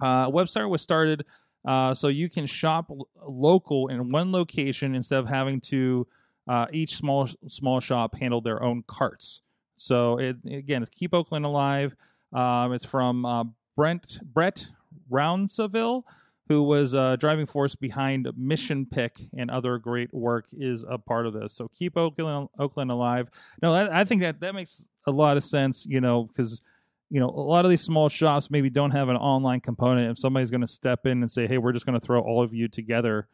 Uh, 0.00 0.30
website 0.30 0.68
was 0.68 0.82
started 0.82 1.24
uh, 1.64 1.92
so 1.92 2.08
you 2.08 2.28
can 2.28 2.46
shop 2.46 2.90
local 3.26 3.88
in 3.88 4.08
one 4.08 4.32
location 4.32 4.94
instead 4.94 5.18
of 5.18 5.28
having 5.28 5.60
to 5.60 6.06
uh, 6.48 6.66
each 6.72 6.96
small 6.96 7.28
small 7.48 7.80
shop 7.80 8.16
handle 8.16 8.40
their 8.40 8.62
own 8.62 8.82
carts. 8.86 9.42
So 9.76 10.18
it 10.18 10.36
again, 10.50 10.82
it's 10.82 10.90
Keep 10.90 11.14
Oakland 11.14 11.44
Alive. 11.44 11.94
Um, 12.32 12.72
it's 12.72 12.84
from 12.84 13.26
uh, 13.26 13.44
Brent 13.76 14.20
Brett 14.22 14.68
Rounsaville, 15.10 16.02
who 16.48 16.62
was 16.62 16.94
uh, 16.94 17.16
driving 17.16 17.46
force 17.46 17.74
behind 17.74 18.26
Mission 18.36 18.86
Pick 18.86 19.20
and 19.36 19.50
other 19.50 19.78
great 19.78 20.12
work 20.14 20.46
is 20.52 20.84
a 20.88 20.96
part 20.96 21.26
of 21.26 21.34
this. 21.34 21.52
So 21.52 21.68
keep 21.68 21.96
Oakland 21.96 22.48
Oakland 22.58 22.90
alive. 22.90 23.30
No, 23.62 23.74
I, 23.74 24.00
I 24.00 24.04
think 24.04 24.22
that 24.22 24.40
that 24.40 24.54
makes 24.54 24.86
a 25.06 25.10
lot 25.10 25.36
of 25.36 25.44
sense. 25.44 25.86
You 25.86 26.00
know, 26.00 26.24
because 26.24 26.62
you 27.10 27.20
know 27.20 27.28
a 27.28 27.30
lot 27.30 27.64
of 27.64 27.70
these 27.70 27.82
small 27.82 28.08
shops 28.08 28.50
maybe 28.50 28.70
don't 28.70 28.92
have 28.92 29.08
an 29.08 29.16
online 29.16 29.60
component. 29.60 30.10
If 30.10 30.18
somebody's 30.18 30.50
going 30.50 30.62
to 30.62 30.66
step 30.66 31.06
in 31.06 31.22
and 31.22 31.30
say, 31.30 31.46
"Hey, 31.46 31.58
we're 31.58 31.72
just 31.72 31.86
going 31.86 31.98
to 31.98 32.04
throw 32.04 32.20
all 32.20 32.42
of 32.42 32.54
you 32.54 32.68
together," 32.68 33.28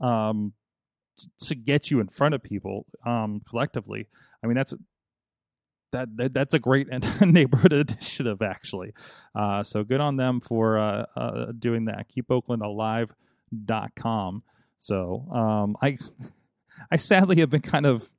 um, 0.00 0.52
to 1.38 1.54
get 1.54 1.90
you 1.90 2.00
in 2.00 2.08
front 2.08 2.34
of 2.34 2.42
people 2.42 2.86
um, 3.06 3.42
collectively. 3.48 4.08
I 4.42 4.46
mean, 4.46 4.56
that's 4.56 4.74
that, 5.92 6.16
that 6.16 6.32
that's 6.32 6.54
a 6.54 6.58
great 6.58 6.88
neighborhood 7.20 7.72
initiative, 7.72 8.42
actually. 8.42 8.94
Uh, 9.34 9.62
so 9.62 9.84
good 9.84 10.00
on 10.00 10.16
them 10.16 10.40
for 10.40 10.78
uh, 10.78 11.04
uh, 11.16 11.52
doing 11.58 11.84
that. 11.86 12.06
KeepOaklandAlive.com. 12.08 14.42
So 14.78 15.26
um, 15.32 15.76
I 15.82 15.98
I 16.90 16.96
sadly 16.96 17.40
have 17.40 17.50
been 17.50 17.60
kind 17.60 17.84
of 17.86 18.10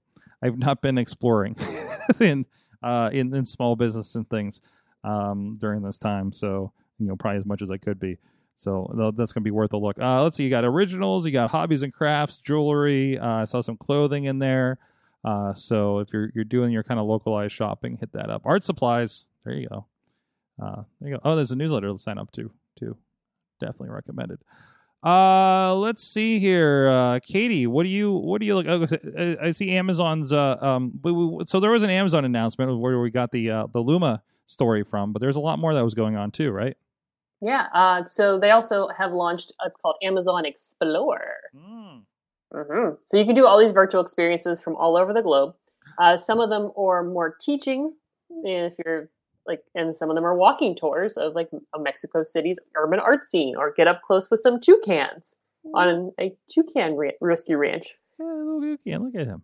I've 0.41 0.57
not 0.57 0.81
been 0.81 0.97
exploring 0.97 1.55
in 2.19 2.45
uh, 2.83 3.09
in 3.11 3.33
in 3.33 3.45
small 3.45 3.75
business 3.75 4.15
and 4.15 4.29
things 4.29 4.61
um, 5.03 5.57
during 5.59 5.81
this 5.81 5.97
time. 5.97 6.31
So 6.33 6.71
you 6.99 7.07
know 7.07 7.15
probably 7.15 7.39
as 7.39 7.45
much 7.45 7.61
as 7.61 7.71
I 7.71 7.77
could 7.77 7.99
be. 7.99 8.17
So 8.55 9.13
that's 9.15 9.33
gonna 9.33 9.43
be 9.43 9.51
worth 9.51 9.73
a 9.73 9.77
look. 9.77 9.97
Uh, 9.99 10.21
let's 10.23 10.37
see, 10.37 10.43
you 10.43 10.49
got 10.49 10.65
originals, 10.65 11.25
you 11.25 11.31
got 11.31 11.49
hobbies 11.49 11.83
and 11.83 11.93
crafts, 11.93 12.37
jewelry. 12.37 13.17
Uh, 13.17 13.37
I 13.37 13.45
saw 13.45 13.61
some 13.61 13.77
clothing 13.77 14.25
in 14.25 14.39
there. 14.39 14.77
Uh, 15.23 15.53
so 15.53 15.99
if 15.99 16.13
you're 16.13 16.31
you're 16.35 16.43
doing 16.43 16.71
your 16.71 16.83
kind 16.83 16.99
of 16.99 17.05
localized 17.05 17.53
shopping, 17.53 17.97
hit 17.97 18.11
that 18.13 18.29
up. 18.29 18.43
Art 18.45 18.63
supplies, 18.63 19.25
there 19.45 19.53
you 19.53 19.67
go. 19.67 19.85
Uh, 20.61 20.83
there 20.99 21.09
you 21.09 21.15
go. 21.15 21.21
Oh, 21.23 21.35
there's 21.35 21.51
a 21.51 21.55
newsletter 21.55 21.87
to 21.87 21.97
sign 21.97 22.17
up 22.17 22.31
to 22.33 22.51
too. 22.77 22.97
Definitely 23.59 23.89
recommended. 23.89 24.39
Uh, 25.03 25.73
let's 25.75 26.03
see 26.03 26.37
here, 26.39 26.87
uh, 26.89 27.19
Katie. 27.23 27.65
What 27.65 27.83
do 27.83 27.89
you 27.89 28.11
what 28.11 28.39
do 28.39 28.45
you 28.45 28.55
look? 28.55 28.67
oh, 28.67 29.37
I 29.41 29.51
see 29.51 29.71
Amazon's. 29.71 30.31
Uh, 30.31 30.57
um, 30.61 30.91
we- 31.03 31.11
we- 31.11 31.45
so 31.47 31.59
there 31.59 31.71
was 31.71 31.81
an 31.83 31.89
Amazon 31.89 32.23
announcement 32.23 32.77
where 32.79 32.99
we 32.99 33.09
got 33.09 33.31
the 33.31 33.49
uh, 33.49 33.67
the 33.73 33.79
Luna 33.79 34.21
story 34.45 34.83
from, 34.83 35.11
but 35.11 35.19
there's 35.21 35.37
a 35.37 35.39
lot 35.39 35.57
more 35.57 35.73
that 35.73 35.83
was 35.83 35.93
going 35.95 36.15
on 36.15 36.29
too, 36.31 36.51
right? 36.51 36.77
yeah. 37.43 37.67
Uh, 37.73 38.05
so 38.05 38.39
they 38.39 38.51
also 38.51 38.87
have 38.89 39.11
launched. 39.11 39.51
It's 39.65 39.77
called 39.79 39.95
Amazon 40.03 40.45
Explore. 40.45 41.33
Mm. 41.55 42.01
hmm 42.53 42.89
So 43.07 43.17
you 43.17 43.25
can 43.25 43.33
do 43.33 43.47
all 43.47 43.57
these 43.57 43.71
virtual 43.71 44.01
experiences 44.01 44.61
from 44.61 44.75
all 44.75 44.95
over 44.95 45.13
the 45.13 45.23
globe. 45.23 45.55
Uh, 45.97 46.19
some 46.19 46.39
of 46.39 46.49
them 46.51 46.71
are 46.77 47.03
more 47.03 47.35
teaching, 47.41 47.93
if 48.43 48.73
you're 48.85 49.09
like, 49.47 49.61
and 49.75 49.97
some 49.97 50.09
of 50.09 50.15
them 50.15 50.25
are 50.25 50.35
walking 50.35 50.75
tours 50.75 51.17
of 51.17 51.33
like 51.33 51.49
a 51.75 51.79
Mexico 51.79 52.23
City's 52.23 52.59
urban 52.75 52.99
art 52.99 53.25
scene, 53.25 53.55
or 53.55 53.73
get 53.73 53.87
up 53.87 54.01
close 54.03 54.29
with 54.29 54.39
some 54.41 54.59
toucans 54.59 55.35
on 55.73 56.11
a 56.19 56.33
toucan 56.49 56.95
ra- 56.95 57.09
rescue 57.21 57.57
ranch. 57.57 57.97
Yeah, 58.19 58.25
look, 58.25 58.63
at- 58.73 58.79
yeah, 58.85 58.97
look 58.97 59.15
at 59.15 59.27
him. 59.27 59.41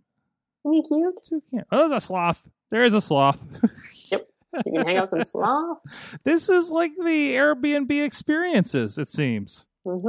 Isn't 0.65 0.73
he 0.73 0.83
cute? 0.83 1.15
Toucan. 1.23 1.65
Oh, 1.71 1.87
there's 1.89 2.03
a 2.03 2.05
sloth. 2.05 2.47
There 2.69 2.83
is 2.83 2.93
a 2.93 3.01
sloth. 3.01 3.45
Yep. 4.11 4.27
You 4.65 4.71
can 4.71 4.85
hang 4.85 4.97
out 4.97 5.01
with 5.03 5.09
some 5.09 5.23
sloth. 5.23 5.79
this 6.23 6.49
is 6.49 6.71
like 6.71 6.91
the 7.03 7.35
Airbnb 7.35 8.03
experiences. 8.03 8.97
It 8.97 9.09
seems. 9.09 9.67
hmm 9.85 10.07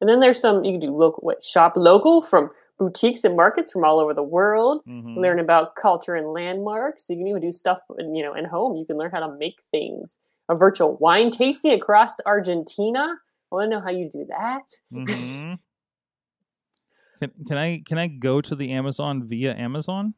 And 0.00 0.08
then 0.08 0.20
there's 0.20 0.40
some 0.40 0.64
you 0.64 0.72
can 0.72 0.80
do 0.80 0.96
local 0.96 1.20
wait, 1.24 1.44
shop 1.44 1.72
local 1.76 2.22
from 2.22 2.50
boutiques 2.78 3.24
and 3.24 3.36
markets 3.36 3.72
from 3.72 3.84
all 3.84 3.98
over 3.98 4.12
the 4.14 4.22
world. 4.22 4.82
Mhm. 4.86 5.16
Learn 5.16 5.38
about 5.38 5.74
culture 5.76 6.14
and 6.14 6.28
landmarks. 6.32 7.08
You 7.08 7.16
can 7.16 7.26
even 7.26 7.40
do 7.42 7.52
stuff, 7.52 7.78
you 7.98 8.22
know, 8.22 8.34
in 8.34 8.44
home. 8.44 8.76
You 8.76 8.84
can 8.84 8.96
learn 8.98 9.10
how 9.10 9.20
to 9.26 9.34
make 9.36 9.56
things. 9.70 10.18
A 10.48 10.54
virtual 10.56 10.96
wine 10.98 11.30
tasting 11.30 11.72
across 11.72 12.12
Argentina. 12.24 13.18
I 13.50 13.54
want 13.54 13.70
to 13.70 13.76
know 13.76 13.80
how 13.80 13.90
you 13.90 14.10
do 14.10 14.24
that. 14.28 14.62
Mhm. 14.92 15.58
Can 17.18 17.30
can 17.48 17.56
I 17.56 17.78
can 17.86 17.96
I 17.96 18.08
go 18.08 18.42
to 18.42 18.54
the 18.54 18.72
Amazon 18.72 19.26
via 19.26 19.54
Amazon? 19.56 20.12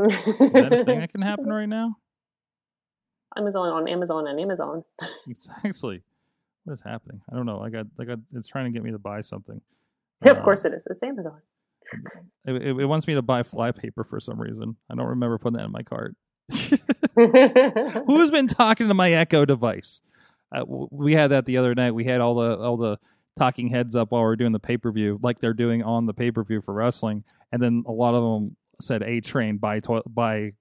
Is 0.00 0.08
that 0.52 0.72
a 0.72 0.84
thing 0.84 0.98
that 0.98 1.12
can 1.12 1.22
happen 1.22 1.48
right 1.48 1.68
now? 1.68 1.96
Amazon 3.36 3.68
on 3.68 3.86
Amazon 3.86 4.26
and 4.26 4.40
Amazon. 4.40 4.84
Exactly. 5.28 6.02
What 6.64 6.72
is 6.74 6.82
happening? 6.82 7.20
I 7.30 7.36
don't 7.36 7.46
know. 7.46 7.60
I 7.60 7.70
got 7.70 7.86
got 8.04 8.18
it's 8.34 8.48
trying 8.48 8.64
to 8.64 8.70
get 8.72 8.82
me 8.82 8.90
to 8.90 8.98
buy 8.98 9.20
something. 9.20 9.60
Yeah, 10.24 10.32
of 10.32 10.38
Uh, 10.38 10.42
course 10.42 10.64
it 10.64 10.74
is. 10.74 10.84
It's 10.90 11.02
Amazon. 11.04 11.40
It, 12.46 12.54
it, 12.56 12.80
it 12.80 12.84
wants 12.86 13.06
me 13.06 13.14
to 13.14 13.22
buy 13.22 13.42
flypaper 13.42 14.04
for 14.04 14.20
some 14.20 14.40
reason. 14.40 14.76
I 14.90 14.94
don't 14.94 15.06
remember 15.06 15.38
putting 15.38 15.58
that 15.58 15.64
in 15.66 15.72
my 15.72 15.82
cart. 15.82 16.16
Who's 18.06 18.30
been 18.30 18.48
talking 18.48 18.88
to 18.88 18.94
my 18.94 19.12
Echo 19.12 19.44
device? 19.44 20.00
Uh, 20.54 20.64
we 20.66 21.12
had 21.14 21.28
that 21.28 21.46
the 21.46 21.58
other 21.58 21.74
night. 21.74 21.92
We 21.92 22.04
had 22.04 22.20
all 22.20 22.34
the 22.34 22.58
all 22.58 22.76
the 22.76 22.98
talking 23.36 23.68
heads 23.68 23.94
up 23.94 24.10
while 24.10 24.22
we 24.22 24.28
are 24.28 24.36
doing 24.36 24.52
the 24.52 24.58
pay 24.58 24.76
per 24.76 24.90
view, 24.90 25.18
like 25.22 25.38
they're 25.38 25.54
doing 25.54 25.82
on 25.82 26.06
the 26.06 26.14
pay 26.14 26.30
per 26.30 26.42
view 26.42 26.60
for 26.60 26.74
wrestling, 26.74 27.24
and 27.52 27.62
then 27.62 27.84
a 27.86 27.92
lot 27.92 28.14
of 28.14 28.22
them 28.22 28.56
said 28.80 29.02
"A 29.02 29.20
Train" 29.20 29.58
by 29.58 29.80
to- 29.80 30.02
by 30.08 30.52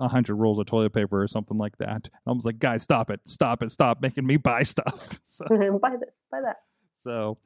a 0.00 0.08
hundred 0.08 0.36
rolls 0.36 0.58
of 0.58 0.66
toilet 0.66 0.92
paper 0.92 1.22
or 1.22 1.28
something 1.28 1.58
like 1.58 1.76
that. 1.78 2.06
And 2.06 2.10
I 2.26 2.32
was 2.32 2.44
like, 2.44 2.58
guys, 2.58 2.82
stop 2.82 3.10
it, 3.10 3.20
stop 3.24 3.62
it, 3.62 3.70
stop 3.70 4.00
making 4.00 4.26
me 4.26 4.36
buy 4.36 4.62
stuff. 4.62 5.08
so, 5.26 5.44
buy 5.48 5.96
this, 5.96 6.10
buy 6.30 6.40
that. 6.42 6.56
so, 6.96 7.38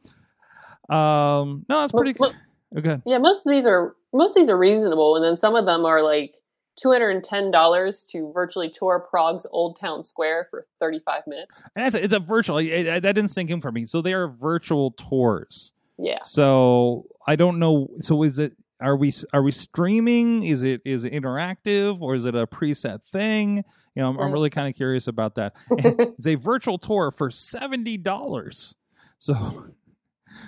um, 0.94 1.64
no, 1.68 1.80
that's 1.80 1.92
pretty 1.92 2.14
Mo- 2.18 2.28
mo- 2.30 2.34
okay. 2.76 3.00
Yeah, 3.04 3.18
most 3.18 3.46
of 3.46 3.50
these 3.50 3.66
are 3.66 3.94
most 4.12 4.36
of 4.36 4.42
these 4.42 4.50
are 4.50 4.58
reasonable, 4.58 5.16
and 5.16 5.24
then 5.24 5.36
some 5.36 5.54
of 5.54 5.66
them 5.66 5.84
are 5.84 6.02
like 6.02 6.34
two 6.80 6.90
hundred 6.90 7.10
and 7.10 7.24
ten 7.24 7.50
dollars 7.50 8.08
to 8.12 8.30
virtually 8.32 8.70
tour 8.70 9.06
Prague's 9.10 9.46
Old 9.50 9.78
Town 9.78 10.02
Square 10.02 10.48
for 10.50 10.66
thirty 10.80 11.00
five 11.04 11.22
minutes. 11.26 11.62
And 11.76 11.84
that's 11.84 11.94
it's 11.94 12.14
a 12.14 12.20
virtual. 12.20 12.58
it- 12.58 12.66
it- 12.66 13.02
that 13.02 13.14
didn't 13.14 13.28
sink 13.30 13.50
in 13.50 13.60
for 13.60 13.72
me. 13.72 13.84
So 13.84 14.02
they 14.02 14.12
are 14.14 14.28
virtual 14.28 14.92
tours. 14.92 15.72
Yeah, 15.98 16.18
So 16.22 17.06
I 17.26 17.36
don't 17.36 17.58
know. 17.58 17.88
So 18.00 18.22
is 18.22 18.38
it? 18.38 18.56
Are 18.80 18.96
we 18.96 19.12
are 19.32 19.42
we 19.42 19.52
streaming? 19.52 20.42
Is 20.42 20.64
it 20.64 20.80
is 20.84 21.04
it 21.04 21.12
interactive 21.12 22.00
or 22.00 22.16
is 22.16 22.24
it 22.24 22.34
a 22.34 22.46
preset 22.48 23.04
thing? 23.12 23.64
You 23.94 24.02
know, 24.02 24.08
I'm, 24.08 24.18
I'm 24.18 24.30
mm. 24.30 24.32
really 24.32 24.50
kind 24.50 24.68
of 24.68 24.74
curious 24.74 25.06
about 25.06 25.36
that. 25.36 25.54
It's 25.70 26.26
a 26.26 26.34
virtual 26.34 26.78
tour 26.78 27.12
for 27.12 27.30
seventy 27.30 27.96
dollars. 27.96 28.74
So, 29.18 29.66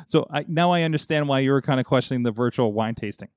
so 0.07 0.26
I 0.30 0.45
now 0.49 0.72
I 0.72 0.82
understand 0.82 1.28
why 1.28 1.41
you 1.41 1.53
were 1.53 1.62
kind 1.62 1.80
of 1.80 1.87
questioning 1.87 2.22
the 2.22 2.32
virtual 2.32 2.72
wine 2.72 2.95
tasting. 2.95 3.28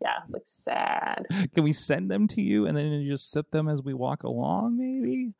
yeah, 0.00 0.18
it's 0.24 0.32
like 0.32 0.42
sad. 0.46 1.26
Can 1.54 1.64
we 1.64 1.72
send 1.72 2.10
them 2.10 2.26
to 2.28 2.42
you 2.42 2.66
and 2.66 2.76
then 2.76 2.86
you 2.86 3.10
just 3.10 3.30
sip 3.30 3.50
them 3.50 3.68
as 3.68 3.82
we 3.82 3.94
walk 3.94 4.22
along? 4.22 4.76
Maybe. 4.78 5.32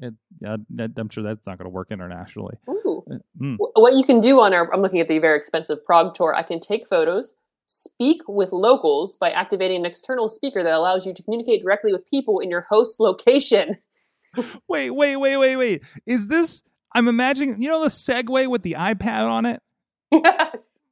It, 0.00 0.14
yeah, 0.40 0.56
I'm 0.96 1.08
sure 1.08 1.22
that's 1.22 1.46
not 1.46 1.58
going 1.58 1.66
to 1.66 1.70
work 1.70 1.88
internationally. 1.90 2.56
Ooh. 2.68 3.04
Mm. 3.40 3.56
What 3.58 3.94
you 3.94 4.04
can 4.04 4.20
do 4.20 4.40
on 4.40 4.52
our, 4.52 4.72
I'm 4.72 4.82
looking 4.82 5.00
at 5.00 5.08
the 5.08 5.18
very 5.18 5.38
expensive 5.38 5.84
Prague 5.84 6.14
tour. 6.14 6.34
I 6.34 6.42
can 6.42 6.58
take 6.58 6.88
photos, 6.88 7.34
speak 7.66 8.22
with 8.26 8.50
locals 8.52 9.16
by 9.16 9.30
activating 9.30 9.80
an 9.80 9.86
external 9.86 10.28
speaker 10.28 10.62
that 10.64 10.72
allows 10.74 11.06
you 11.06 11.14
to 11.14 11.22
communicate 11.22 11.62
directly 11.62 11.92
with 11.92 12.06
people 12.08 12.40
in 12.40 12.50
your 12.50 12.66
host 12.68 12.98
location. 13.00 13.78
Wait, 14.66 14.90
wait, 14.90 15.16
wait, 15.16 15.36
wait, 15.36 15.56
wait. 15.56 15.82
Is 16.06 16.26
this? 16.26 16.64
I'm 16.94 17.08
imagining. 17.08 17.60
You 17.60 17.68
know 17.68 17.82
the 17.82 17.88
Segway 17.88 18.46
with 18.48 18.62
the 18.62 18.76
iPad 18.78 19.26
on 19.28 19.46
it, 19.46 19.60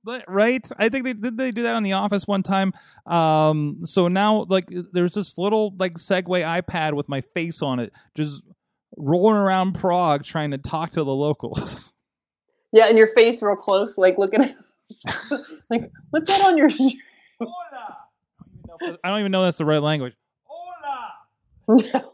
But- 0.04 0.24
right? 0.28 0.66
I 0.78 0.88
think 0.88 1.04
they 1.04 1.12
did. 1.12 1.36
They 1.38 1.50
do 1.52 1.62
that 1.62 1.76
on 1.76 1.82
The 1.84 1.92
Office 1.92 2.26
one 2.26 2.42
time. 2.42 2.72
Um, 3.06 3.80
so 3.84 4.08
now, 4.08 4.44
like, 4.48 4.66
there's 4.68 5.14
this 5.14 5.38
little 5.38 5.72
like 5.78 5.94
Segway 5.94 6.42
iPad 6.42 6.94
with 6.94 7.08
my 7.08 7.20
face 7.20 7.62
on 7.62 7.78
it, 7.78 7.92
just 8.16 8.42
rolling 8.96 9.36
around 9.36 9.72
Prague 9.74 10.24
trying 10.24 10.50
to 10.50 10.58
talk 10.58 10.90
to 10.92 11.04
the 11.04 11.14
locals. 11.14 11.92
yeah, 12.72 12.86
and 12.88 12.98
your 12.98 13.06
face 13.06 13.40
real 13.42 13.54
close, 13.56 13.96
like 13.96 14.18
looking 14.18 14.42
at, 14.42 14.50
like, 15.70 15.82
what's 16.10 16.26
that 16.26 16.44
on 16.44 16.58
your? 16.58 16.68
I 19.04 19.08
don't 19.08 19.20
even 19.20 19.30
know 19.32 19.44
that's 19.44 19.58
the 19.58 19.64
right 19.64 19.80
language. 19.82 20.14
Hola. 21.68 22.04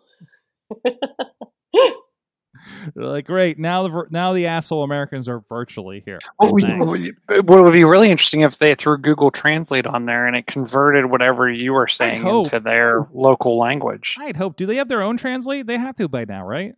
They're 2.94 3.04
like, 3.04 3.26
great. 3.26 3.58
Now 3.58 3.86
the 3.86 4.06
now 4.10 4.32
the 4.32 4.46
asshole 4.46 4.82
Americans 4.82 5.28
are 5.28 5.40
virtually 5.48 6.02
here. 6.04 6.18
What 6.36 6.52
would, 6.52 7.16
what 7.46 7.64
would 7.64 7.72
be 7.72 7.84
really 7.84 8.10
interesting 8.10 8.40
if 8.40 8.58
they 8.58 8.74
threw 8.74 8.98
Google 8.98 9.30
Translate 9.30 9.86
on 9.86 10.06
there 10.06 10.26
and 10.26 10.36
it 10.36 10.46
converted 10.46 11.06
whatever 11.06 11.50
you 11.50 11.72
were 11.72 11.88
saying 11.88 12.26
into 12.26 12.60
their 12.60 13.06
local 13.12 13.58
language. 13.58 14.16
I'd 14.20 14.36
hope. 14.36 14.56
Do 14.56 14.66
they 14.66 14.76
have 14.76 14.88
their 14.88 15.02
own 15.02 15.16
translate? 15.16 15.66
They 15.66 15.78
have 15.78 15.96
to 15.96 16.08
by 16.08 16.24
now, 16.24 16.46
right? 16.46 16.74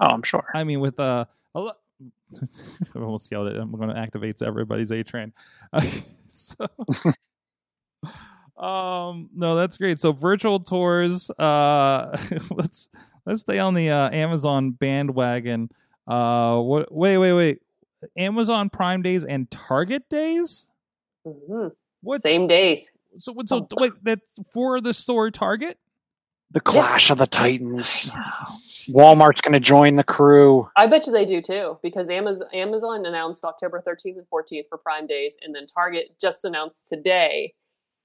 Oh, 0.00 0.06
I'm 0.06 0.22
sure. 0.22 0.44
I 0.54 0.64
mean, 0.64 0.80
with 0.80 1.00
uh, 1.00 1.24
I 2.42 2.98
almost 2.98 3.30
yelled 3.30 3.48
it. 3.48 3.56
I'm 3.56 3.72
going 3.72 3.88
to 3.88 3.98
activate 3.98 4.42
everybody's 4.42 4.90
A 4.90 5.02
train. 5.02 5.32
so, 6.26 6.66
um, 8.62 9.30
no, 9.34 9.56
that's 9.56 9.78
great. 9.78 10.00
So 10.00 10.12
virtual 10.12 10.60
tours. 10.60 11.30
Uh, 11.30 12.16
let's 12.50 12.88
let's 13.26 13.40
stay 13.42 13.58
on 13.58 13.74
the 13.74 13.90
uh, 13.90 14.10
Amazon 14.10 14.70
bandwagon. 14.70 15.68
Uh, 16.06 16.60
what? 16.60 16.90
Wait, 16.92 17.18
wait, 17.18 17.32
wait. 17.32 17.58
Amazon 18.16 18.70
Prime 18.70 19.02
days 19.02 19.24
and 19.24 19.50
Target 19.50 20.08
days. 20.08 20.68
Mhm. 21.26 21.72
What? 22.02 22.22
Same 22.22 22.46
days. 22.46 22.90
So, 23.18 23.32
what- 23.32 23.48
so 23.48 23.66
wait, 23.76 23.92
that 24.04 24.20
for 24.52 24.80
the 24.80 24.94
store 24.94 25.30
Target? 25.30 25.78
The 26.52 26.60
Clash 26.60 27.10
of 27.10 27.18
the 27.18 27.26
Titans. 27.26 28.08
Walmart's 28.88 29.40
going 29.40 29.54
to 29.54 29.60
join 29.60 29.96
the 29.96 30.04
crew. 30.04 30.68
I 30.76 30.86
bet 30.86 31.04
you 31.06 31.12
they 31.12 31.24
do 31.24 31.42
too, 31.42 31.76
because 31.82 32.08
Amazon, 32.08 32.46
Amazon 32.52 33.04
announced 33.04 33.44
October 33.44 33.82
13th 33.84 34.18
and 34.18 34.26
14th 34.32 34.68
for 34.68 34.78
Prime 34.78 35.08
Days, 35.08 35.34
and 35.42 35.52
then 35.54 35.66
Target 35.66 36.10
just 36.20 36.44
announced 36.44 36.88
today 36.88 37.52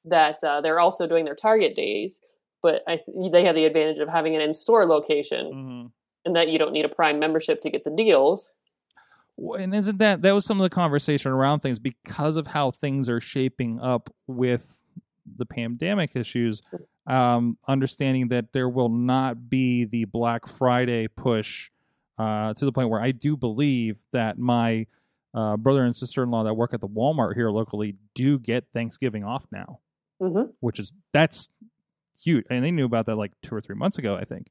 that 0.06 0.44
uh, 0.44 0.60
they're 0.62 0.80
also 0.80 1.06
doing 1.06 1.24
their 1.24 1.36
Target 1.36 1.76
Days, 1.76 2.20
but 2.62 2.84
I, 2.88 3.00
they 3.32 3.44
have 3.46 3.56
the 3.56 3.66
advantage 3.66 3.98
of 4.00 4.08
having 4.10 4.36
an 4.36 4.42
in-store 4.42 4.86
location, 4.86 5.46
Mm-hmm. 5.54 5.88
and 6.26 6.36
that 6.36 6.50
you 6.50 6.60
don't 6.60 6.72
need 6.74 6.86
a 6.86 6.90
Prime 6.90 7.20
membership 7.20 7.62
to 7.62 7.70
get 7.70 7.84
the 7.84 7.92
deals. 7.92 8.52
Well, 9.38 9.60
and 9.60 9.74
isn't 9.74 9.98
that 10.00 10.22
that 10.24 10.34
was 10.34 10.46
some 10.46 10.60
of 10.60 10.64
the 10.64 10.74
conversation 10.74 11.32
around 11.32 11.62
things 11.62 11.80
because 11.80 12.36
of 12.36 12.48
how 12.48 12.72
things 12.72 13.10
are 13.10 13.20
shaping 13.22 13.80
up 13.80 14.14
with 14.28 14.78
the 15.38 15.46
pandemic 15.46 16.16
issues 16.16 16.62
um 17.08 17.58
understanding 17.68 18.28
that 18.30 18.52
there 18.54 18.68
will 18.68 18.90
not 18.90 19.50
be 19.50 19.86
the 19.86 20.04
black 20.06 20.48
friday 20.48 21.08
push 21.08 21.70
uh 22.18 22.54
to 22.56 22.66
the 22.66 22.72
point 22.72 22.90
where 22.90 23.02
i 23.02 23.12
do 23.12 23.38
believe 23.38 23.98
that 24.12 24.38
my 24.38 24.86
uh, 25.34 25.56
brother 25.58 25.84
and 25.86 25.96
sister-in-law 25.96 26.44
that 26.44 26.56
work 26.56 26.74
at 26.74 26.82
the 26.82 26.88
walmart 26.88 27.36
here 27.36 27.50
locally 27.50 27.96
do 28.16 28.38
get 28.40 28.66
thanksgiving 28.74 29.24
off 29.24 29.46
now 29.52 29.80
hmm 30.20 30.42
which 30.60 30.80
is 30.80 30.92
that's 31.14 31.50
huge 32.24 32.46
and 32.50 32.64
they 32.64 32.72
knew 32.72 32.86
about 32.86 33.06
that 33.06 33.16
like 33.16 33.32
two 33.42 33.56
or 33.56 33.62
three 33.62 33.76
months 33.76 33.98
ago 33.98 34.16
i 34.16 34.24
think 34.26 34.48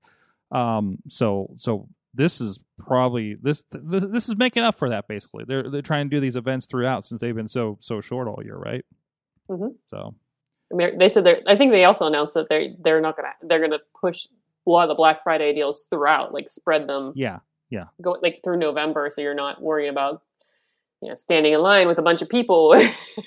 um 0.53 0.99
so 1.09 1.49
so 1.57 1.89
this 2.14 2.41
is 2.41 2.59
probably 2.79 3.35
this 3.37 3.62
this 3.71 4.05
this 4.07 4.29
is 4.29 4.37
making 4.37 4.62
up 4.62 4.75
for 4.77 4.89
that 4.89 5.07
basically 5.07 5.45
they're 5.47 5.71
they're 5.71 5.83
trying 5.83 6.09
to 6.11 6.16
do 6.16 6.21
these 6.21 6.35
events 6.37 6.66
throughout 6.66 7.07
since 7.07 7.21
they've 7.21 7.37
been 7.37 7.47
so 7.49 7.77
so 7.81 8.01
short 8.01 8.27
all 8.29 8.41
year 8.45 8.57
right 8.57 8.85
Mhm. 9.49 9.75
so 9.89 10.14
They 10.71 11.09
said 11.09 11.25
they're. 11.25 11.41
I 11.49 11.57
think 11.57 11.73
they 11.73 11.85
also 11.85 12.07
announced 12.07 12.35
that 12.35 12.49
they 12.49 12.77
they're 12.81 13.01
not 13.01 13.16
gonna 13.16 13.33
they're 13.43 13.61
gonna 13.61 13.81
push 14.01 14.27
a 14.66 14.71
lot 14.71 14.85
of 14.85 14.89
the 14.89 14.95
Black 14.95 15.23
Friday 15.25 15.53
deals 15.53 15.85
throughout, 15.91 16.33
like 16.33 16.49
spread 16.49 16.87
them 16.87 17.12
Yeah, 17.16 17.39
yeah 17.71 17.87
go 18.01 18.16
like 18.23 18.41
through 18.45 18.59
November, 18.59 19.11
so 19.12 19.21
you're 19.21 19.35
not 19.35 19.61
worrying 19.61 19.91
about 19.91 20.23
you 21.03 21.09
know 21.09 21.14
standing 21.14 21.53
in 21.53 21.61
line 21.62 21.88
with 21.88 21.98
a 21.98 22.03
bunch 22.03 22.20
of 22.22 22.28
people. 22.28 22.74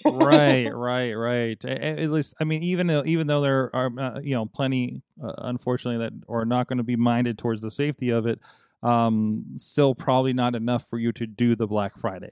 right 0.06 0.68
right 0.74 1.14
right. 1.14 1.64
A- 1.64 1.68
a- 1.70 2.04
at 2.04 2.10
least 2.12 2.34
i 2.40 2.44
mean 2.44 2.64
even 2.64 2.88
though 2.88 3.04
even 3.06 3.28
though 3.28 3.42
there 3.42 3.70
are 3.76 3.92
uh, 4.00 4.20
you 4.20 4.36
know 4.36 4.46
plenty 4.46 5.02
uh, 5.24 5.34
unfortunately 5.40 6.06
that 6.06 6.14
are 6.30 6.46
not 6.46 6.68
going 6.68 6.78
to 6.78 6.84
be 6.84 6.96
minded 6.96 7.38
towards 7.38 7.62
the 7.62 7.72
safety 7.72 8.10
of 8.12 8.26
it 8.28 8.40
um 8.84 9.44
still 9.58 9.96
probably 9.96 10.34
not 10.34 10.56
enough 10.56 10.88
for 10.90 11.00
you 11.00 11.12
to 11.14 11.26
do 11.26 11.56
the 11.56 11.66
black 11.68 11.98
friday 11.98 12.32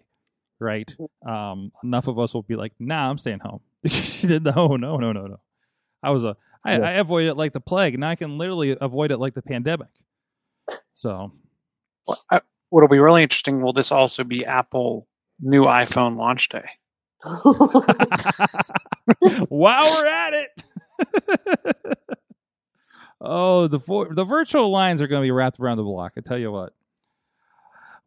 right? 0.60 0.96
Um 1.26 1.72
enough 1.84 2.08
of 2.08 2.20
us 2.20 2.34
will 2.36 2.44
be 2.44 2.56
like 2.56 2.74
nah 2.80 3.10
i'm 3.10 3.18
staying 3.18 3.40
home. 3.40 3.62
No 4.24 4.76
no 4.76 4.98
no 4.98 5.12
no 5.12 5.26
no. 5.26 5.40
I 6.04 6.12
was 6.12 6.24
a 6.24 6.36
I, 6.64 6.78
Yeah. 6.78 6.88
I 6.88 6.92
avoided 6.94 7.30
it 7.30 7.38
like 7.38 7.54
the 7.54 7.60
plague 7.62 7.96
and 7.96 8.06
i 8.06 8.14
can 8.16 8.38
literally 8.38 8.78
avoid 8.80 9.12
it 9.12 9.18
like 9.18 9.34
the 9.34 9.42
pandemic. 9.42 9.88
So. 10.94 11.32
What- 12.06 12.20
I- 12.30 12.42
What'll 12.70 12.88
be 12.88 13.00
really 13.00 13.22
interesting, 13.24 13.62
will 13.62 13.74
this 13.74 13.92
also 13.92 14.24
be 14.24 14.46
Apple 14.46 15.06
new 15.42 15.64
iPhone 15.66 16.16
launch 16.18 16.50
day? 16.50 16.68
while 19.50 19.84
we're 19.92 20.08
at 20.08 20.34
it. 20.34 21.98
oh, 23.22 23.68
the 23.68 23.78
vo- 23.80 24.12
the 24.12 24.26
virtual 24.26 24.70
lines 24.72 25.02
are 25.02 25.08
going 25.08 25.22
to 25.22 25.26
be 25.26 25.32
wrapped 25.32 25.60
around 25.60 25.78
the 25.78 25.84
block. 25.84 26.14
I 26.18 26.22
tell 26.22 26.38
you 26.38 26.52
what. 26.52 26.74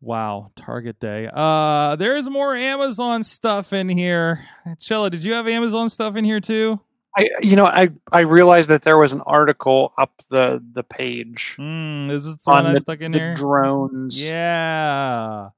Wow, 0.01 0.51
Target 0.57 1.01
Day. 1.01 1.31
Uh, 1.33 1.97
there's 1.97 2.29
more 2.29 2.55
Amazon 2.55 3.25
stuff 3.25 3.73
in 3.73 3.89
here. 3.89 4.45
Chella, 4.79 5.09
did 5.09 5.25
you 5.25 5.33
have 5.33 5.49
Amazon 5.49 5.89
stuff 5.89 6.17
in 6.17 6.25
here 6.25 6.41
too? 6.41 6.79
I, 7.17 7.31
you 7.41 7.55
know, 7.57 7.65
I 7.65 7.91
I 8.11 8.21
realized 8.21 8.69
that 8.71 8.83
there 8.83 8.99
was 8.99 9.13
an 9.13 9.21
article 9.23 9.93
up 9.97 10.11
the 10.31 10.63
the 10.73 10.83
page 10.83 11.55
Mm, 11.59 12.11
is 12.11 12.25
this 12.25 12.35
the 12.45 12.51
one 12.51 12.67
on 12.67 12.75
I 12.75 12.79
stuck 12.81 13.01
in 13.01 13.13
the 13.13 13.19
here? 13.19 13.35
drones. 13.37 14.21
Yeah. 14.23 15.51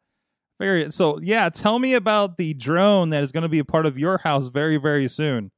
Very 0.59 0.91
so 0.91 1.19
yeah, 1.21 1.49
tell 1.51 1.79
me 1.79 1.95
about 1.95 2.39
the 2.39 2.55
drone 2.55 3.11
that 3.11 3.23
is 3.23 3.33
going 3.33 3.43
to 3.43 3.49
be 3.49 3.59
a 3.59 3.65
part 3.65 3.87
of 3.87 3.99
your 3.99 4.19
house 4.19 4.49
very 4.49 4.79
very 4.79 5.09
soon. 5.09 5.51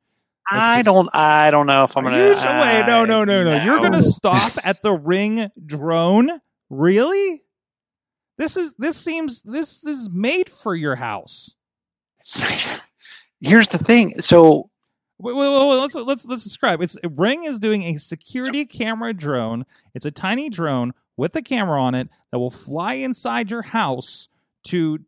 I 0.50 0.82
don't 0.82 1.08
I 1.14 1.50
don't 1.50 1.66
know 1.66 1.84
if 1.84 1.96
I'm 1.96 2.04
gonna. 2.04 2.16
you 2.16 2.34
sure? 2.34 2.60
Wait, 2.60 2.84
no, 2.86 3.04
no, 3.04 3.24
no, 3.24 3.44
no. 3.44 3.62
You're 3.64 3.80
gonna 3.80 4.02
stop 4.02 4.52
at 4.64 4.82
the 4.82 4.92
ring 4.92 5.50
drone? 5.66 6.40
Really? 6.70 7.42
This 8.38 8.56
is 8.56 8.72
this 8.78 8.96
seems 8.96 9.42
this, 9.42 9.80
this 9.80 9.98
is 9.98 10.10
made 10.10 10.48
for 10.48 10.74
your 10.74 10.96
house. 10.96 11.54
Here's 13.40 13.68
the 13.68 13.78
thing. 13.78 14.20
So 14.20 14.70
wait, 15.18 15.34
wait, 15.34 15.48
wait, 15.48 15.80
let's 15.80 15.94
let's 15.94 16.24
let's 16.24 16.44
describe. 16.44 16.80
It's 16.80 16.96
Ring 17.04 17.44
is 17.44 17.58
doing 17.58 17.82
a 17.82 17.98
security 17.98 18.64
camera 18.64 19.12
drone. 19.12 19.66
It's 19.94 20.06
a 20.06 20.10
tiny 20.10 20.48
drone 20.48 20.94
with 21.16 21.36
a 21.36 21.42
camera 21.42 21.82
on 21.82 21.94
it 21.94 22.08
that 22.30 22.38
will 22.38 22.50
fly 22.50 22.94
inside 22.94 23.50
your 23.50 23.62
house 23.62 24.28
to 24.64 24.98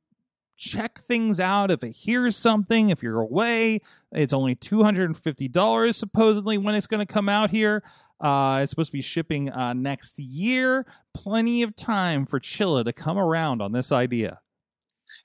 check 0.57 1.01
things 1.01 1.41
out 1.41 1.71
if 1.71 1.83
it 1.83 1.93
hears 1.93 2.37
something 2.37 2.91
if 2.91 3.03
you're 3.03 3.21
away 3.21 3.81
it's 4.13 4.33
only 4.33 4.55
$250 4.55 5.95
supposedly 5.95 6.59
when 6.59 6.75
it's 6.75 6.87
going 6.87 7.05
to 7.05 7.11
come 7.13 7.29
out 7.29 7.51
here 7.51 7.83
Uh, 8.21 8.61
it's 8.63 8.69
supposed 8.69 8.91
to 8.91 8.99
be 8.99 9.01
shipping 9.01 9.49
uh, 9.51 9.73
next 9.73 10.19
year. 10.19 10.85
Plenty 11.15 11.63
of 11.63 11.75
time 11.75 12.27
for 12.27 12.39
Chilla 12.39 12.85
to 12.85 12.93
come 12.93 13.17
around 13.17 13.63
on 13.63 13.73
this 13.73 13.93
idea. 13.93 14.39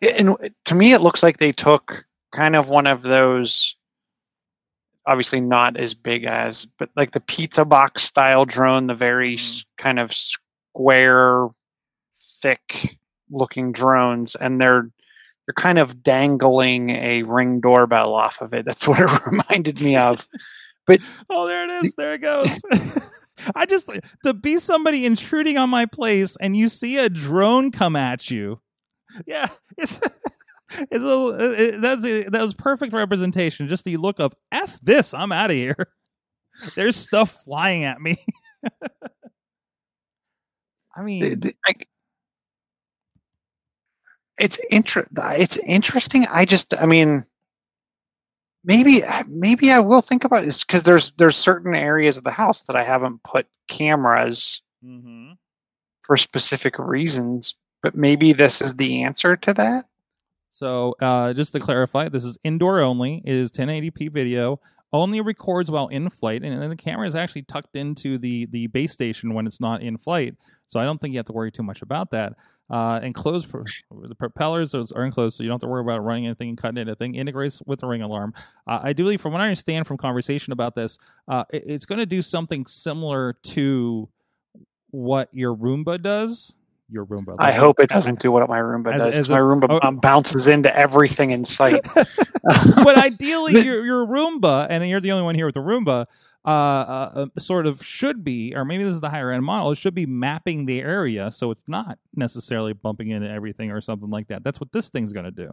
And 0.01 0.37
to 0.63 0.75
me, 0.75 0.93
it 0.93 1.01
looks 1.01 1.21
like 1.21 1.37
they 1.37 1.51
took 1.51 2.05
kind 2.31 2.55
of 2.55 2.69
one 2.69 2.87
of 2.87 3.01
those, 3.01 3.75
obviously 5.05 5.41
not 5.41 5.75
as 5.75 5.93
big 5.93 6.23
as, 6.23 6.65
but 6.79 6.89
like 6.95 7.11
the 7.11 7.19
pizza 7.19 7.65
box 7.65 8.03
style 8.03 8.45
drone, 8.45 8.87
the 8.87 8.95
very 8.95 9.35
s 9.35 9.65
kind 9.77 9.99
of 9.99 10.13
square, 10.13 11.49
thick 12.41 12.97
looking 13.29 13.71
drones, 13.71 14.35
and 14.35 14.59
they're 14.61 14.89
they're 15.47 15.53
kind 15.55 15.77
of 15.77 16.01
dangling 16.03 16.89
a 16.89 17.23
ring 17.23 17.59
doorbell 17.61 18.13
off 18.13 18.41
of 18.41 18.53
it. 18.53 18.65
That's 18.65 18.87
what 18.87 18.99
it 18.99 19.25
reminded 19.31 19.79
me 19.81 19.95
of. 19.97 20.27
But 20.87 21.01
oh, 21.29 21.47
there 21.47 21.65
it 21.65 21.85
is. 21.85 21.93
There 21.95 22.13
it 22.15 22.19
goes. 22.21 22.49
I 23.55 23.65
just 23.65 23.89
to 24.23 24.33
be 24.33 24.57
somebody 24.57 25.05
intruding 25.05 25.57
on 25.57 25.69
my 25.69 25.85
place 25.85 26.35
and 26.39 26.55
you 26.55 26.69
see 26.69 26.97
a 26.97 27.09
drone 27.09 27.69
come 27.71 27.95
at 27.95 28.31
you. 28.31 28.59
Yeah, 29.27 29.47
it's 29.77 29.99
it's 30.91 31.03
a 31.03 31.37
it, 31.75 31.81
that's 31.81 32.03
a, 32.03 32.23
that 32.29 32.41
was 32.41 32.53
perfect 32.53 32.93
representation. 32.93 33.67
Just 33.67 33.85
the 33.85 33.97
look 33.97 34.19
of 34.19 34.33
f 34.51 34.79
this. 34.81 35.13
I'm 35.13 35.31
out 35.31 35.51
of 35.51 35.55
here. 35.55 35.75
There's 36.75 36.95
stuff 36.95 37.43
flying 37.43 37.83
at 37.83 38.01
me. 38.01 38.17
I 40.95 41.01
mean, 41.03 41.21
The- 41.21 41.35
the- 41.35 41.55
like, 41.67 41.87
it's 44.39 44.57
inter- 44.69 45.07
it's 45.15 45.57
interesting. 45.57 46.25
I 46.27 46.45
just, 46.45 46.73
I 46.79 46.85
mean, 46.85 47.25
maybe 48.63 49.03
maybe 49.27 49.71
I 49.71 49.79
will 49.79 50.01
think 50.01 50.23
about 50.23 50.43
this 50.43 50.63
because 50.63 50.83
there's 50.83 51.13
there's 51.17 51.37
certain 51.37 51.75
areas 51.75 52.17
of 52.17 52.23
the 52.23 52.31
house 52.31 52.61
that 52.63 52.75
I 52.75 52.83
haven't 52.83 53.23
put 53.23 53.47
cameras 53.67 54.61
mhm. 54.83 55.37
for 56.03 56.17
specific 56.17 56.77
reasons, 56.79 57.55
but 57.81 57.95
maybe 57.95 58.33
this 58.33 58.61
is 58.61 58.75
the 58.75 59.03
answer 59.03 59.35
to 59.37 59.53
that. 59.53 59.85
So, 60.51 60.95
uh, 61.01 61.33
just 61.33 61.51
to 61.53 61.59
clarify, 61.59 62.07
this 62.07 62.23
is 62.23 62.37
indoor 62.43 62.79
only. 62.79 63.21
It 63.25 63.33
is 63.33 63.51
1080p 63.51 64.11
video. 64.11 64.59
Only 64.93 65.19
records 65.19 65.69
while 65.69 65.89
in 65.89 66.09
flight, 66.09 66.43
and 66.43 66.61
then 66.61 66.69
the 66.69 66.77
camera 66.77 67.05
is 67.05 67.15
actually 67.15 67.41
tucked 67.41 67.75
into 67.75 68.17
the 68.17 68.45
the 68.45 68.67
base 68.67 68.93
station 68.93 69.33
when 69.33 69.45
it's 69.45 69.59
not 69.59 69.81
in 69.81 69.97
flight. 69.97 70.35
So 70.67 70.79
I 70.79 70.85
don't 70.85 70.99
think 71.01 71.13
you 71.13 71.19
have 71.19 71.25
to 71.25 71.33
worry 71.33 71.51
too 71.51 71.63
much 71.63 71.81
about 71.81 72.11
that. 72.11 72.33
Uh, 72.69 72.99
enclosed, 73.03 73.47
pro- 73.49 73.63
the 74.07 74.15
propellers 74.15 74.71
those 74.71 74.91
are 74.91 75.05
enclosed, 75.05 75.37
so 75.37 75.43
you 75.43 75.49
don't 75.49 75.55
have 75.55 75.61
to 75.61 75.67
worry 75.67 75.81
about 75.81 76.03
running 76.03 76.25
anything 76.25 76.49
and 76.49 76.57
cutting 76.57 76.79
anything. 76.79 77.13
Integrates 77.13 77.61
with 77.65 77.79
the 77.81 77.87
ring 77.87 78.01
alarm. 78.01 78.33
Uh, 78.67 78.79
I 78.81 78.93
do 78.93 79.03
believe, 79.03 79.21
from 79.21 79.33
what 79.33 79.41
I 79.41 79.45
understand 79.45 79.85
from 79.85 79.97
conversation 79.97 80.51
about 80.51 80.73
this, 80.73 80.97
uh, 81.27 81.43
it- 81.53 81.63
it's 81.67 81.85
going 81.85 81.99
to 81.99 82.07
do 82.07 82.21
something 82.23 82.65
similar 82.65 83.33
to 83.43 84.09
what 84.89 85.29
your 85.31 85.55
Roomba 85.55 86.01
does. 86.01 86.53
Your 86.89 87.05
Roomba. 87.05 87.35
I 87.39 87.51
hope 87.51 87.79
it 87.79 87.89
doesn't 87.89 88.19
do 88.19 88.31
what 88.31 88.47
my 88.47 88.59
Roomba 88.59 88.93
As- 88.93 88.99
does. 89.01 89.05
'cause 89.15 89.19
as 89.19 89.29
my 89.29 89.37
if- 89.37 89.43
Roomba 89.43 89.65
oh. 89.69 89.79
um, 89.87 89.97
bounces 89.97 90.47
into 90.47 90.75
everything 90.75 91.31
in 91.31 91.43
sight. 91.45 91.81
but 91.93 92.97
ideally, 92.97 93.63
your 93.63 93.85
your 93.85 94.05
Roomba, 94.07 94.67
and 94.69 94.87
you're 94.87 95.01
the 95.01 95.11
only 95.11 95.23
one 95.23 95.35
here 95.35 95.45
with 95.47 95.55
the 95.55 95.61
Roomba, 95.61 96.05
uh, 96.45 96.49
uh, 96.49 97.25
uh, 97.35 97.39
sort 97.39 97.65
of 97.67 97.83
should 97.83 98.23
be, 98.23 98.53
or 98.55 98.65
maybe 98.65 98.83
this 98.83 98.93
is 98.93 99.01
the 99.01 99.09
higher 99.09 99.31
end 99.31 99.43
model. 99.43 99.71
It 99.71 99.77
should 99.77 99.95
be 99.95 100.05
mapping 100.05 100.65
the 100.65 100.81
area, 100.81 101.31
so 101.31 101.51
it's 101.51 101.67
not 101.67 101.97
necessarily 102.15 102.73
bumping 102.73 103.09
into 103.09 103.29
everything 103.29 103.71
or 103.71 103.81
something 103.81 104.09
like 104.09 104.27
that. 104.27 104.43
That's 104.43 104.59
what 104.59 104.71
this 104.71 104.89
thing's 104.89 105.11
going 105.13 105.25
to 105.25 105.31
do. 105.31 105.51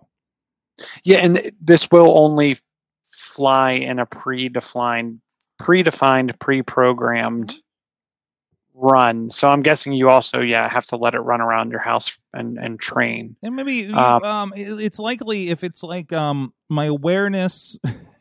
Yeah, 1.04 1.18
and 1.18 1.52
this 1.60 1.90
will 1.90 2.18
only 2.18 2.58
fly 3.06 3.72
in 3.72 3.98
a 3.98 4.06
predefined, 4.06 5.18
predefined, 5.60 6.38
pre-programmed 6.38 7.56
run. 8.74 9.30
So 9.30 9.48
I'm 9.48 9.62
guessing 9.62 9.92
you 9.92 10.08
also, 10.08 10.40
yeah, 10.40 10.68
have 10.68 10.86
to 10.86 10.96
let 10.96 11.14
it 11.14 11.20
run 11.20 11.40
around 11.40 11.70
your 11.70 11.80
house 11.80 12.18
and 12.32 12.58
and 12.58 12.80
train. 12.80 13.36
And 13.42 13.54
maybe 13.54 13.74
you- 13.74 13.94
Um, 13.94 14.22
um, 14.24 14.52
it's 14.56 14.98
likely 14.98 15.50
if 15.50 15.62
it's 15.62 15.82
like 15.82 16.12
um 16.12 16.52
my 16.70 16.86
awareness, 16.86 17.76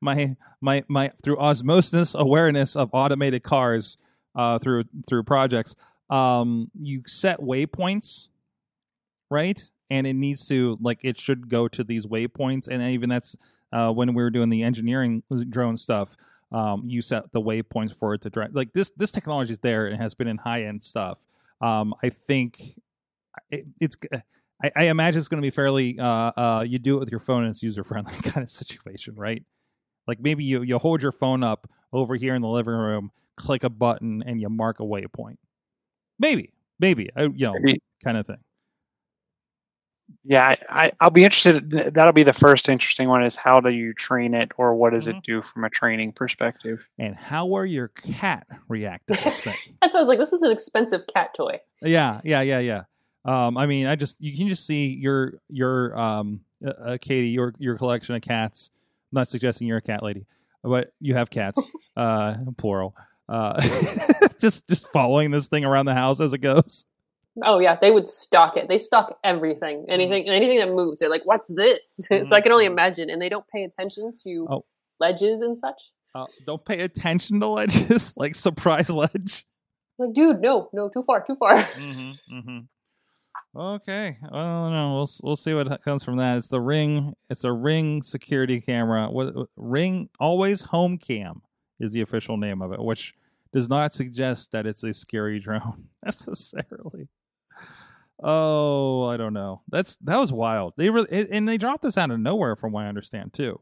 my 0.00 0.36
my 0.60 0.84
my 0.88 1.12
through 1.22 1.38
osmosis 1.38 2.14
awareness 2.14 2.76
of 2.76 2.90
automated 2.92 3.42
cars, 3.42 3.98
uh 4.34 4.58
through 4.58 4.84
through 5.06 5.22
projects, 5.24 5.74
um 6.10 6.70
you 6.80 7.02
set 7.06 7.40
waypoints, 7.40 8.26
right? 9.30 9.60
And 9.90 10.06
it 10.06 10.14
needs 10.14 10.46
to 10.48 10.78
like 10.80 11.00
it 11.02 11.18
should 11.18 11.48
go 11.48 11.68
to 11.68 11.84
these 11.84 12.06
waypoints, 12.06 12.68
and 12.68 12.82
even 12.82 13.08
that's 13.08 13.36
uh 13.72 13.90
when 13.92 14.14
we 14.14 14.22
were 14.22 14.30
doing 14.30 14.50
the 14.50 14.62
engineering 14.62 15.22
drone 15.48 15.76
stuff. 15.76 16.16
Um, 16.50 16.82
you 16.86 17.00
set 17.00 17.32
the 17.32 17.40
waypoints 17.40 17.98
for 17.98 18.12
it 18.12 18.20
to 18.20 18.28
drive. 18.28 18.50
Like 18.52 18.74
this, 18.74 18.92
this 18.94 19.10
technology 19.10 19.54
is 19.54 19.58
there 19.60 19.86
and 19.86 19.98
has 20.02 20.12
been 20.12 20.28
in 20.28 20.36
high 20.36 20.64
end 20.64 20.84
stuff. 20.84 21.16
Um, 21.62 21.94
I 22.02 22.10
think 22.10 22.78
it, 23.50 23.64
it's 23.80 23.96
I, 24.62 24.70
I 24.76 24.84
imagine 24.84 25.18
it's 25.18 25.28
going 25.28 25.42
to 25.42 25.46
be 25.46 25.50
fairly 25.50 25.98
uh, 25.98 26.04
uh, 26.06 26.64
you 26.66 26.78
do 26.78 26.96
it 26.96 27.00
with 27.00 27.10
your 27.10 27.20
phone 27.20 27.42
and 27.44 27.50
it's 27.50 27.62
user 27.62 27.82
friendly 27.84 28.12
kind 28.22 28.44
of 28.44 28.50
situation, 28.50 29.14
right? 29.16 29.42
Like 30.06 30.20
maybe 30.20 30.44
you 30.44 30.62
you 30.62 30.78
hold 30.78 31.02
your 31.02 31.12
phone 31.12 31.42
up 31.42 31.68
over 31.92 32.14
here 32.16 32.34
in 32.34 32.42
the 32.42 32.48
living 32.48 32.74
room, 32.74 33.10
click 33.36 33.64
a 33.64 33.70
button, 33.70 34.22
and 34.26 34.40
you 34.40 34.48
mark 34.48 34.80
a 34.80 34.84
waypoint. 34.84 35.36
Maybe, 36.18 36.52
maybe, 36.78 37.10
I, 37.16 37.22
you 37.24 37.46
know, 37.46 37.54
Maybe- 37.60 37.80
kind 38.04 38.16
of 38.16 38.26
thing. 38.26 38.38
Yeah, 40.24 40.44
I, 40.46 40.58
I, 40.86 40.92
I'll 41.00 41.10
be 41.10 41.24
interested. 41.24 41.70
That'll 41.70 42.12
be 42.12 42.22
the 42.22 42.32
first 42.32 42.68
interesting 42.68 43.08
one 43.08 43.24
is 43.24 43.34
how 43.34 43.60
do 43.60 43.70
you 43.70 43.92
train 43.94 44.34
it 44.34 44.52
or 44.58 44.74
what 44.74 44.92
does 44.92 45.06
Mhm. 45.06 45.16
it 45.18 45.24
do 45.24 45.42
from 45.42 45.64
a 45.64 45.70
training 45.70 46.12
perspective? 46.12 46.86
And 46.98 47.16
how 47.16 47.54
are 47.56 47.64
your 47.64 47.88
cat 47.88 48.46
react 48.68 49.06
to 49.08 49.14
this 49.14 49.40
thing? 49.40 49.54
That 49.82 49.92
sounds 49.92 50.08
like 50.08 50.18
this 50.18 50.32
is 50.32 50.42
an 50.42 50.52
expensive 50.52 51.02
cat 51.12 51.30
toy. 51.36 51.60
yeah, 51.80 52.20
yeah, 52.24 52.40
yeah, 52.42 52.58
yeah. 52.60 52.82
Um, 53.24 53.56
I 53.56 53.66
mean, 53.66 53.86
I 53.86 53.94
just 53.96 54.16
you 54.20 54.36
can 54.36 54.48
just 54.48 54.66
see 54.66 54.86
your 54.86 55.34
your 55.48 55.96
um, 55.98 56.40
uh, 56.64 56.70
uh, 56.70 56.98
Katie, 57.00 57.28
your 57.28 57.54
your 57.58 57.76
collection 57.78 58.14
of 58.14 58.22
cats. 58.22 58.70
I'm 59.12 59.16
not 59.18 59.28
suggesting 59.28 59.68
you're 59.68 59.78
a 59.78 59.82
cat 59.82 60.02
lady, 60.02 60.26
but 60.62 60.92
you 61.00 61.14
have 61.14 61.30
cats, 61.30 61.58
uh, 61.96 62.34
plural. 62.56 62.96
Uh, 63.28 63.60
just 64.40 64.66
just 64.68 64.90
following 64.92 65.30
this 65.30 65.46
thing 65.48 65.64
around 65.64 65.86
the 65.86 65.94
house 65.94 66.20
as 66.20 66.32
it 66.32 66.38
goes. 66.38 66.84
Oh 67.42 67.60
yeah, 67.60 67.76
they 67.80 67.90
would 67.90 68.08
stalk 68.08 68.56
it. 68.56 68.68
They 68.68 68.78
stalk 68.78 69.16
everything, 69.24 69.86
anything, 69.88 70.28
anything 70.28 70.58
that 70.58 70.68
moves. 70.68 70.98
They're 71.00 71.08
like, 71.08 71.24
"What's 71.24 71.46
this?" 71.48 71.94
so 72.08 72.26
I 72.32 72.40
can 72.40 72.52
only 72.52 72.64
Mhm. 72.66 72.72
imagine, 72.72 73.08
and 73.10 73.22
they 73.22 73.28
don't 73.28 73.46
pay 73.48 73.62
attention 73.64 74.12
to 74.24 74.46
Oh. 74.50 74.64
ledges 75.00 75.40
and 75.42 75.56
such. 75.56 75.80
Uh, 76.14 76.26
don't 76.44 76.62
pay 76.64 76.80
attention 76.80 77.40
to 77.40 77.46
ledges, 77.48 78.12
like 78.16 78.34
surprise 78.34 78.90
ledge. 78.90 79.46
Like, 79.98 80.12
dude, 80.12 80.40
no, 80.40 80.68
no, 80.74 80.88
too 80.90 81.02
far, 81.04 81.24
too 81.24 81.36
far. 81.36 81.56
Mm-hmm, 81.56 82.36
mm-hmm. 82.36 82.58
Okay. 83.56 84.16
Well, 84.30 84.70
no, 84.70 84.94
we'll 84.94 85.10
we'll 85.22 85.36
see 85.36 85.54
what 85.54 85.82
comes 85.82 86.04
from 86.04 86.16
that. 86.16 86.38
It's 86.38 86.48
the 86.48 86.60
ring. 86.60 87.14
It's 87.30 87.44
a 87.44 87.52
ring 87.52 88.02
security 88.02 88.60
camera. 88.60 89.10
What- 89.10 89.48
ring? 89.56 90.08
Always 90.20 90.62
home 90.62 90.98
cam 90.98 91.42
is 91.80 91.92
the 91.92 92.00
official 92.02 92.36
name 92.36 92.62
of 92.62 92.72
it, 92.72 92.80
which 92.82 93.14
does 93.52 93.68
not 93.68 93.92
suggest 93.94 94.52
that 94.52 94.66
it's 94.66 94.82
a 94.84 94.92
scary 94.92 95.38
drone 95.40 95.88
necessarily. 96.04 97.08
Oh, 98.22 99.04
I 99.06 99.16
don't 99.16 99.32
know. 99.34 99.62
That's 99.68 99.96
that 99.96 100.18
was 100.18 100.32
wild. 100.32 100.74
They 100.76 100.90
really 100.90 101.28
and 101.30 101.48
they 101.48 101.58
dropped 101.58 101.82
this 101.82 101.98
out 101.98 102.10
of 102.10 102.20
nowhere, 102.20 102.56
from 102.56 102.72
what 102.72 102.84
I 102.84 102.88
understand 102.88 103.32
too. 103.32 103.60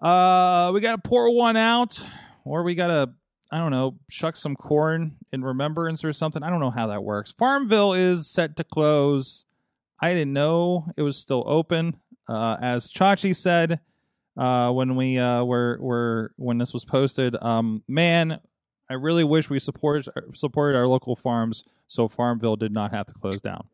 Uh, 0.00 0.70
we 0.74 0.80
got 0.80 1.02
to 1.02 1.08
pour 1.08 1.34
one 1.34 1.56
out, 1.56 2.02
or 2.44 2.62
we 2.62 2.74
got 2.74 2.88
to 2.88 3.10
I 3.50 3.58
don't 3.58 3.70
know, 3.70 3.96
shuck 4.10 4.36
some 4.36 4.56
corn 4.56 5.16
in 5.32 5.44
remembrance 5.44 6.04
or 6.04 6.12
something. 6.12 6.42
I 6.42 6.50
don't 6.50 6.60
know 6.60 6.70
how 6.70 6.88
that 6.88 7.04
works. 7.04 7.32
Farmville 7.32 7.92
is 7.92 8.26
set 8.26 8.56
to 8.56 8.64
close. 8.64 9.44
I 10.00 10.12
didn't 10.12 10.32
know 10.32 10.86
it 10.96 11.02
was 11.02 11.16
still 11.16 11.44
open. 11.46 11.96
Uh, 12.28 12.56
as 12.60 12.90
Chachi 12.90 13.34
said 13.34 13.80
uh, 14.36 14.70
when 14.72 14.96
we 14.96 15.18
uh, 15.18 15.44
were 15.44 15.78
were 15.80 16.32
when 16.36 16.58
this 16.58 16.72
was 16.74 16.84
posted, 16.84 17.36
um, 17.40 17.82
man, 17.86 18.40
I 18.90 18.94
really 18.94 19.24
wish 19.24 19.48
we 19.48 19.60
supported 19.60 20.08
supported 20.34 20.76
our 20.76 20.86
local 20.86 21.14
farms 21.14 21.64
so 21.88 22.08
Farmville 22.08 22.56
did 22.56 22.72
not 22.72 22.92
have 22.92 23.06
to 23.06 23.14
close 23.14 23.40
down. 23.40 23.66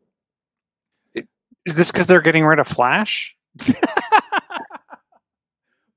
Is 1.64 1.76
this 1.76 1.90
because 1.90 2.06
they're 2.06 2.20
getting 2.20 2.44
rid 2.44 2.58
of 2.58 2.66
Flash? 2.66 3.36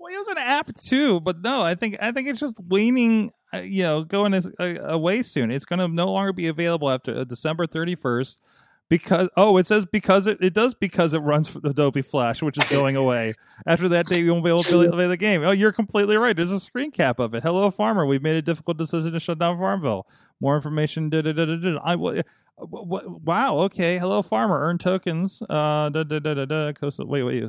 well, 0.05 0.13
it 0.13 0.17
was 0.17 0.27
an 0.27 0.37
app 0.37 0.71
too, 0.75 1.19
but 1.19 1.41
no, 1.41 1.61
I 1.61 1.73
think 1.75 1.97
I 1.99 2.11
think 2.11 2.27
it's 2.27 2.39
just 2.39 2.59
waning. 2.67 3.31
Uh, 3.53 3.59
you 3.59 3.83
know, 3.83 4.03
going 4.03 4.33
as, 4.33 4.51
uh, 4.59 4.75
away 4.83 5.23
soon. 5.23 5.51
It's 5.51 5.65
going 5.65 5.79
to 5.79 5.87
no 5.87 6.11
longer 6.11 6.33
be 6.33 6.47
available 6.47 6.89
after 6.89 7.15
uh, 7.15 7.23
December 7.23 7.65
thirty 7.65 7.95
first. 7.95 8.41
Because 8.87 9.29
oh, 9.35 9.57
it 9.57 9.65
says 9.65 9.83
because 9.83 10.27
it, 10.27 10.37
it 10.41 10.53
does 10.53 10.75
because 10.75 11.15
it 11.15 11.19
runs 11.19 11.47
for 11.47 11.59
Adobe 11.63 12.03
Flash, 12.03 12.43
which 12.43 12.55
is 12.55 12.69
going 12.69 12.95
away. 12.95 13.33
After 13.65 13.89
that 13.89 14.05
day, 14.05 14.19
you 14.19 14.31
won't 14.31 14.43
be 14.43 14.51
able 14.51 14.61
to 14.61 14.91
play, 14.91 15.07
the 15.07 15.17
game. 15.17 15.41
Oh, 15.43 15.49
you're 15.49 15.71
completely 15.71 16.17
right. 16.17 16.35
There's 16.35 16.51
a 16.51 16.59
screen 16.59 16.91
cap 16.91 17.19
of 17.19 17.33
it. 17.33 17.41
Hello, 17.41 17.71
farmer. 17.71 18.05
We've 18.05 18.21
made 18.21 18.35
a 18.35 18.43
difficult 18.43 18.77
decision 18.77 19.13
to 19.13 19.19
shut 19.19 19.39
down 19.39 19.57
Farmville. 19.57 20.05
More 20.39 20.55
information. 20.55 21.09
Da, 21.09 21.23
da, 21.23 21.31
da, 21.31 21.45
da, 21.45 21.55
da. 21.55 21.79
I, 21.83 21.95
wa- 21.95 22.21
wow. 22.59 23.57
Okay. 23.61 23.97
Hello, 23.97 24.21
farmer. 24.21 24.59
Earn 24.59 24.77
tokens. 24.77 25.41
Uh. 25.49 25.89
Da, 25.89 26.03
da, 26.03 26.19
da, 26.19 26.35
da, 26.35 26.45
da. 26.45 26.73
Coastal. 26.73 27.07
Wait. 27.07 27.23
Wait. 27.23 27.45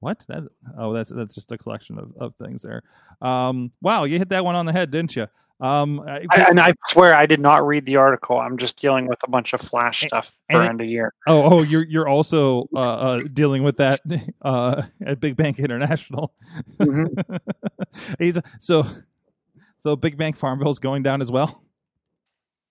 What? 0.00 0.24
That? 0.28 0.44
Oh, 0.78 0.92
that's 0.92 1.10
that's 1.10 1.34
just 1.34 1.52
a 1.52 1.58
collection 1.58 1.98
of, 1.98 2.12
of 2.18 2.34
things 2.36 2.62
there. 2.62 2.82
Um. 3.22 3.70
Wow. 3.80 4.04
You 4.04 4.18
hit 4.18 4.30
that 4.30 4.44
one 4.44 4.54
on 4.54 4.66
the 4.66 4.72
head, 4.72 4.90
didn't 4.90 5.14
you? 5.16 5.26
Um, 5.60 6.00
I- 6.00 6.24
I, 6.30 6.46
and 6.48 6.58
I 6.58 6.72
swear 6.88 7.14
I 7.14 7.26
did 7.26 7.38
not 7.38 7.66
read 7.66 7.84
the 7.84 7.96
article. 7.96 8.38
I'm 8.38 8.56
just 8.56 8.80
dealing 8.80 9.06
with 9.06 9.18
a 9.24 9.30
bunch 9.30 9.52
of 9.52 9.60
flash 9.60 10.06
stuff 10.06 10.32
for 10.50 10.62
end 10.62 10.80
of 10.80 10.86
year. 10.86 11.12
oh, 11.26 11.58
oh, 11.58 11.62
you're 11.62 11.84
you're 11.84 12.08
also 12.08 12.66
uh, 12.74 12.78
uh, 12.80 13.20
dealing 13.34 13.62
with 13.62 13.76
that 13.76 14.00
uh, 14.42 14.82
at 15.04 15.20
Big 15.20 15.36
Bank 15.36 15.58
International. 15.58 16.32
Mhm. 16.78 17.38
He's 18.18 18.38
so 18.58 18.86
so 19.80 19.96
Big 19.96 20.16
Bank 20.16 20.38
Farmville 20.38 20.70
is 20.70 20.78
going 20.78 21.02
down 21.02 21.20
as 21.20 21.30
well. 21.30 21.62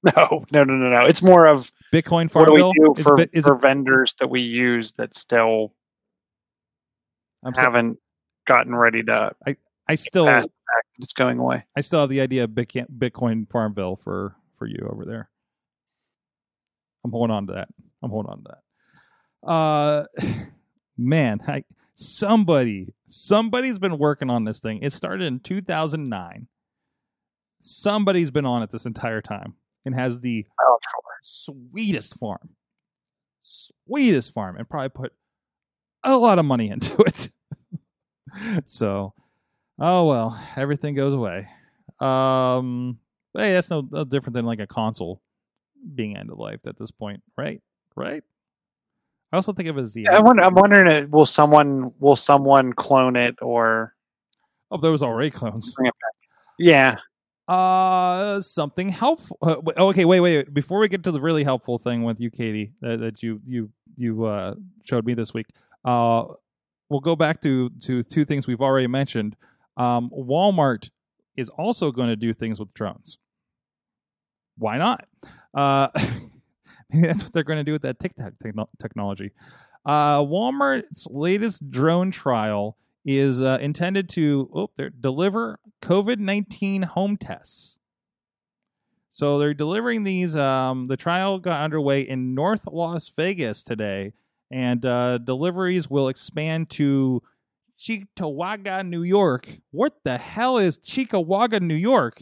No, 0.01 0.45
no, 0.51 0.63
no, 0.63 0.73
no, 0.75 0.89
no. 0.99 1.05
It's 1.05 1.21
more 1.21 1.45
of 1.45 1.71
Bitcoin 1.93 2.34
what 2.34 2.47
do 2.47 2.53
we 2.53 2.61
Farmville 2.61 2.93
do 2.93 2.93
is, 2.97 3.03
for, 3.03 3.19
is 3.34 3.45
for 3.45 3.55
vendors 3.55 4.15
that 4.19 4.30
we 4.30 4.41
use 4.41 4.93
that 4.93 5.15
still 5.15 5.73
I'm 7.43 7.53
haven't 7.53 7.97
gotten 8.47 8.75
ready 8.75 9.03
to 9.03 9.31
I 9.45 9.55
I 9.87 9.95
still 9.95 10.25
pass 10.25 10.43
the 10.43 10.49
fact 10.49 10.87
that 10.97 11.03
it's 11.03 11.13
going 11.13 11.39
away. 11.39 11.65
I 11.75 11.81
still 11.81 12.01
have 12.01 12.09
the 12.09 12.21
idea 12.21 12.43
of 12.43 12.51
Bitcoin, 12.51 12.85
Bitcoin 12.95 13.49
Farmville 13.49 13.95
for 13.97 14.35
for 14.57 14.67
you 14.67 14.87
over 14.91 15.05
there. 15.05 15.29
I'm 17.03 17.11
holding 17.11 17.35
on 17.35 17.47
to 17.47 17.53
that. 17.53 17.69
I'm 18.03 18.09
holding 18.11 18.31
on 18.31 18.43
to 18.43 18.55
that. 19.43 19.49
Uh, 19.49 20.05
man, 20.97 21.39
I, 21.47 21.63
somebody 21.93 22.93
somebody's 23.07 23.79
been 23.79 23.97
working 23.97 24.29
on 24.29 24.43
this 24.43 24.59
thing. 24.59 24.79
It 24.81 24.93
started 24.93 25.25
in 25.25 25.39
2009. 25.39 26.47
Somebody's 27.61 28.31
been 28.31 28.45
on 28.45 28.63
it 28.63 28.69
this 28.69 28.85
entire 28.85 29.21
time 29.21 29.53
and 29.85 29.95
has 29.95 30.19
the 30.19 30.45
Oh, 30.61 30.77
sure. 30.89 31.01
sweetest 31.23 32.17
farm, 32.17 32.49
sweetest 33.41 34.33
farm, 34.33 34.55
and 34.57 34.69
probably 34.69 34.89
put 34.89 35.13
a 36.04 36.18
lot 36.18 36.39
of 36.39 36.45
money 36.45 36.70
into 36.72 37.02
it. 37.04 37.30
so, 38.66 39.14
oh 39.80 40.06
well, 40.08 40.39
everything 40.56 40.95
goes 40.95 41.14
away. 41.14 41.47
Um, 42.00 43.00
hey, 43.38 43.54
that's 43.54 43.70
no, 43.70 43.88
no 43.89 44.04
different 44.04 44.34
than 44.36 44.45
like 44.45 44.60
a 44.60 44.68
console 44.68 45.22
being 45.95 46.18
end 46.18 46.30
of 46.32 46.38
life 46.38 46.62
at 46.68 46.78
this 46.78 46.91
point, 46.91 47.22
right? 47.38 47.62
Right. 47.95 48.24
I 49.32 49.36
also 49.36 49.54
think 49.54 49.70
of 49.70 49.78
it 49.78 49.82
as 49.82 49.93
the 49.93 50.08
I 50.08 50.20
wonder, 50.20 50.41
I'm 50.43 50.56
wondering, 50.56 50.88
uh, 50.91 51.08
will 51.10 51.26
someone 51.26 51.93
will 52.00 52.16
someone 52.16 52.74
clone 52.74 53.16
it 53.16 53.36
or 53.41 53.93
oh, 54.72 54.78
there 54.78 54.91
was 54.91 55.04
already 55.04 55.30
clones. 55.30 55.74
bring 55.76 55.88
it 55.88 55.93
back? 55.93 56.30
Yeah, 56.58 56.95
Uh, 57.47 58.41
something 58.41 58.89
helpful. 58.89 59.38
Uh, 59.41 59.58
okay, 59.78 60.06
wait, 60.06 60.20
wait. 60.20 60.54
Before 60.54 60.80
we 60.80 60.88
get 60.88 61.04
to 61.04 61.12
the 61.12 61.22
really 61.22 61.43
helpful 61.43 61.78
thing 61.80 62.04
with 62.04 62.20
you, 62.20 62.30
Katie, 62.32 62.74
that, 62.82 63.00
that 63.00 63.24
you 63.24 63.41
you 63.45 63.70
you 63.95 64.26
uh 64.26 64.56
showed 64.84 65.06
me 65.06 65.14
this 65.14 65.34
week, 65.34 65.47
uh, 65.86 66.25
we'll 66.89 66.99
go 66.99 67.15
back 67.15 67.41
to 67.41 67.69
to 67.82 68.03
two 68.03 68.25
things 68.25 68.47
we've 68.47 68.61
already 68.61 68.88
mentioned. 68.88 69.36
Um, 69.77 70.09
Walmart 70.11 70.89
is 71.38 71.49
also 71.49 71.91
going 71.91 72.09
to 72.09 72.15
do 72.15 72.34
things 72.34 72.59
with 72.59 72.73
drones. 72.73 73.17
Why 74.57 74.77
not? 74.77 75.07
Uh, 75.53 75.88
that's 76.89 77.23
what 77.23 77.34
they're 77.34 77.43
going 77.43 77.59
to 77.59 77.63
do 77.63 77.71
with 77.71 77.84
that 77.84 77.99
TikTok 77.99 78.34
techno- 78.41 78.69
technology. 78.80 79.32
Uh, 79.86 80.19
Walmart's 80.19 81.07
latest 81.09 81.69
drone 81.71 82.11
trial 82.11 82.77
is 83.05 83.41
uh, 83.41 83.57
intended 83.61 84.09
to 84.09 84.49
oh, 84.53 84.69
deliver 84.99 85.59
COVID 85.82 86.19
19 86.19 86.84
home 86.84 87.17
tests. 87.17 87.77
So 89.09 89.39
they're 89.39 89.53
delivering 89.53 90.03
these. 90.03 90.36
Um, 90.36 90.88
the 90.88 90.97
trial 90.97 91.39
got 91.39 91.63
underway 91.63 92.01
in 92.01 92.36
North 92.36 92.67
Las 92.67 93.09
Vegas 93.09 93.63
today, 93.63 94.13
and 94.52 94.86
uh, 94.86 95.18
deliveries 95.20 95.89
will 95.89 96.08
expand 96.08 96.70
to 96.72 97.22
Cheektowaga, 97.80 98.88
New 98.88 99.04
York. 99.04 99.50
What 99.72 99.93
the 100.04 100.18
hell 100.18 100.58
is 100.58 100.78
Cheektowaga, 100.80 101.62
New 101.62 101.76
York? 101.76 102.22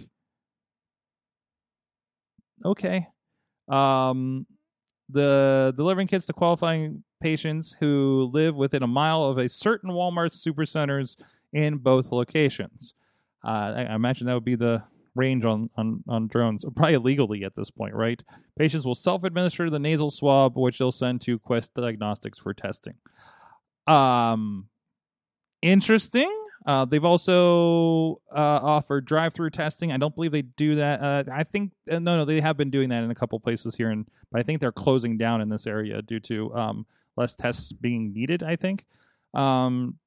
Okay. 2.63 3.07
Um, 3.67 4.45
the 5.09 5.73
delivering 5.75 6.07
kits 6.07 6.25
to 6.27 6.33
qualifying 6.33 7.03
patients 7.21 7.75
who 7.79 8.29
live 8.33 8.55
within 8.55 8.83
a 8.83 8.87
mile 8.87 9.23
of 9.23 9.37
a 9.37 9.49
certain 9.49 9.89
Walmart 9.89 10.33
supercenters 10.35 11.15
in 11.53 11.77
both 11.77 12.11
locations. 12.11 12.93
Uh, 13.43 13.73
I, 13.75 13.85
I 13.85 13.95
imagine 13.95 14.27
that 14.27 14.33
would 14.33 14.45
be 14.45 14.55
the 14.55 14.83
range 15.17 15.45
on, 15.45 15.69
on, 15.75 16.03
on 16.07 16.27
drones, 16.27 16.65
probably 16.75 16.93
illegally 16.93 17.43
at 17.43 17.55
this 17.55 17.69
point, 17.69 17.93
right? 17.93 18.21
Patients 18.57 18.85
will 18.85 18.95
self 18.95 19.23
administer 19.23 19.69
the 19.69 19.79
nasal 19.79 20.11
swab, 20.11 20.57
which 20.57 20.77
they'll 20.77 20.91
send 20.91 21.21
to 21.21 21.39
Quest 21.39 21.73
Diagnostics 21.73 22.39
for 22.39 22.53
testing. 22.53 22.95
Um, 23.87 24.67
interesting. 25.61 26.31
Uh, 26.65 26.83
they've 26.83 27.05
also 27.05 28.21
uh, 28.29 28.59
offered 28.61 29.05
drive-through 29.05 29.51
testing. 29.51 29.91
I 29.93 29.97
don't 29.97 30.13
believe 30.13 30.33
they 30.33 30.41
do 30.41 30.75
that. 30.75 31.01
Uh, 31.01 31.23
I 31.31 31.43
think 31.43 31.71
uh, 31.89 31.99
no, 31.99 32.17
no, 32.17 32.25
they 32.25 32.41
have 32.41 32.57
been 32.57 32.69
doing 32.69 32.89
that 32.89 33.03
in 33.03 33.11
a 33.11 33.15
couple 33.15 33.39
places 33.39 33.75
here, 33.75 33.89
and 33.89 34.05
but 34.31 34.41
I 34.41 34.43
think 34.43 34.59
they're 34.59 34.73
closing 34.73 35.17
down 35.17 35.39
in 35.39 35.47
this 35.47 35.65
area 35.65 36.01
due 36.01 36.19
to 36.21 36.53
um, 36.53 36.85
less 37.15 37.35
tests 37.35 37.71
being 37.71 38.11
needed. 38.13 38.43
I 38.43 38.57
think. 38.57 38.85
Um, 39.33 39.97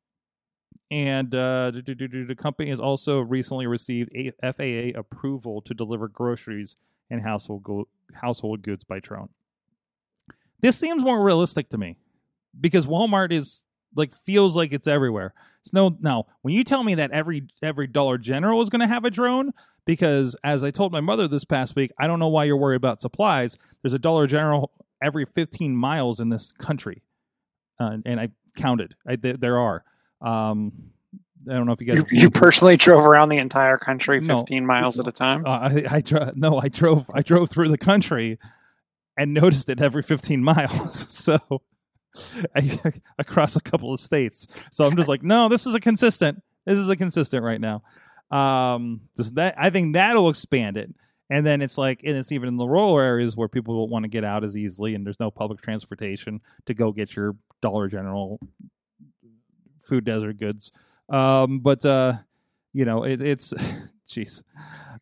and 0.90 1.34
uh, 1.34 1.70
the 1.70 2.34
company 2.36 2.70
has 2.70 2.80
also 2.80 3.20
recently 3.20 3.66
received 3.66 4.12
FAA 4.42 4.98
approval 4.98 5.62
to 5.62 5.74
deliver 5.74 6.08
groceries 6.08 6.74
and 7.10 7.22
household 7.22 7.62
go- 7.62 7.88
household 8.14 8.62
goods 8.62 8.82
by 8.82 8.98
drone. 8.98 9.28
This 10.60 10.76
seems 10.76 11.02
more 11.02 11.22
realistic 11.22 11.68
to 11.70 11.78
me 11.78 11.96
because 12.60 12.86
Walmart 12.86 13.32
is 13.32 13.64
like 13.94 14.16
feels 14.16 14.56
like 14.56 14.72
it's 14.72 14.86
everywhere. 14.86 15.32
It's 15.62 15.72
no 15.72 15.96
now 16.00 16.26
when 16.42 16.54
you 16.54 16.64
tell 16.64 16.82
me 16.82 16.96
that 16.96 17.12
every 17.12 17.44
every 17.62 17.86
Dollar 17.86 18.18
General 18.18 18.60
is 18.62 18.68
going 18.68 18.80
to 18.80 18.86
have 18.86 19.04
a 19.04 19.10
drone 19.10 19.52
because 19.84 20.36
as 20.44 20.64
I 20.64 20.70
told 20.70 20.92
my 20.92 21.00
mother 21.00 21.28
this 21.28 21.44
past 21.44 21.76
week, 21.76 21.92
I 21.98 22.06
don't 22.06 22.18
know 22.18 22.28
why 22.28 22.44
you're 22.44 22.56
worried 22.56 22.76
about 22.76 23.00
supplies. 23.00 23.58
There's 23.82 23.94
a 23.94 23.98
Dollar 23.98 24.26
General 24.26 24.72
every 25.02 25.24
15 25.24 25.74
miles 25.74 26.20
in 26.20 26.28
this 26.28 26.52
country, 26.52 27.02
uh, 27.78 27.98
and 28.04 28.20
I 28.20 28.30
counted. 28.56 28.96
I, 29.06 29.16
there, 29.16 29.36
there 29.36 29.58
are. 29.58 29.84
Um, 30.20 30.72
I 31.48 31.54
don't 31.54 31.66
know 31.66 31.72
if 31.72 31.80
you 31.80 31.86
guys. 31.86 32.12
you, 32.12 32.22
you 32.22 32.30
personally 32.30 32.76
drove 32.76 33.04
around 33.06 33.30
the 33.30 33.38
entire 33.38 33.78
country 33.78 34.20
No. 34.20 34.38
15 34.38 34.66
miles 34.66 35.00
at 35.00 35.06
a 35.08 35.12
time. 35.12 35.46
uh, 35.46 35.50
I, 35.50 35.84
I 35.90 36.00
dro- 36.02 36.32
no, 36.34 36.60
I 36.60 36.68
drove. 36.68 37.10
I 37.14 37.22
drove 37.22 37.48
through 37.50 37.68
the 37.70 37.78
country 37.78 38.38
and 39.16 39.32
noticed 39.34 39.68
it 39.70 39.80
every 39.80 40.02
15 40.02 40.42
miles. 40.44 41.06
So 41.10 41.38
I, 42.56 42.78
across 43.18 43.56
a 43.56 43.60
couple 43.60 43.94
of 43.94 44.00
states. 44.00 44.46
So 44.72 44.84
I'm 44.84 44.96
just 44.96 45.08
like, 45.08 45.22
no, 45.22 45.48
this 45.48 45.66
is 45.66 45.74
a 45.74 45.80
consistent. 45.80 46.42
This 46.66 46.76
is 46.78 46.88
a 46.88 46.96
consistent 46.96 47.42
right 47.44 47.60
now. 47.60 47.82
Um, 48.36 49.02
does 49.16 49.32
that 49.32 49.54
I 49.58 49.70
think 49.70 49.94
that'll 49.94 50.28
expand 50.28 50.76
it. 50.76 50.92
And 51.30 51.46
then 51.46 51.62
it's 51.62 51.78
like, 51.78 52.02
and 52.04 52.16
it's 52.16 52.32
even 52.32 52.48
in 52.48 52.56
the 52.56 52.66
rural 52.66 52.98
areas 52.98 53.36
where 53.36 53.46
people 53.48 53.80
don't 53.80 53.90
want 53.90 54.02
to 54.02 54.08
get 54.08 54.24
out 54.24 54.42
as 54.42 54.56
easily, 54.56 54.96
and 54.96 55.06
there's 55.06 55.20
no 55.20 55.30
public 55.30 55.60
transportation 55.62 56.40
to 56.66 56.74
go 56.74 56.90
get 56.90 57.14
your 57.14 57.36
Dollar 57.62 57.86
General 57.86 58.40
food 59.82 60.04
desert 60.04 60.38
goods. 60.38 60.72
Um, 61.08 61.60
but 61.60 61.84
uh, 61.84 62.14
you 62.72 62.84
know, 62.84 63.04
it, 63.04 63.20
it's, 63.20 63.52
jeez. 64.08 64.42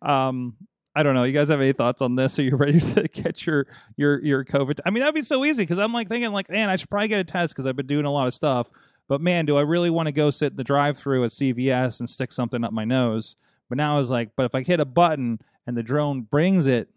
Um, 0.02 0.56
I 0.94 1.02
don't 1.04 1.14
know. 1.14 1.22
You 1.22 1.32
guys 1.32 1.48
have 1.48 1.60
any 1.60 1.72
thoughts 1.72 2.02
on 2.02 2.16
this? 2.16 2.38
Are 2.38 2.42
you 2.42 2.56
ready 2.56 2.80
to 2.80 3.06
get 3.08 3.46
your 3.46 3.66
your 3.96 4.20
your 4.24 4.44
COVID? 4.44 4.80
I 4.84 4.90
mean, 4.90 5.00
that'd 5.00 5.14
be 5.14 5.22
so 5.22 5.44
easy 5.44 5.62
because 5.62 5.78
I'm 5.78 5.92
like 5.92 6.08
thinking 6.08 6.32
like, 6.32 6.50
man, 6.50 6.68
I 6.68 6.76
should 6.76 6.90
probably 6.90 7.08
get 7.08 7.20
a 7.20 7.24
test 7.24 7.54
because 7.54 7.66
I've 7.66 7.76
been 7.76 7.86
doing 7.86 8.04
a 8.04 8.10
lot 8.10 8.26
of 8.26 8.34
stuff. 8.34 8.68
But 9.06 9.20
man, 9.20 9.46
do 9.46 9.56
I 9.56 9.62
really 9.62 9.90
want 9.90 10.06
to 10.06 10.12
go 10.12 10.30
sit 10.30 10.52
in 10.52 10.56
the 10.56 10.64
drive-through 10.64 11.24
at 11.24 11.30
CVS 11.30 12.00
and 12.00 12.10
stick 12.10 12.32
something 12.32 12.62
up 12.62 12.72
my 12.72 12.84
nose? 12.84 13.36
But 13.68 13.78
now 13.78 13.96
I 13.96 13.98
was 13.98 14.10
like, 14.10 14.30
but 14.36 14.44
if 14.44 14.54
I 14.54 14.62
hit 14.62 14.80
a 14.80 14.84
button 14.84 15.38
and 15.66 15.76
the 15.76 15.82
drone 15.82 16.22
brings 16.22 16.66
it 16.66 16.88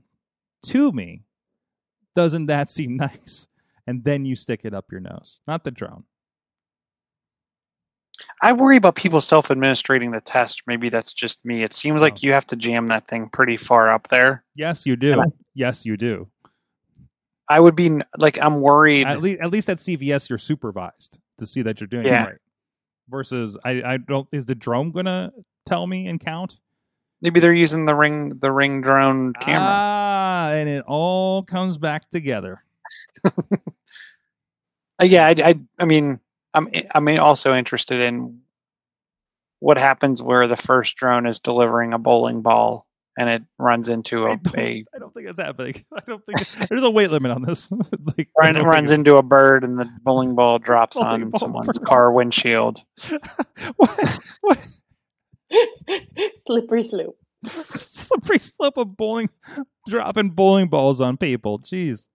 to 0.68 0.92
me, 0.92 1.24
doesn't 2.16 2.48
that 2.48 2.70
seem 2.72 2.98
nice? 2.98 3.48
And 3.88 4.04
then 4.04 4.26
you 4.26 4.36
stick 4.36 4.62
it 4.64 4.74
up 4.74 4.92
your 4.92 5.02
nose, 5.02 5.40
not 5.48 5.64
the 5.64 5.72
drone. 5.72 6.06
I 8.42 8.54
worry 8.54 8.78
about 8.78 8.96
people 8.96 9.22
self-administrating 9.22 10.12
the 10.12 10.22
test. 10.22 10.62
Maybe 10.68 10.90
that's 10.90 11.14
just 11.14 11.44
me. 11.46 11.64
It 11.64 11.74
seems 11.74 12.02
Oh. 12.02 12.06
like 12.06 12.24
you 12.24 12.32
have 12.32 12.46
to 12.48 12.56
jam 12.56 12.88
that 12.90 13.08
thing 13.08 13.30
pretty 13.30 13.58
far 13.58 13.92
up 13.92 14.08
there. 14.10 14.44
Yes, 14.56 14.86
you 14.86 14.96
do. 14.96 15.22
I- 15.22 15.26
yes, 15.54 15.86
you 15.86 15.98
do. 15.98 16.28
I 17.50 17.60
would 17.60 17.76
be 17.76 17.92
like, 18.18 18.38
I'm 18.42 18.62
worried. 18.62 19.08
At 19.08 19.22
least, 19.22 19.42
at 19.42 19.52
least 19.52 19.70
at 19.70 19.78
CVS, 19.80 20.30
you're 20.30 20.38
supervised 20.40 21.20
to 21.38 21.46
see 21.46 21.62
that 21.64 21.82
you're 21.82 21.88
doing 21.88 22.06
Yeah. 22.06 22.24
it 22.24 22.28
right. 22.28 22.38
Versus, 23.10 23.58
I, 23.66 23.82
I 23.84 23.98
don't. 23.98 24.28
Is 24.32 24.46
the 24.46 24.56
drone 24.56 24.92
gonna 24.92 25.34
tell 25.66 25.86
me 25.86 26.08
and 26.08 26.20
count? 26.20 26.58
Maybe 27.22 27.40
they're 27.40 27.54
using 27.54 27.86
the 27.86 27.94
ring, 27.94 28.38
the 28.40 28.52
ring 28.52 28.82
drone 28.82 29.34
camera. 29.34 29.68
Ah, 29.70 30.52
and 30.54 30.70
it 30.70 30.84
all 30.88 31.44
comes 31.44 31.78
back 31.78 32.10
together. 32.10 32.64
Uh, 35.00 35.06
yeah, 35.06 35.26
I, 35.26 35.32
I, 35.32 35.60
I 35.80 35.86
mean, 35.86 36.20
I'm, 36.54 36.70
I'm 36.94 37.08
also 37.20 37.56
interested 37.56 38.02
in 38.02 38.42
what 39.60 39.78
happens 39.78 40.22
where 40.22 40.48
the 40.48 40.58
first 40.58 40.96
drone 40.96 41.26
is 41.26 41.40
delivering 41.40 41.94
a 41.94 42.00
bowling 42.00 42.42
ball 42.42 42.88
and 43.18 43.30
it 43.30 43.44
runs 43.58 43.90
into 43.90 44.26
I 44.26 44.34
a, 44.34 44.38
don't, 44.38 44.58
a 44.58 44.86
I 44.96 45.00
don't 45.00 45.14
think 45.14 45.30
it's 45.30 45.40
happening. 45.40 45.86
I 45.94 46.02
don't 46.08 46.26
think 46.26 46.48
there's 46.68 46.84
a 46.84 46.90
weight 46.90 47.12
limit 47.12 47.32
on 47.32 47.42
this. 47.44 47.72
like, 48.18 48.30
run, 48.40 48.56
don't 48.56 48.66
runs 48.66 48.90
think 48.90 49.00
into 49.00 49.18
a 49.18 49.24
bird 49.24 49.64
and 49.64 49.78
the 49.78 49.90
bowling 50.02 50.36
ball 50.36 50.60
drops 50.60 50.98
Bowling 50.98 51.24
on 51.24 51.30
ball 51.30 51.40
someone's 51.40 51.80
bird. 51.80 51.88
car 51.88 52.12
windshield. 52.12 52.82
what? 53.76 54.30
what? 54.42 54.68
Slippery 56.46 56.84
slope. 56.84 57.18
slippery 57.46 58.40
slope 58.40 58.78
of 58.78 58.96
bowling, 58.96 59.30
dropping 59.88 60.30
bowling 60.32 60.68
balls 60.68 61.02
on 61.02 61.18
people. 61.18 61.60
Jeez. 61.60 62.08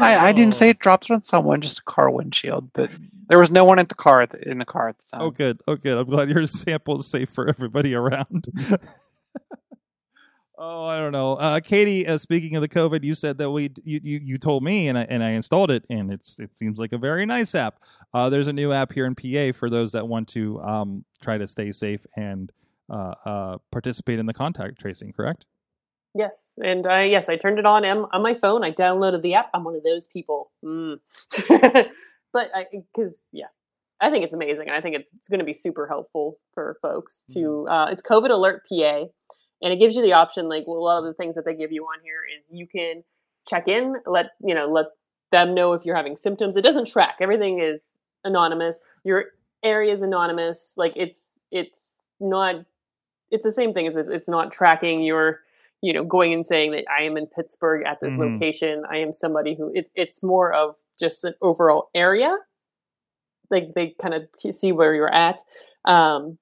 I, 0.00 0.28
I 0.28 0.32
didn't 0.32 0.54
say 0.54 0.66
Oh. 0.66 0.70
it 0.70 0.78
dropped 0.78 1.10
on 1.10 1.22
someone, 1.22 1.60
just 1.60 1.78
a 1.80 1.82
car 1.82 2.10
windshield. 2.10 2.70
But 2.72 2.90
there 3.28 3.38
was 3.38 3.50
no 3.50 3.64
one 3.64 3.78
at 3.78 3.88
the 3.88 3.94
car 3.94 4.22
at 4.22 4.30
the, 4.30 4.48
in 4.48 4.58
the 4.58 4.64
car 4.64 4.88
at 4.88 4.98
the 4.98 5.04
time. 5.10 5.20
Oh, 5.22 5.30
good. 5.30 5.60
Oh, 5.68 5.76
good. 5.76 5.96
I'm 5.96 6.06
glad 6.06 6.28
your 6.30 6.46
sample 6.48 6.98
is 7.00 7.10
safe 7.10 7.30
for 7.30 7.48
everybody 7.48 7.94
around. 7.94 8.46
oh, 10.58 10.84
I 10.86 10.98
don't 10.98 11.12
know. 11.12 11.34
Uh, 11.34 11.60
Katie, 11.60 12.06
uh, 12.06 12.18
speaking 12.18 12.56
of 12.56 12.62
the 12.62 12.68
COVID, 12.68 13.02
you 13.04 13.14
said 13.14 13.38
that 13.38 13.50
we 13.50 13.70
you, 13.84 14.00
you 14.02 14.20
you 14.22 14.38
told 14.38 14.62
me 14.62 14.88
and 14.88 14.98
I 14.98 15.02
and 15.08 15.22
I 15.22 15.30
installed 15.30 15.70
it 15.70 15.84
and 15.90 16.12
it's 16.12 16.38
it 16.38 16.50
seems 16.58 16.78
like 16.78 16.92
a 16.92 16.98
very 16.98 17.24
nice 17.26 17.54
app. 17.54 17.80
Uh, 18.12 18.28
there's 18.28 18.48
a 18.48 18.52
new 18.52 18.72
app 18.72 18.92
here 18.92 19.06
in 19.06 19.14
PA 19.14 19.56
for 19.56 19.70
those 19.70 19.92
that 19.92 20.06
want 20.08 20.28
to 20.28 20.60
um, 20.62 21.04
try 21.22 21.38
to 21.38 21.46
stay 21.46 21.72
safe 21.72 22.04
and 22.16 22.50
uh, 22.90 23.14
uh, 23.24 23.58
participate 23.70 24.18
in 24.18 24.26
the 24.26 24.34
contact 24.34 24.80
tracing. 24.80 25.12
Correct? 25.12 25.44
Yes, 26.14 26.40
and 26.58 26.86
I 26.86 27.04
yes, 27.04 27.28
I 27.28 27.36
turned 27.36 27.58
it 27.58 27.66
on 27.66 27.84
on 27.84 28.08
on 28.12 28.22
my 28.22 28.34
phone. 28.34 28.64
I 28.64 28.72
downloaded 28.72 29.22
the 29.22 29.34
app. 29.34 29.50
I'm 29.54 29.64
one 29.64 29.76
of 29.76 29.84
those 29.84 30.06
people. 30.08 30.50
Mm. 30.64 30.98
but 32.32 32.50
I 32.54 32.66
because 32.72 33.22
yeah, 33.32 33.46
I 34.00 34.10
think 34.10 34.24
it's 34.24 34.34
amazing, 34.34 34.68
and 34.68 34.76
I 34.76 34.80
think 34.80 34.96
it's 34.96 35.08
it's 35.16 35.28
going 35.28 35.38
to 35.38 35.44
be 35.44 35.54
super 35.54 35.86
helpful 35.86 36.38
for 36.52 36.78
folks 36.82 37.22
to. 37.32 37.66
Uh, 37.68 37.88
it's 37.92 38.02
COVID 38.02 38.30
Alert 38.30 38.62
PA, 38.68 39.04
and 39.62 39.72
it 39.72 39.78
gives 39.78 39.94
you 39.94 40.02
the 40.02 40.14
option. 40.14 40.48
Like 40.48 40.64
well, 40.66 40.78
a 40.78 40.80
lot 40.80 40.98
of 40.98 41.04
the 41.04 41.14
things 41.14 41.36
that 41.36 41.44
they 41.44 41.54
give 41.54 41.70
you 41.70 41.84
on 41.84 42.00
here 42.02 42.22
is 42.36 42.46
you 42.50 42.66
can 42.66 43.04
check 43.48 43.68
in, 43.68 43.96
let 44.04 44.30
you 44.44 44.54
know, 44.54 44.66
let 44.66 44.86
them 45.30 45.54
know 45.54 45.74
if 45.74 45.84
you're 45.84 45.96
having 45.96 46.16
symptoms. 46.16 46.56
It 46.56 46.62
doesn't 46.62 46.88
track. 46.88 47.16
Everything 47.20 47.60
is 47.60 47.88
anonymous. 48.24 48.80
Your 49.04 49.26
area 49.62 49.92
is 49.92 50.02
anonymous. 50.02 50.74
Like 50.76 50.94
it's 50.96 51.20
it's 51.52 51.78
not. 52.18 52.56
It's 53.30 53.44
the 53.44 53.52
same 53.52 53.72
thing 53.72 53.86
as 53.86 53.94
it's, 53.94 54.08
it's 54.08 54.28
not 54.28 54.50
tracking 54.50 55.02
your 55.02 55.42
you 55.82 55.92
know, 55.92 56.04
going 56.04 56.32
and 56.34 56.46
saying 56.46 56.72
that 56.72 56.84
I 56.90 57.04
am 57.04 57.16
in 57.16 57.26
Pittsburgh 57.26 57.84
at 57.86 58.00
this 58.00 58.14
Mhm. 58.14 58.34
location. 58.34 58.84
I 58.90 58.98
am 58.98 59.12
somebody 59.12 59.54
who 59.54 59.70
it, 59.74 59.90
it's 59.94 60.22
more 60.22 60.52
of 60.52 60.76
just 60.98 61.24
an 61.24 61.34
overall 61.40 61.88
area. 61.94 62.36
Like 63.50 63.74
they 63.74 63.94
kind 64.00 64.14
of 64.14 64.28
see 64.54 64.72
where 64.72 64.94
you're 64.94 65.12
at. 65.12 65.40
Um, 65.84 66.38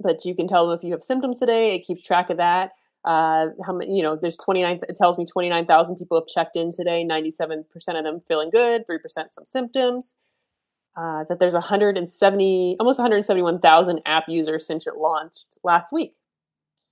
but 0.00 0.24
you 0.24 0.34
can 0.34 0.48
tell 0.48 0.66
them 0.66 0.76
if 0.78 0.84
you 0.84 0.92
have 0.92 1.02
symptoms 1.04 1.38
today. 1.38 1.74
It 1.76 1.84
keeps 1.86 2.02
track 2.02 2.30
of 2.30 2.36
that. 2.38 2.72
Uh, 3.04 3.48
how 3.64 3.72
many? 3.72 3.94
You 3.96 4.02
know, 4.02 4.16
there's 4.16 4.38
29. 4.38 4.80
It 4.88 4.96
tells 4.96 5.18
me 5.18 5.24
29,000 5.26 5.96
people 5.96 6.18
have 6.18 6.26
checked 6.26 6.56
in 6.56 6.70
today. 6.70 7.04
97 7.04 7.64
percent 7.70 7.98
of 7.98 8.04
them 8.04 8.20
feeling 8.26 8.50
good. 8.50 8.86
Three 8.86 8.98
percent 8.98 9.32
some 9.34 9.44
symptoms. 9.44 10.14
Uh, 10.96 11.24
that 11.28 11.40
there's 11.40 11.54
170, 11.54 12.76
almost 12.78 13.00
171,000 13.00 14.00
app 14.06 14.24
users 14.28 14.64
since 14.64 14.86
it 14.86 14.94
launched 14.96 15.56
last 15.64 15.92
week 15.92 16.14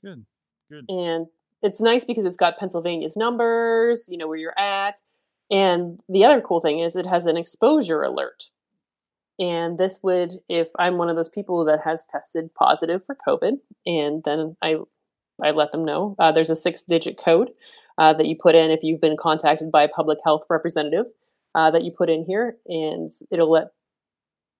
Good. 0.04 0.26
Good. 0.68 0.86
and 0.88 1.28
it's 1.62 1.80
nice 1.80 2.04
because 2.04 2.24
it's 2.24 2.36
got 2.36 2.58
Pennsylvania's 2.58 3.16
numbers, 3.16 4.06
you 4.08 4.18
know 4.18 4.28
where 4.28 4.36
you're 4.36 4.58
at. 4.58 5.00
And 5.50 6.00
the 6.08 6.24
other 6.24 6.40
cool 6.40 6.60
thing 6.60 6.78
is 6.78 6.96
it 6.96 7.06
has 7.06 7.26
an 7.26 7.36
exposure 7.36 8.02
alert. 8.02 8.50
And 9.38 9.78
this 9.78 10.00
would, 10.02 10.34
if 10.48 10.68
I'm 10.78 10.98
one 10.98 11.08
of 11.08 11.16
those 11.16 11.28
people 11.28 11.64
that 11.64 11.80
has 11.84 12.06
tested 12.06 12.54
positive 12.54 13.02
for 13.04 13.16
COVID, 13.26 13.58
and 13.86 14.22
then 14.24 14.56
I, 14.62 14.76
I 15.42 15.50
let 15.50 15.72
them 15.72 15.84
know. 15.84 16.14
Uh, 16.18 16.32
there's 16.32 16.50
a 16.50 16.56
six-digit 16.56 17.18
code 17.22 17.50
uh, 17.98 18.12
that 18.14 18.26
you 18.26 18.36
put 18.40 18.54
in 18.54 18.70
if 18.70 18.82
you've 18.82 19.00
been 19.00 19.16
contacted 19.16 19.70
by 19.70 19.82
a 19.82 19.88
public 19.88 20.18
health 20.24 20.42
representative 20.48 21.06
uh, 21.54 21.70
that 21.70 21.82
you 21.82 21.92
put 21.96 22.08
in 22.08 22.24
here, 22.24 22.56
and 22.66 23.12
it'll 23.30 23.50
let, 23.50 23.72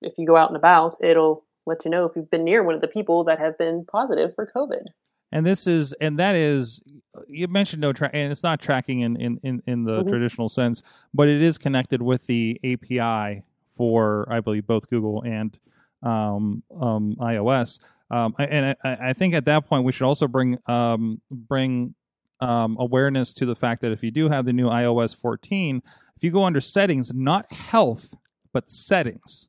if 0.00 0.14
you 0.18 0.26
go 0.26 0.36
out 0.36 0.50
and 0.50 0.56
about, 0.56 0.96
it'll 1.02 1.44
let 1.64 1.84
you 1.84 1.90
know 1.90 2.04
if 2.04 2.12
you've 2.16 2.30
been 2.30 2.44
near 2.44 2.62
one 2.62 2.74
of 2.74 2.80
the 2.80 2.88
people 2.88 3.24
that 3.24 3.38
have 3.38 3.56
been 3.56 3.84
positive 3.90 4.34
for 4.34 4.50
COVID. 4.54 4.86
And 5.32 5.44
this 5.46 5.66
is, 5.66 5.92
and 5.94 6.18
that 6.18 6.34
is, 6.36 6.82
you 7.26 7.48
mentioned 7.48 7.80
no 7.80 7.92
track, 7.92 8.10
and 8.14 8.30
it's 8.30 8.42
not 8.42 8.60
tracking 8.60 9.00
in 9.00 9.16
in 9.16 9.40
in, 9.42 9.62
in 9.66 9.84
the 9.84 10.02
Mhm. 10.02 10.08
traditional 10.08 10.48
sense, 10.48 10.82
but 11.14 11.28
it 11.28 11.42
is 11.42 11.58
connected 11.58 12.02
with 12.02 12.26
the 12.26 12.60
API 12.62 13.42
for, 13.74 14.26
I 14.30 14.40
believe, 14.40 14.66
both 14.66 14.88
Google 14.90 15.22
and 15.22 15.58
um, 16.02 16.62
um, 16.78 17.16
iOS. 17.20 17.78
Um, 18.10 18.34
and 18.38 18.76
I, 18.84 19.10
I 19.10 19.12
think 19.14 19.32
at 19.34 19.46
that 19.46 19.66
point 19.66 19.84
we 19.84 19.92
should 19.92 20.04
also 20.04 20.28
bring 20.28 20.58
um, 20.66 21.20
bring 21.30 21.94
um, 22.40 22.76
awareness 22.78 23.32
to 23.34 23.46
the 23.46 23.54
fact 23.56 23.80
that 23.82 23.92
if 23.92 24.02
you 24.02 24.10
do 24.10 24.28
have 24.28 24.44
the 24.44 24.52
new 24.52 24.68
iOS 24.68 25.16
14, 25.16 25.80
if 26.16 26.24
you 26.24 26.30
go 26.30 26.44
under 26.44 26.60
settings, 26.60 27.12
not 27.14 27.50
health, 27.52 28.14
but 28.52 28.68
settings. 28.68 29.48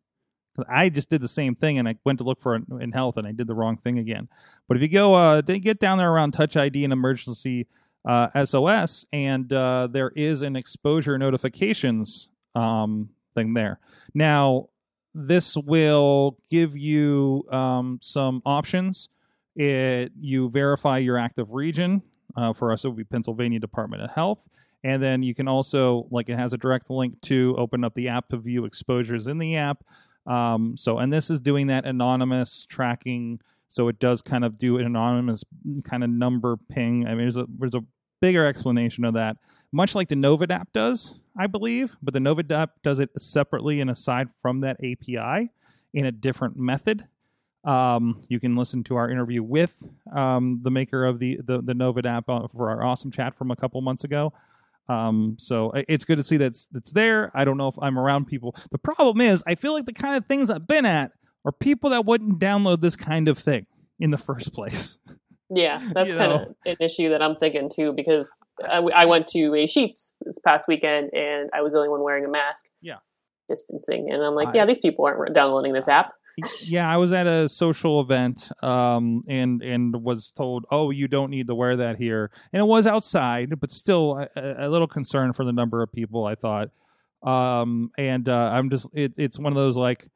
I 0.68 0.89
just 0.89 1.10
did 1.10 1.22
the 1.22 1.28
same 1.28 1.56
thing 1.56 1.80
and 1.80 1.88
I 1.88 1.95
went 2.06 2.20
to 2.20 2.24
look 2.24 2.41
for 2.41 2.56
it 2.56 2.64
in 2.80 2.91
health 2.91 3.18
and 3.18 3.28
I 3.28 3.32
did 3.32 3.47
the 3.47 3.56
wrong 3.56 3.78
thing 3.78 3.97
again. 3.99 4.30
But 4.68 4.78
if 4.78 4.84
you 4.84 4.89
go, 4.89 5.14
uh, 5.14 5.41
get 5.41 5.80
down 5.80 5.97
there 5.97 6.12
around 6.12 6.32
Touch 6.32 6.56
ID 6.56 6.84
and 6.84 6.93
emergency 6.93 7.68
uh, 8.06 8.43
SOS, 8.43 9.06
and 9.14 9.51
uh, 9.54 9.88
there 9.89 10.12
is 10.16 10.41
an 10.41 10.56
exposure 10.56 11.18
notifications 11.18 12.30
um, 12.56 13.10
thing 13.34 13.54
there. 13.54 13.80
Now, 14.14 14.70
this 15.14 15.56
will 15.56 16.38
give 16.49 16.76
you 16.76 17.45
um, 17.49 17.99
some 18.01 18.41
options. 18.45 19.10
It 19.56 20.12
you 20.20 20.49
verify 20.49 20.97
your 20.97 21.18
active 21.18 21.51
region. 21.51 22.01
Uh, 22.36 22.51
for 22.51 22.72
us, 22.72 22.84
it 22.84 22.88
would 22.89 22.97
be 22.97 23.04
Pennsylvania 23.04 23.60
Department 23.60 24.01
of 24.01 24.10
Health. 24.10 24.43
And 24.84 25.01
then 25.01 25.24
you 25.24 25.34
can 25.34 25.47
also, 25.47 26.08
like, 26.10 26.30
it 26.30 26.38
has 26.38 26.51
a 26.51 26.58
direct 26.58 26.89
link 26.89 27.22
to 27.22 27.56
open 27.58 27.84
up 27.84 27.93
the 27.93 28.10
app 28.10 28.30
to 28.30 28.38
view 28.38 28.66
exposures 28.66 29.28
in 29.28 29.38
the 29.38 29.56
app. 29.56 29.84
Um, 30.26 30.76
so, 30.78 30.99
and 30.99 31.11
this 31.11 31.30
is 31.30 31.41
doing 31.41 31.67
that 31.67 31.86
anonymous 31.86 32.65
tracking. 32.67 33.39
So 33.69 33.88
it 33.88 33.99
does 33.99 34.21
kind 34.21 34.45
of 34.45 34.57
do 34.57 34.78
an 34.78 34.86
anonymous 34.86 35.43
kind 35.84 36.03
of 36.03 36.09
number 36.09 36.57
ping. 36.69 37.07
I 37.07 37.09
mean, 37.09 37.19
there's 37.19 37.38
a 37.38 37.47
there's 37.57 37.76
a 37.76 37.84
bigger 38.21 38.45
explanation 38.45 39.03
of 39.03 39.15
that, 39.15 39.38
much 39.71 39.95
like 39.95 40.07
the 40.07 40.15
Novid 40.15 40.51
app 40.51 40.71
does, 40.71 41.15
I 41.38 41.47
believe. 41.47 41.95
But 42.01 42.13
the 42.13 42.19
Novid 42.19 42.51
app 42.51 42.82
does 42.84 42.99
it 42.99 43.09
separately 43.19 43.82
and 43.82 43.89
aside 43.89 44.30
from 44.41 44.61
that 44.61 44.78
API 44.78 45.51
in 45.93 46.05
a 46.05 46.11
different 46.11 46.57
method. 46.57 47.05
Um, 47.63 48.17
you 48.28 48.39
can 48.39 48.55
listen 48.55 48.84
to 48.86 48.95
our 48.95 49.09
interview 49.09 49.41
with 49.41 49.88
um, 50.13 50.59
the 50.63 50.71
maker 50.71 51.05
of 51.05 51.19
the 51.19 51.39
the, 51.43 51.61
the 51.61 51.74
Novid 51.74 52.05
app 52.05 52.30
uh, 52.30 52.47
for 52.47 52.69
our 52.69 52.84
awesome 52.84 53.11
chat 53.11 53.36
from 53.36 53.51
a 53.51 53.55
couple 53.55 53.82
months 53.82 54.03
ago. 54.03 54.34
Um, 54.90 55.36
so 55.40 55.72
it's 55.76 56.04
good 56.06 56.18
to 56.18 56.24
see 56.24 56.38
that's 56.38 56.68
that's 56.72 56.92
there. 56.92 57.32
I 57.34 57.46
don't 57.46 57.58
know 57.58 57.68
if 57.70 57.76
I'm 57.82 57.98
around 57.98 58.26
people. 58.26 58.56
The 58.72 58.78
problem 58.78 59.22
is, 59.22 59.44
I 59.48 59.56
feel 59.56 59.74
like 59.74 59.86
the 59.86 59.94
kind 59.94 60.16
of 60.18 60.26
things 60.26 60.50
I've 60.50 60.68
been 60.68 60.86
at 60.86 61.12
are 61.46 61.52
people 61.52 61.90
that 61.92 62.06
wouldn't 62.06 62.40
download 62.40 62.82
this 62.82 62.96
kind 62.96 63.28
of 63.28 63.38
thing 63.38 63.66
in 64.00 64.12
the 64.12 64.18
first 64.18 64.54
place. 64.54 64.98
Yeah, 65.50 65.82
that's 65.94 66.10
You 66.10 66.18
kind 66.18 66.32
of 66.34 66.56
an 66.66 66.78
issue 66.80 67.10
that 67.10 67.22
I'm 67.22 67.36
thinking 67.36 67.70
too 67.74 67.94
because 67.94 68.30
I, 68.68 68.78
I 68.80 69.06
went 69.06 69.28
to 69.28 69.54
a 69.54 69.66
Sheetz 69.68 70.14
this 70.22 70.38
past 70.46 70.68
weekend 70.68 71.12
and 71.14 71.50
I 71.54 71.62
was 71.62 71.74
the 71.74 71.78
only 71.80 71.90
one 71.90 72.02
wearing 72.02 72.26
a 72.26 72.30
mask. 72.30 72.66
Yeah. 72.82 72.98
Distancing. 73.50 74.10
And 74.12 74.24
I'm 74.24 74.36
like, 74.36 74.50
I- 74.50 74.54
yeah, 74.56 74.66
these 74.66 74.80
people 74.80 75.06
aren't 75.06 75.34
downloading 75.34 75.74
this 75.74 75.88
app. 75.88 76.12
Yeah, 76.62 76.92
I 76.92 76.98
was 76.98 77.12
at 77.12 77.28
a 77.28 77.48
social 77.48 78.02
event, 78.02 78.52
um, 78.64 79.22
and 79.28 79.62
and 79.62 79.96
was 80.04 80.32
told, 80.32 80.66
"Oh, 80.72 80.90
you 80.90 81.08
don't 81.08 81.30
need 81.30 81.48
to 81.48 81.56
wear 81.56 81.78
that 81.78 81.98
here." 81.98 82.32
And 82.52 82.60
it 82.60 82.66
was 82.66 82.88
outside, 82.88 83.60
but 83.60 83.72
still 83.72 84.28
a, 84.36 84.56
a 84.66 84.70
little 84.70 84.88
concerned 84.88 85.36
for 85.36 85.46
the 85.46 85.54
number 85.54 85.84
of 85.84 85.92
people. 85.92 86.26
I 86.26 86.36
thought, 86.36 86.70
um, 87.22 87.92
and 87.98 88.28
uh, 88.28 88.50
I'm 88.52 88.70
just, 88.70 88.90
it, 88.94 89.14
it's 89.18 89.38
one 89.38 89.54
of 89.54 89.58
those 89.58 89.78
like, 89.78 90.08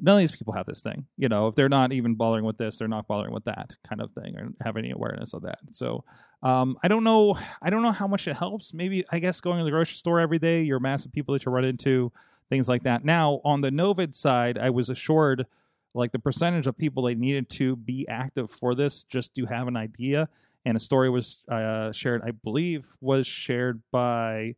none 0.00 0.16
of 0.16 0.20
these 0.20 0.36
people 0.36 0.52
have 0.52 0.66
this 0.66 0.82
thing. 0.82 1.06
You 1.16 1.28
know, 1.28 1.48
if 1.48 1.54
they're 1.54 1.68
not 1.68 1.92
even 1.92 2.14
bothering 2.14 2.44
with 2.44 2.58
this, 2.58 2.78
they're 2.78 2.88
not 2.88 3.06
bothering 3.06 3.32
with 3.32 3.44
that 3.44 3.76
kind 3.88 4.00
of 4.00 4.12
thing, 4.12 4.36
or 4.36 4.48
have 4.62 4.76
any 4.76 4.90
awareness 4.90 5.34
of 5.34 5.42
that. 5.42 5.58
So, 5.70 6.04
um, 6.42 6.76
I 6.82 6.88
don't 6.88 7.04
know, 7.04 7.38
I 7.62 7.70
don't 7.70 7.82
know 7.82 7.92
how 7.92 8.06
much 8.06 8.28
it 8.28 8.36
helps. 8.36 8.74
Maybe 8.74 9.04
I 9.10 9.18
guess 9.18 9.40
going 9.40 9.58
to 9.58 9.64
the 9.64 9.70
grocery 9.70 9.96
store 9.96 10.20
every 10.20 10.38
day, 10.38 10.62
you're 10.62 10.80
massive 10.80 11.12
people 11.12 11.32
that 11.34 11.44
you 11.44 11.52
run 11.52 11.64
into 11.64 12.12
things 12.48 12.68
like 12.68 12.84
that. 12.84 13.04
Now, 13.04 13.40
on 13.44 13.60
the 13.60 13.70
Novid 13.70 14.14
side, 14.14 14.58
I 14.58 14.70
was 14.70 14.88
assured 14.88 15.46
like 15.94 16.12
the 16.12 16.18
percentage 16.18 16.66
of 16.66 16.76
people 16.76 17.04
that 17.04 17.18
needed 17.18 17.48
to 17.50 17.76
be 17.76 18.06
active 18.08 18.50
for 18.50 18.74
this 18.74 19.02
just 19.04 19.34
to 19.34 19.46
have 19.46 19.68
an 19.68 19.76
idea. 19.76 20.28
And 20.64 20.76
a 20.76 20.80
story 20.80 21.10
was 21.10 21.38
uh, 21.50 21.92
shared, 21.92 22.22
I 22.24 22.32
believe, 22.32 22.86
was 23.00 23.26
shared 23.26 23.82
by 23.90 24.54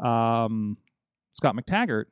um, 0.00 0.76
Scott 1.32 1.56
McTaggart, 1.56 2.06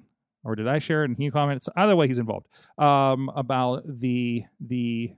or 0.45 0.57
did 0.57 0.69
I 0.69 0.79
share 0.79 1.03
it? 1.03 1.11
And 1.11 1.19
he 1.19 1.31
commented. 1.31 1.67
Either 1.77 1.97
way, 1.97 2.09
he's 2.09 2.19
involved 2.19 2.47
um, 2.79 3.31
about 3.35 3.83
the 3.87 4.45
the 4.61 5.13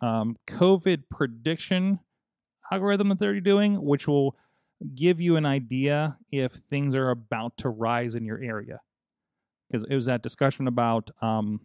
um, 0.00 0.36
COVID 0.46 1.04
prediction 1.10 2.00
algorithm 2.70 3.10
that 3.10 3.18
they're 3.18 3.40
doing, 3.40 3.82
which 3.82 4.08
will 4.08 4.36
give 4.94 5.20
you 5.20 5.36
an 5.36 5.46
idea 5.46 6.16
if 6.30 6.52
things 6.52 6.94
are 6.94 7.10
about 7.10 7.56
to 7.58 7.68
rise 7.68 8.14
in 8.14 8.24
your 8.24 8.42
area 8.42 8.80
because 9.72 9.86
it 9.88 9.94
was 9.94 10.06
that 10.06 10.22
discussion 10.22 10.68
about 10.68 11.10
um, 11.22 11.60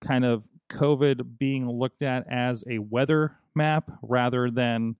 kind 0.00 0.24
of 0.24 0.44
COVID 0.68 1.38
being 1.38 1.68
looked 1.68 2.02
at 2.02 2.24
as 2.30 2.64
a 2.70 2.78
weather 2.78 3.36
map 3.54 3.90
rather 4.02 4.50
than 4.50 4.94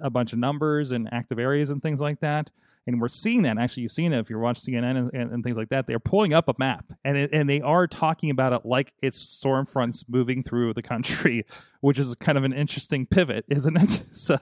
a 0.00 0.10
bunch 0.10 0.32
of 0.32 0.38
numbers 0.38 0.92
and 0.92 1.08
active 1.12 1.38
areas 1.38 1.70
and 1.70 1.82
things 1.82 2.00
like 2.00 2.20
that. 2.20 2.50
and 2.86 3.00
we're 3.00 3.08
seeing 3.08 3.42
that. 3.42 3.58
Actually, 3.58 3.82
you've 3.82 3.92
seen 3.92 4.12
it 4.12 4.20
if 4.20 4.30
you're 4.30 4.38
watching 4.38 4.74
CNN 4.74 4.96
and, 4.96 5.10
and, 5.12 5.32
and 5.32 5.44
things 5.44 5.56
like 5.56 5.70
that. 5.70 5.88
They're 5.88 5.98
pulling 5.98 6.32
up 6.32 6.48
a 6.48 6.54
map, 6.58 6.84
and 7.04 7.16
it, 7.16 7.30
and 7.32 7.50
they 7.50 7.60
are 7.60 7.88
talking 7.88 8.30
about 8.30 8.52
it 8.52 8.64
like 8.64 8.92
it's 9.02 9.18
storm 9.18 9.66
fronts 9.66 10.04
moving 10.08 10.44
through 10.44 10.74
the 10.74 10.82
country, 10.82 11.44
which 11.80 11.98
is 11.98 12.14
kind 12.16 12.38
of 12.38 12.44
an 12.44 12.52
interesting 12.52 13.04
pivot, 13.06 13.44
isn't 13.50 13.76
it? 13.76 14.02
So, 14.12 14.38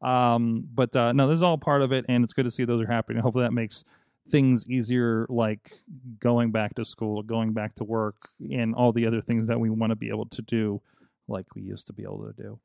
um, 0.00 0.68
but 0.72 0.94
uh, 0.94 1.12
no, 1.12 1.26
this 1.26 1.36
is 1.36 1.42
all 1.42 1.58
part 1.58 1.82
of 1.82 1.92
it, 1.92 2.04
and 2.08 2.22
it's 2.22 2.32
good 2.32 2.44
to 2.44 2.50
see 2.50 2.64
those 2.64 2.82
are 2.82 2.86
happening. 2.86 3.20
Hopefully, 3.20 3.44
that 3.44 3.52
makes 3.52 3.82
things 4.30 4.68
easier, 4.68 5.26
like 5.28 5.72
going 6.18 6.50
back 6.50 6.74
to 6.76 6.84
school, 6.84 7.22
going 7.22 7.52
back 7.52 7.74
to 7.76 7.84
work, 7.84 8.16
and 8.50 8.74
all 8.74 8.92
the 8.92 9.06
other 9.06 9.20
things 9.20 9.48
that 9.48 9.58
we 9.58 9.70
want 9.70 9.90
to 9.90 9.96
be 9.96 10.08
able 10.08 10.26
to 10.26 10.42
do, 10.42 10.80
like 11.28 11.46
we 11.54 11.62
used 11.62 11.86
to 11.88 11.92
be 11.92 12.02
able 12.02 12.26
to 12.26 12.42
do. 12.42 12.58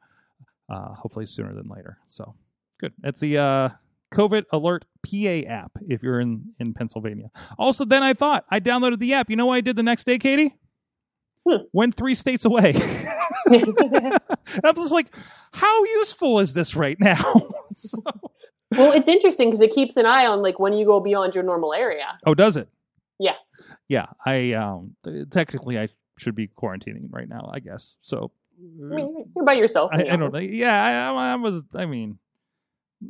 Uh, 0.69 0.93
hopefully, 0.93 1.25
sooner 1.25 1.53
than 1.53 1.67
later. 1.67 1.97
So, 2.07 2.35
good. 2.79 2.93
That's 2.99 3.19
the 3.19 3.37
uh, 3.37 3.69
COVID 4.13 4.45
Alert 4.51 4.85
PA 5.05 5.51
app 5.51 5.71
if 5.87 6.01
you're 6.01 6.19
in 6.19 6.53
in 6.59 6.73
Pennsylvania. 6.73 7.29
Also, 7.57 7.83
then 7.85 8.03
I 8.03 8.13
thought 8.13 8.45
I 8.49 8.59
downloaded 8.59 8.99
the 8.99 9.13
app. 9.13 9.29
You 9.29 9.35
know 9.35 9.47
what 9.47 9.55
I 9.55 9.61
did 9.61 9.75
the 9.75 9.83
next 9.83 10.05
day, 10.05 10.17
Katie? 10.17 10.55
Hmm. 11.47 11.63
Went 11.73 11.95
three 11.95 12.15
states 12.15 12.45
away. 12.45 12.73
and 13.45 14.19
I'm 14.63 14.75
just 14.75 14.91
like, 14.91 15.13
how 15.53 15.83
useful 15.83 16.39
is 16.39 16.53
this 16.53 16.75
right 16.75 16.97
now? 16.99 17.51
so, 17.75 18.03
well, 18.71 18.91
it's 18.91 19.07
interesting 19.07 19.49
because 19.49 19.61
it 19.61 19.71
keeps 19.73 19.97
an 19.97 20.05
eye 20.05 20.25
on 20.25 20.41
like 20.41 20.59
when 20.59 20.73
you 20.73 20.85
go 20.85 20.99
beyond 20.99 21.35
your 21.35 21.43
normal 21.43 21.73
area. 21.73 22.17
oh, 22.25 22.33
does 22.33 22.57
it? 22.57 22.69
Yeah. 23.19 23.35
Yeah. 23.87 24.07
I 24.25 24.53
um 24.53 24.95
technically 25.29 25.79
I 25.79 25.89
should 26.17 26.35
be 26.35 26.47
quarantining 26.47 27.07
right 27.11 27.27
now, 27.27 27.49
I 27.53 27.59
guess. 27.59 27.97
So 28.01 28.31
I 28.59 28.95
mean, 28.95 29.25
you're 29.35 29.45
by 29.45 29.53
yourself. 29.53 29.89
I, 29.93 30.03
I 30.03 30.15
don't 30.15 30.31
know. 30.31 30.39
Yeah, 30.39 31.11
I, 31.11 31.31
I 31.31 31.35
was. 31.35 31.63
I 31.73 31.87
mean, 31.87 32.19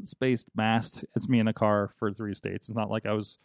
spaced 0.04 0.48
masked. 0.56 1.04
It's 1.16 1.28
me 1.28 1.40
in 1.40 1.48
a 1.50 1.54
car 1.54 1.94
for 2.00 2.14
three 2.14 2.34
states. 2.36 2.70
It's 2.70 2.78
not 2.78 2.90
like 2.90 3.06
I 3.06 3.12
was 3.12 3.38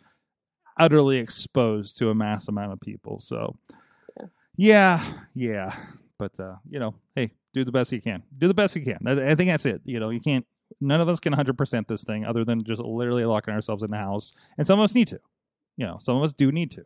utterly 0.79 1.17
exposed 1.19 1.99
to 1.99 2.11
a 2.11 2.15
mass 2.15 2.47
amount 2.47 2.73
of 2.73 2.81
people. 2.81 3.19
So, 3.19 3.57
Yeah. 4.21 4.27
yeah, 4.57 5.15
yeah. 5.35 5.77
But 6.19 6.39
uh, 6.39 6.55
you 6.71 6.79
know, 6.79 6.95
hey, 7.17 7.33
do 7.53 7.65
the 7.65 7.73
best 7.73 7.91
you 7.91 8.01
can. 8.01 8.23
Do 8.39 8.47
the 8.47 8.55
best 8.55 8.77
you 8.77 8.83
can. 8.83 8.99
I, 9.07 9.33
I 9.33 9.35
think 9.35 9.51
that's 9.51 9.67
it. 9.67 9.81
You 9.85 9.99
know, 9.99 10.11
you 10.11 10.21
can't. 10.21 10.47
None 10.81 11.01
of 11.01 11.09
us 11.09 11.21
can 11.21 11.33
100% 11.33 11.87
this 11.87 12.05
thing, 12.05 12.25
other 12.25 12.45
than 12.45 12.65
just 12.65 12.81
literally 12.81 13.25
locking 13.25 13.55
ourselves 13.55 13.83
in 13.83 13.91
the 13.91 13.97
house. 13.97 14.33
And 14.59 14.67
some 14.67 14.79
of 14.79 14.85
us 14.85 14.95
need 14.95 15.09
to. 15.09 15.21
You 15.77 15.87
know, 15.87 15.99
some 16.01 16.17
of 16.17 16.23
us 16.23 16.33
do 16.33 16.51
need 16.51 16.71
to, 16.73 16.85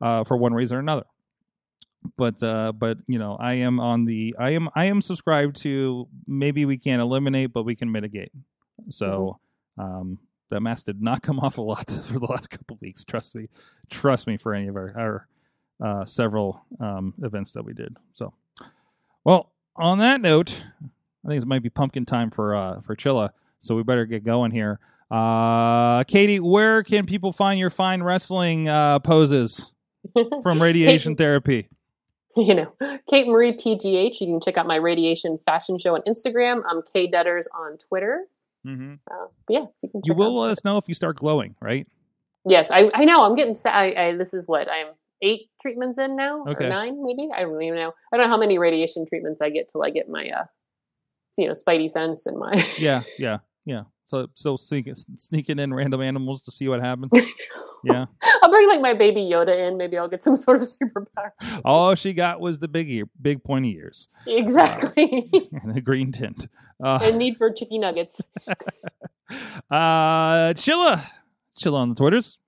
uh, 0.00 0.24
for 0.24 0.36
one 0.36 0.52
reason 0.52 0.76
or 0.76 0.80
another 0.80 1.04
but 2.16 2.42
uh 2.42 2.72
but 2.72 2.98
you 3.06 3.18
know 3.18 3.36
i 3.40 3.54
am 3.54 3.80
on 3.80 4.04
the 4.04 4.34
i 4.38 4.50
am 4.50 4.68
i 4.74 4.84
am 4.84 5.02
subscribed 5.02 5.56
to 5.56 6.08
maybe 6.26 6.64
we 6.64 6.76
can't 6.76 7.02
eliminate 7.02 7.52
but 7.52 7.64
we 7.64 7.74
can 7.74 7.90
mitigate 7.90 8.30
so 8.88 9.38
um 9.78 10.18
that 10.50 10.60
mask 10.60 10.86
did 10.86 11.02
not 11.02 11.22
come 11.22 11.40
off 11.40 11.58
a 11.58 11.62
lot 11.62 11.90
for 12.06 12.18
the 12.18 12.26
last 12.26 12.50
couple 12.50 12.74
of 12.74 12.80
weeks 12.80 13.04
trust 13.04 13.34
me 13.34 13.48
trust 13.90 14.26
me 14.26 14.36
for 14.36 14.54
any 14.54 14.68
of 14.68 14.76
our 14.76 14.94
our 14.96 15.28
uh 15.84 16.04
several 16.04 16.64
um 16.80 17.14
events 17.22 17.52
that 17.52 17.64
we 17.64 17.72
did 17.72 17.96
so 18.14 18.32
well 19.24 19.52
on 19.76 19.98
that 19.98 20.20
note 20.20 20.62
i 21.28 21.32
think 21.32 21.42
it 21.42 21.46
might 21.48 21.62
be 21.62 21.70
pumpkin 21.70 22.04
time 22.04 22.30
for 22.30 22.54
uh 22.54 22.80
for 22.80 22.96
chilla 22.96 23.30
so 23.58 23.74
we 23.74 23.82
better 23.82 24.04
get 24.06 24.24
going 24.24 24.50
here 24.50 24.78
uh 25.10 26.04
katie 26.04 26.40
where 26.40 26.82
can 26.82 27.06
people 27.06 27.32
find 27.32 27.58
your 27.58 27.70
fine 27.70 28.02
wrestling 28.02 28.68
uh 28.68 28.98
poses 28.98 29.72
from 30.42 30.60
radiation 30.60 31.16
therapy 31.16 31.68
you 32.36 32.54
know, 32.54 32.72
Kate 33.10 33.26
Marie 33.26 33.52
PGH. 33.52 34.20
You 34.20 34.26
can 34.28 34.40
check 34.40 34.56
out 34.56 34.66
my 34.66 34.76
radiation 34.76 35.38
fashion 35.44 35.78
show 35.78 35.94
on 35.96 36.02
Instagram. 36.02 36.62
I'm 36.68 36.82
K 36.82 37.10
Dutters 37.10 37.46
on 37.52 37.78
Twitter. 37.78 38.26
mm-hmm. 38.64 38.94
Uh, 39.10 39.26
yeah, 39.48 39.64
so 39.76 39.86
you 39.86 39.88
can. 39.90 40.02
You 40.04 40.14
will 40.14 40.38
let 40.38 40.52
us 40.52 40.64
know 40.64 40.76
if 40.78 40.84
you 40.88 40.94
start 40.94 41.16
glowing, 41.16 41.56
right? 41.60 41.86
Yes, 42.46 42.70
I, 42.70 42.90
I 42.94 43.04
know. 43.06 43.24
I'm 43.24 43.34
getting. 43.34 43.56
sa- 43.56 43.70
I, 43.70 44.08
I 44.10 44.16
this 44.16 44.34
is 44.34 44.46
what 44.46 44.70
I'm 44.70 44.88
eight 45.20 45.50
treatments 45.60 45.98
in 45.98 46.14
now, 46.16 46.44
Okay. 46.46 46.66
or 46.66 46.68
nine 46.68 47.04
maybe. 47.04 47.28
I 47.34 47.40
don't 47.42 47.60
even 47.60 47.76
know. 47.78 47.92
I 48.12 48.16
don't 48.16 48.26
know 48.26 48.30
how 48.30 48.38
many 48.38 48.58
radiation 48.58 49.04
treatments 49.06 49.40
I 49.40 49.50
get 49.50 49.68
till 49.70 49.82
I 49.82 49.90
get 49.90 50.08
my 50.08 50.28
uh, 50.30 50.44
you 51.36 51.46
know, 51.46 51.52
spidey 51.52 51.90
sense 51.90 52.26
and 52.26 52.38
my. 52.38 52.52
Yeah, 52.78 53.02
yeah, 53.18 53.38
yeah. 53.64 53.82
So 54.06 54.28
still 54.34 54.56
sneaking 54.56 54.94
sneaking 55.18 55.58
in 55.58 55.74
random 55.74 56.00
animals 56.00 56.42
to 56.42 56.50
see 56.50 56.68
what 56.68 56.80
happens. 56.80 57.10
Yeah. 57.84 58.06
I'll 58.42 58.50
bring 58.50 58.66
like 58.66 58.80
my 58.80 58.92
baby 58.92 59.20
Yoda 59.20 59.56
in. 59.68 59.76
Maybe 59.76 59.96
I'll 59.96 60.08
get 60.08 60.24
some 60.24 60.34
sort 60.46 60.60
of 60.60 60.66
superpower. 60.66 61.30
All 61.64 61.94
she 61.94 62.12
got 62.12 62.40
was 62.40 62.58
the 62.58 62.66
big 62.66 62.90
ear, 62.90 63.04
big 63.22 63.44
pointy 63.44 63.72
ears 63.76 64.08
Exactly. 64.26 65.30
and 65.62 65.76
the 65.76 65.80
green 65.80 66.10
tint. 66.10 66.48
Uh, 66.82 66.98
and 67.02 67.18
need 67.18 67.38
for 67.38 67.52
chicky 67.52 67.78
nuggets. 67.78 68.20
uh, 69.70 70.54
Chilla, 70.54 71.04
Chilla 71.56 71.74
on 71.74 71.90
the 71.90 71.94
Twitters. 71.94 72.38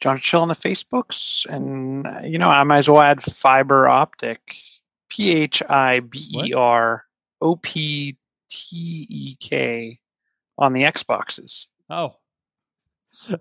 John 0.00 0.18
Chill 0.18 0.40
on 0.40 0.48
the 0.48 0.54
Facebooks, 0.54 1.44
and 1.44 2.06
uh, 2.06 2.20
you 2.24 2.38
know 2.38 2.48
I 2.48 2.64
might 2.64 2.78
as 2.78 2.88
well 2.88 3.02
add 3.02 3.22
fiber 3.22 3.86
optic, 3.88 4.40
P 5.10 5.30
H 5.32 5.62
I 5.68 6.00
B 6.00 6.18
E 6.46 6.54
R 6.54 7.04
O 7.40 7.56
P 7.56 8.16
T 8.50 9.06
E 9.08 9.36
K, 9.40 9.98
on 10.58 10.72
the 10.72 10.82
Xboxes. 10.82 11.66
Oh, 11.88 12.14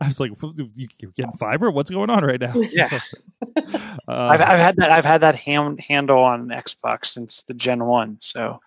I 0.01 0.07
was 0.07 0.19
like, 0.19 0.31
you, 0.55 0.69
you're 0.75 1.11
getting 1.11 1.33
fiber? 1.33 1.69
What's 1.69 1.91
going 1.91 2.09
on 2.09 2.23
right 2.23 2.39
now? 2.39 2.53
Yeah. 2.71 2.99
uh, 3.55 3.61
I've, 4.07 4.41
I've 4.41 4.59
had 4.59 4.75
that 4.77 4.91
I've 4.91 5.05
had 5.05 5.21
that 5.21 5.35
hand, 5.35 5.79
handle 5.79 6.19
on 6.19 6.49
Xbox 6.49 7.07
since 7.07 7.43
the 7.47 7.53
Gen 7.53 7.85
One. 7.85 8.17
So 8.19 8.59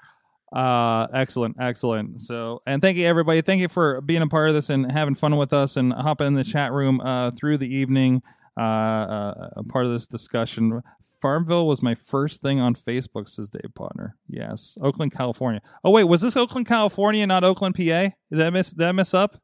Uh, 0.55 1.07
excellent, 1.15 1.57
excellent. 1.61 2.21
So, 2.21 2.63
and 2.67 2.81
thank 2.81 2.97
you 2.97 3.07
everybody. 3.07 3.41
Thank 3.43 3.61
you 3.61 3.69
for 3.69 4.01
being 4.03 4.23
a 4.23 4.29
part 4.29 4.49
of 4.49 4.55
this 4.55 4.71
and 4.71 4.91
having 4.91 5.15
fun 5.15 5.37
with 5.37 5.53
us 5.53 5.77
and 5.77 5.93
hopping 5.93 6.27
in 6.27 6.35
the 6.35 6.45
chat 6.45 6.73
room 6.73 7.01
uh, 7.01 7.31
through 7.33 7.59
the 7.59 7.75
evening. 7.75 8.23
Uh, 8.59 8.63
uh, 8.63 9.49
a 9.57 9.65
part 9.65 9.87
of 9.87 9.93
this 9.93 10.07
discussion. 10.07 10.83
Farmville 11.23 11.67
was 11.69 11.83
my 11.83 11.95
first 11.95 12.43
thing 12.43 12.59
on 12.61 12.75
Facebook, 12.75 13.29
says 13.29 13.49
Dave 13.49 13.71
Potner. 13.79 14.11
Yes, 14.29 14.77
Oakland, 14.83 15.13
California. 15.13 15.63
Oh 15.85 15.91
wait, 15.91 16.05
was 16.05 16.21
this 16.21 16.37
Oakland, 16.37 16.67
California, 16.67 17.27
not 17.27 17.45
Oakland, 17.45 17.77
PA? 17.77 17.81
Did 17.83 18.13
that 18.31 18.53
miss? 18.53 18.73
Did 18.73 18.87
I 18.89 18.93
miss 18.93 19.15
up? 19.15 19.41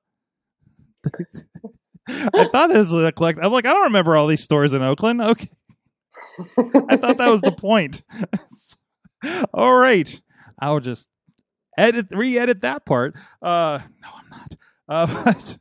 I 2.08 2.48
thought 2.52 2.70
this 2.70 2.90
was 2.90 3.04
a 3.04 3.12
collect. 3.12 3.38
I'm 3.40 3.52
like, 3.52 3.64
I 3.66 3.72
don't 3.72 3.84
remember 3.84 4.16
all 4.16 4.26
these 4.26 4.42
stores 4.42 4.74
in 4.74 4.82
Oakland. 4.82 5.22
Okay, 5.22 5.48
I 6.88 6.96
thought 6.96 7.18
that 7.18 7.30
was 7.30 7.40
the 7.42 7.52
point. 7.56 8.02
All 9.54 9.74
right. 9.74 10.20
I'll 10.60 10.80
just 10.80 11.08
edit 11.76 12.06
re-edit 12.10 12.62
that 12.62 12.84
part. 12.84 13.14
Uh 13.42 13.80
no, 14.02 14.08
I'm 14.14 14.28
not. 14.30 14.54
Uh 14.88 15.24
but 15.24 15.58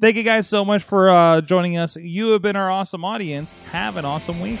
thank 0.00 0.16
you 0.16 0.22
guys 0.22 0.48
so 0.48 0.64
much 0.64 0.82
for 0.82 1.10
uh 1.10 1.40
joining 1.40 1.76
us. 1.76 1.96
You 1.96 2.30
have 2.30 2.42
been 2.42 2.56
our 2.56 2.70
awesome 2.70 3.04
audience. 3.04 3.54
Have 3.72 3.96
an 3.96 4.04
awesome 4.04 4.40
week. 4.40 4.60